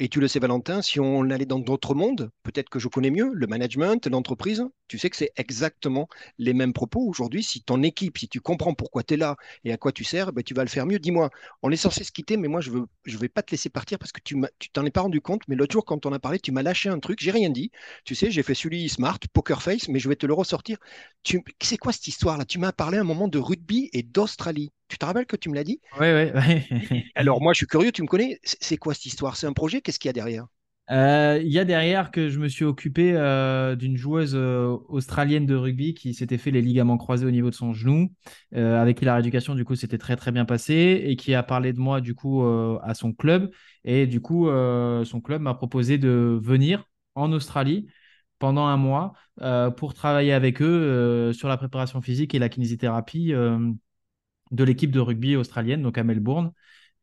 Et 0.00 0.08
tu 0.08 0.20
le 0.20 0.28
sais, 0.28 0.38
Valentin, 0.38 0.80
si 0.80 1.00
on 1.00 1.28
allait 1.30 1.44
dans 1.44 1.58
d'autres 1.58 1.94
mondes, 1.94 2.30
peut-être 2.44 2.68
que 2.68 2.78
je 2.78 2.86
connais 2.86 3.10
mieux 3.10 3.30
le 3.32 3.46
management, 3.48 4.06
l'entreprise, 4.06 4.64
tu 4.86 4.96
sais 4.96 5.10
que 5.10 5.16
c'est 5.16 5.32
exactement 5.36 6.08
les 6.38 6.52
mêmes 6.52 6.72
propos. 6.72 7.00
Aujourd'hui, 7.08 7.42
si 7.42 7.62
ton 7.62 7.82
équipe, 7.82 8.16
si 8.16 8.28
tu 8.28 8.40
comprends 8.40 8.74
pourquoi 8.74 9.02
tu 9.02 9.14
es 9.14 9.16
là 9.16 9.34
et 9.64 9.72
à 9.72 9.76
quoi 9.76 9.90
tu 9.90 10.04
sers, 10.04 10.32
ben, 10.32 10.44
tu 10.44 10.54
vas 10.54 10.62
le 10.62 10.68
faire 10.68 10.86
mieux. 10.86 11.00
Dis-moi, 11.00 11.30
on 11.62 11.70
est 11.72 11.76
censé 11.76 12.04
se 12.04 12.12
quitter, 12.12 12.36
mais 12.36 12.46
moi, 12.48 12.60
je 12.60 12.70
je 13.04 13.18
vais 13.18 13.28
pas 13.28 13.42
te 13.42 13.50
laisser 13.50 13.70
partir 13.70 13.98
parce 13.98 14.12
que 14.12 14.20
tu 14.20 14.36
t'en 14.72 14.86
es 14.86 14.90
pas 14.92 15.00
rendu 15.00 15.20
compte. 15.20 15.42
Mais 15.48 15.56
l'autre 15.56 15.72
jour, 15.72 15.84
quand 15.84 16.06
on 16.06 16.12
a 16.12 16.20
parlé, 16.20 16.38
tu 16.38 16.52
m'as 16.52 16.62
lâché 16.62 16.88
un 16.88 17.00
truc, 17.00 17.18
j'ai 17.20 17.32
rien 17.32 17.50
dit. 17.50 17.72
Tu 18.04 18.14
sais, 18.14 18.30
j'ai 18.30 18.42
fait 18.44 18.54
celui 18.54 18.88
smart, 18.88 19.18
poker 19.32 19.62
face, 19.62 19.88
mais 19.88 19.98
je 19.98 20.08
vais 20.08 20.16
te 20.16 20.26
le 20.26 20.34
ressortir. 20.34 20.78
C'est 21.60 21.76
quoi 21.76 21.92
cette 21.92 22.06
histoire-là? 22.06 22.44
Tu 22.44 22.58
m'as 22.58 22.72
parlé 22.72 22.98
un 22.98 23.04
moment 23.04 23.28
de 23.28 23.38
rugby 23.38 23.90
et 23.92 24.02
d'Australie. 24.02 24.70
Tu 24.88 24.98
te 24.98 25.04
rappelles 25.06 25.26
que 25.26 25.36
tu 25.36 25.48
me 25.48 25.54
l'as 25.54 25.64
dit? 25.64 25.80
Oui, 25.92 26.06
oui, 26.12 26.30
oui. 26.34 27.12
Alors, 27.14 27.42
moi, 27.42 27.52
je 27.52 27.58
suis 27.58 27.66
curieux, 27.66 27.92
tu 27.92 28.00
me 28.02 28.06
connais. 28.08 28.40
C'est 28.44 28.78
quoi 28.78 28.94
cette 28.94 29.04
histoire? 29.04 29.36
C'est 29.36 29.46
un 29.46 29.52
projet? 29.52 29.82
Qu'est-ce 29.82 29.98
qu'il 29.98 30.08
y 30.08 30.10
a 30.10 30.12
derrière? 30.14 30.46
Euh, 30.90 31.38
Il 31.44 31.52
y 31.52 31.58
a 31.58 31.64
derrière 31.66 32.10
que 32.10 32.30
je 32.30 32.38
me 32.38 32.48
suis 32.48 32.64
occupé 32.64 33.12
euh, 33.14 33.76
d'une 33.76 33.96
joueuse 33.98 34.32
euh, 34.34 34.74
australienne 34.88 35.44
de 35.44 35.54
rugby 35.54 35.92
qui 35.92 36.14
s'était 36.14 36.38
fait 36.38 36.50
les 36.50 36.62
ligaments 36.62 36.96
croisés 36.96 37.26
au 37.26 37.30
niveau 37.30 37.50
de 37.50 37.54
son 37.54 37.74
genou, 37.74 38.10
avec 38.54 38.98
qui 38.98 39.04
la 39.04 39.14
rééducation 39.14 39.54
du 39.54 39.64
coup 39.66 39.74
s'était 39.76 39.98
très 39.98 40.16
très 40.16 40.32
bien 40.32 40.46
passée 40.46 41.02
et 41.04 41.16
qui 41.16 41.34
a 41.34 41.42
parlé 41.42 41.72
de 41.74 41.78
moi 41.80 42.00
du 42.00 42.14
coup 42.14 42.42
à 42.82 42.94
son 42.94 43.12
club 43.12 43.50
et 43.84 44.06
du 44.06 44.20
coup 44.22 44.46
son 44.48 45.20
club 45.22 45.42
m'a 45.42 45.54
proposé 45.54 45.98
de 45.98 46.38
venir 46.42 46.84
en 47.14 47.32
Australie 47.32 47.88
pendant 48.38 48.66
un 48.66 48.76
mois 48.78 49.12
pour 49.76 49.92
travailler 49.94 50.32
avec 50.32 50.62
eux 50.62 51.32
sur 51.34 51.48
la 51.48 51.56
préparation 51.58 52.00
physique 52.00 52.34
et 52.34 52.38
la 52.38 52.48
kinésithérapie 52.48 53.34
de 54.50 54.64
l'équipe 54.64 54.90
de 54.90 55.00
rugby 55.00 55.36
australienne, 55.36 55.82
donc 55.82 55.98
à 55.98 56.04
Melbourne. 56.04 56.52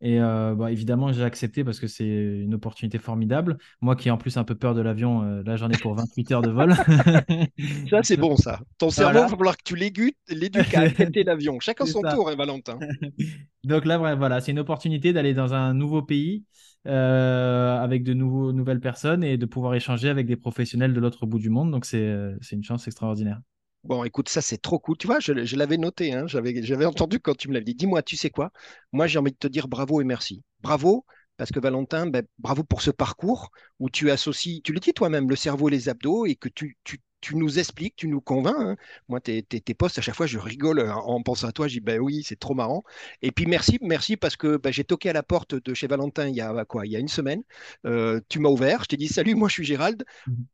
Et 0.01 0.19
euh, 0.19 0.55
bah, 0.55 0.71
évidemment, 0.71 1.11
j'ai 1.13 1.23
accepté 1.23 1.63
parce 1.63 1.79
que 1.79 1.87
c'est 1.87 2.05
une 2.05 2.53
opportunité 2.53 2.97
formidable. 2.97 3.57
Moi 3.81 3.95
qui 3.95 4.09
ai 4.09 4.11
en 4.11 4.17
plus 4.17 4.37
un 4.37 4.43
peu 4.43 4.53
peur 4.53 4.75
de 4.75 4.81
l'avion, 4.81 5.23
euh, 5.23 5.41
là 5.43 5.55
j'en 5.55 5.69
ai 5.69 5.77
pour 5.77 5.95
28 5.95 6.31
heures 6.31 6.41
de 6.41 6.51
vol. 6.51 6.75
Ça, 7.89 8.03
c'est 8.03 8.17
bon, 8.17 8.35
ça. 8.35 8.59
Ton 8.77 8.89
cerveau, 8.89 9.19
il 9.19 9.21
va 9.21 9.29
falloir 9.29 9.57
que 9.57 9.63
tu 9.63 9.75
l'éduques 9.75 10.73
à 10.73 10.81
accepter 10.81 11.23
l'avion. 11.23 11.59
Chacun 11.59 11.85
son 11.85 12.01
ça. 12.01 12.13
tour, 12.13 12.29
hein, 12.29 12.35
Valentin. 12.35 12.77
Donc 13.63 13.85
là, 13.85 13.97
voilà, 14.15 14.41
c'est 14.41 14.51
une 14.51 14.59
opportunité 14.59 15.13
d'aller 15.13 15.33
dans 15.33 15.53
un 15.53 15.73
nouveau 15.73 16.01
pays 16.01 16.43
euh, 16.87 17.79
avec 17.79 18.03
de 18.03 18.13
nouveaux, 18.13 18.51
nouvelles 18.51 18.81
personnes 18.81 19.23
et 19.23 19.37
de 19.37 19.45
pouvoir 19.45 19.73
échanger 19.75 20.09
avec 20.09 20.27
des 20.27 20.35
professionnels 20.35 20.93
de 20.93 20.99
l'autre 20.99 21.25
bout 21.25 21.39
du 21.39 21.49
monde. 21.49 21.71
Donc 21.71 21.85
c'est 21.85 22.37
une 22.51 22.63
chance 22.63 22.85
extraordinaire. 22.87 23.39
Bon, 23.85 24.03
écoute, 24.03 24.29
ça, 24.29 24.41
c'est 24.41 24.57
trop 24.57 24.79
cool. 24.79 24.97
Tu 24.97 25.05
vois, 25.05 25.19
je, 25.19 25.55
l'avais 25.55 25.77
noté, 25.77 26.11
hein, 26.11 26.25
j'avais, 26.25 26.85
entendu 26.85 27.19
quand 27.19 27.35
tu 27.37 27.47
me 27.49 27.53
l'avais 27.53 27.65
dit. 27.65 27.75
Dis-moi, 27.75 28.01
tu 28.01 28.17
sais 28.17 28.31
quoi? 28.31 28.51
Moi, 28.91 29.05
j'ai 29.05 29.19
envie 29.19 29.31
de 29.31 29.37
te 29.37 29.47
dire 29.47 29.67
bravo 29.67 30.01
et 30.01 30.03
merci. 30.03 30.43
Bravo, 30.61 31.05
parce 31.37 31.51
que 31.51 31.59
Valentin, 31.59 32.07
ben, 32.07 32.25
bravo 32.39 32.63
pour 32.63 32.81
ce 32.81 32.89
parcours 32.89 33.51
où 33.79 33.91
tu 33.91 34.09
associes, 34.09 34.63
tu 34.63 34.73
le 34.73 34.79
dis 34.79 34.93
toi-même, 34.93 35.29
le 35.29 35.35
cerveau 35.35 35.69
et 35.69 35.71
les 35.71 35.87
abdos 35.87 36.25
et 36.25 36.35
que 36.35 36.49
tu, 36.49 36.77
tu 37.25 37.35
nous 37.35 37.59
expliques, 37.59 37.95
tu 37.95 38.07
nous 38.07 38.21
convaincs. 38.21 38.55
hein. 38.59 38.75
Moi, 39.09 39.19
tes, 39.21 39.41
tes, 39.43 39.61
tes 39.61 39.73
posts, 39.73 39.97
à 39.97 40.01
chaque 40.01 40.15
fois, 40.15 40.27
je 40.27 40.37
rigole 40.39 40.79
euh, 40.79 40.93
en 40.93 41.21
pensant 41.23 41.47
à 41.47 41.51
toi. 41.51 41.67
Je 41.67 41.73
dis, 41.75 41.79
ben 41.79 41.99
oui, 41.99 42.23
c'est 42.23 42.39
trop 42.39 42.53
marrant. 42.53 42.83
Et 43.21 43.31
puis, 43.31 43.45
merci, 43.47 43.79
merci 43.81 44.17
parce 44.17 44.35
que 44.37 44.57
ben, 44.57 44.71
j'ai 44.71 44.83
toqué 44.83 45.09
à 45.09 45.13
la 45.13 45.23
porte 45.23 45.55
de 45.55 45.73
chez 45.73 45.87
Valentin 45.87 46.27
il 46.27 46.35
y 46.35 46.41
a 46.41 46.65
quoi? 46.65 46.85
Il 46.85 46.91
y 46.91 46.95
a 46.95 46.99
une 46.99 47.07
semaine. 47.07 47.41
Euh, 47.85 48.21
tu 48.29 48.39
m'as 48.39 48.49
ouvert. 48.49 48.83
Je 48.83 48.87
t'ai 48.89 48.97
dit, 48.97 49.07
salut, 49.07 49.35
moi, 49.35 49.47
je 49.49 49.53
suis 49.53 49.63
Gérald. 49.65 50.03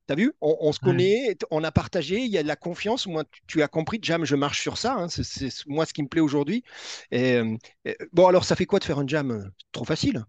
T'as 0.08 0.16
vu? 0.16 0.34
On, 0.42 0.58
on 0.62 0.72
se 0.74 0.80
Ouais. 0.82 0.86
connaît, 0.90 1.38
on 1.52 1.64
a 1.64 1.72
partagé, 1.72 2.20
il 2.20 2.32
y 2.32 2.38
a 2.38 2.44
de 2.44 2.48
la 2.48 2.56
confiance. 2.56 3.08
Moi, 3.08 3.24
tu, 3.26 3.42
tu 3.48 3.62
as 3.64 3.68
compris, 3.68 4.00
Jam, 4.02 4.26
je 4.26 4.36
marche 4.36 4.62
sur 4.62 4.78
ça. 4.78 4.96
hein. 4.96 5.08
C'est 5.10 5.50
moi 5.68 5.86
ce 5.86 5.94
qui 5.94 6.04
me 6.04 6.08
plaît 6.08 6.22
aujourd'hui. 6.22 6.64
Et, 7.12 7.36
euh, 7.38 7.58
et, 7.86 7.98
bon, 8.14 8.28
alors, 8.28 8.46
ça 8.46 8.56
fait 8.56 8.66
quoi 8.66 8.80
de 8.80 8.84
faire 8.86 9.00
un 9.00 9.08
Jam? 9.08 9.52
Trop 9.72 9.86
facile. 9.86 10.26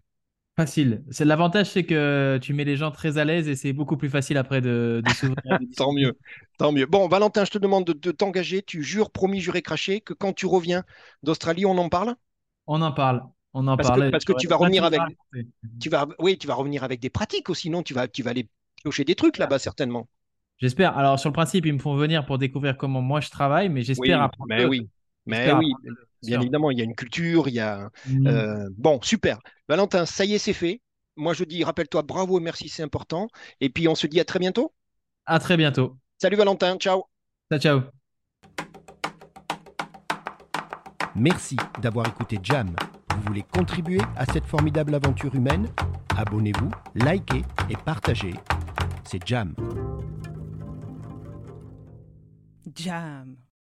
Facile. 0.55 1.03
C'est 1.09 1.25
l'avantage, 1.25 1.71
c'est 1.71 1.83
que 1.83 2.37
tu 2.39 2.53
mets 2.53 2.63
les 2.63 2.77
gens 2.77 2.91
très 2.91 3.17
à 3.17 3.25
l'aise 3.25 3.47
et 3.49 3.55
c'est 3.55 3.73
beaucoup 3.73 3.97
plus 3.97 4.09
facile 4.09 4.37
après 4.37 4.61
de, 4.61 5.01
de 5.03 5.09
s'ouvrir. 5.11 5.35
Tant 5.75 5.91
mieux. 5.93 6.15
Tant 6.59 6.71
mieux. 6.71 6.85
Bon, 6.85 7.07
Valentin, 7.07 7.43
je 7.43 7.49
te 7.49 7.57
demande 7.57 7.85
de, 7.85 7.93
de 7.93 8.11
t'engager. 8.11 8.61
Tu 8.61 8.83
jures, 8.83 9.09
promis, 9.09 9.41
juré, 9.41 9.63
craché, 9.63 9.99
que 9.99 10.13
quand 10.13 10.31
tu 10.31 10.45
reviens 10.45 10.83
d'Australie, 11.23 11.65
on 11.65 11.75
en 11.79 11.89
parle? 11.89 12.13
On 12.67 12.81
en 12.83 12.91
parle. 12.91 13.23
On 13.55 13.67
en 13.67 13.75
Parce 13.77 13.89
que- 13.89 13.95
parle. 13.99 14.11
parce 14.11 14.25
que 14.25 14.33
tu 14.33 14.47
vas 14.47 14.57
revenir 14.57 14.83
avec-. 14.83 15.01
Tu 15.79 15.89
vas, 15.89 16.07
oui, 16.19 16.37
tu 16.37 16.45
vas 16.45 16.53
revenir 16.53 16.83
avec 16.83 16.99
des 16.99 17.09
pratiques 17.09 17.49
aussi, 17.49 17.71
non? 17.71 17.81
Tu 17.81 17.95
vas, 17.95 18.07
tu 18.07 18.21
vas 18.21 18.29
aller 18.29 18.47
piocher 18.83 19.05
des 19.05 19.15
trucs 19.15 19.39
là-bas, 19.39 19.57
certainement. 19.57 20.07
J'espère. 20.59 20.95
Alors, 20.95 21.19
sur 21.19 21.29
le 21.29 21.33
principe, 21.33 21.65
ils 21.65 21.73
me 21.73 21.79
font 21.79 21.95
venir 21.95 22.25
pour 22.27 22.37
découvrir 22.37 22.77
comment 22.77 23.01
moi 23.01 23.21
je 23.21 23.29
travaille, 23.31 23.69
mais 23.69 23.81
j'espère 23.81 24.21
apprendre. 24.21 24.49
mais 24.49 24.65
oui. 24.65 24.87
Mais 25.25 25.51
oui, 25.53 25.73
bien 26.21 26.35
sûr. 26.35 26.41
évidemment, 26.41 26.71
il 26.71 26.77
y 26.77 26.81
a 26.81 26.83
une 26.83 26.95
culture, 26.95 27.47
il 27.47 27.55
y 27.55 27.59
a. 27.59 27.89
Mm. 28.07 28.27
Euh, 28.27 28.69
bon, 28.77 29.01
super. 29.01 29.39
Valentin, 29.69 30.05
ça 30.05 30.25
y 30.25 30.33
est, 30.33 30.39
c'est 30.39 30.53
fait. 30.53 30.81
Moi, 31.15 31.33
je 31.33 31.43
dis, 31.43 31.63
rappelle-toi, 31.63 32.01
bravo 32.01 32.39
et 32.39 32.43
merci, 32.43 32.69
c'est 32.69 32.83
important. 32.83 33.27
Et 33.61 33.69
puis, 33.69 33.87
on 33.87 33.95
se 33.95 34.07
dit 34.07 34.19
à 34.19 34.25
très 34.25 34.39
bientôt. 34.39 34.73
À 35.25 35.39
très 35.39 35.57
bientôt. 35.57 35.97
Salut 36.21 36.35
Valentin, 36.35 36.75
ciao. 36.77 37.03
Ciao, 37.51 37.59
ciao. 37.59 37.81
Merci 41.15 41.55
d'avoir 41.81 42.07
écouté 42.07 42.39
Jam. 42.41 42.75
Vous 43.15 43.21
voulez 43.27 43.43
contribuer 43.43 44.01
à 44.15 44.25
cette 44.25 44.45
formidable 44.45 44.95
aventure 44.95 45.33
humaine? 45.35 45.69
Abonnez-vous, 46.17 46.71
likez 46.95 47.43
et 47.69 47.75
partagez. 47.85 48.33
C'est 49.03 49.25
Jam. 49.25 49.53
Jam. 52.75 53.37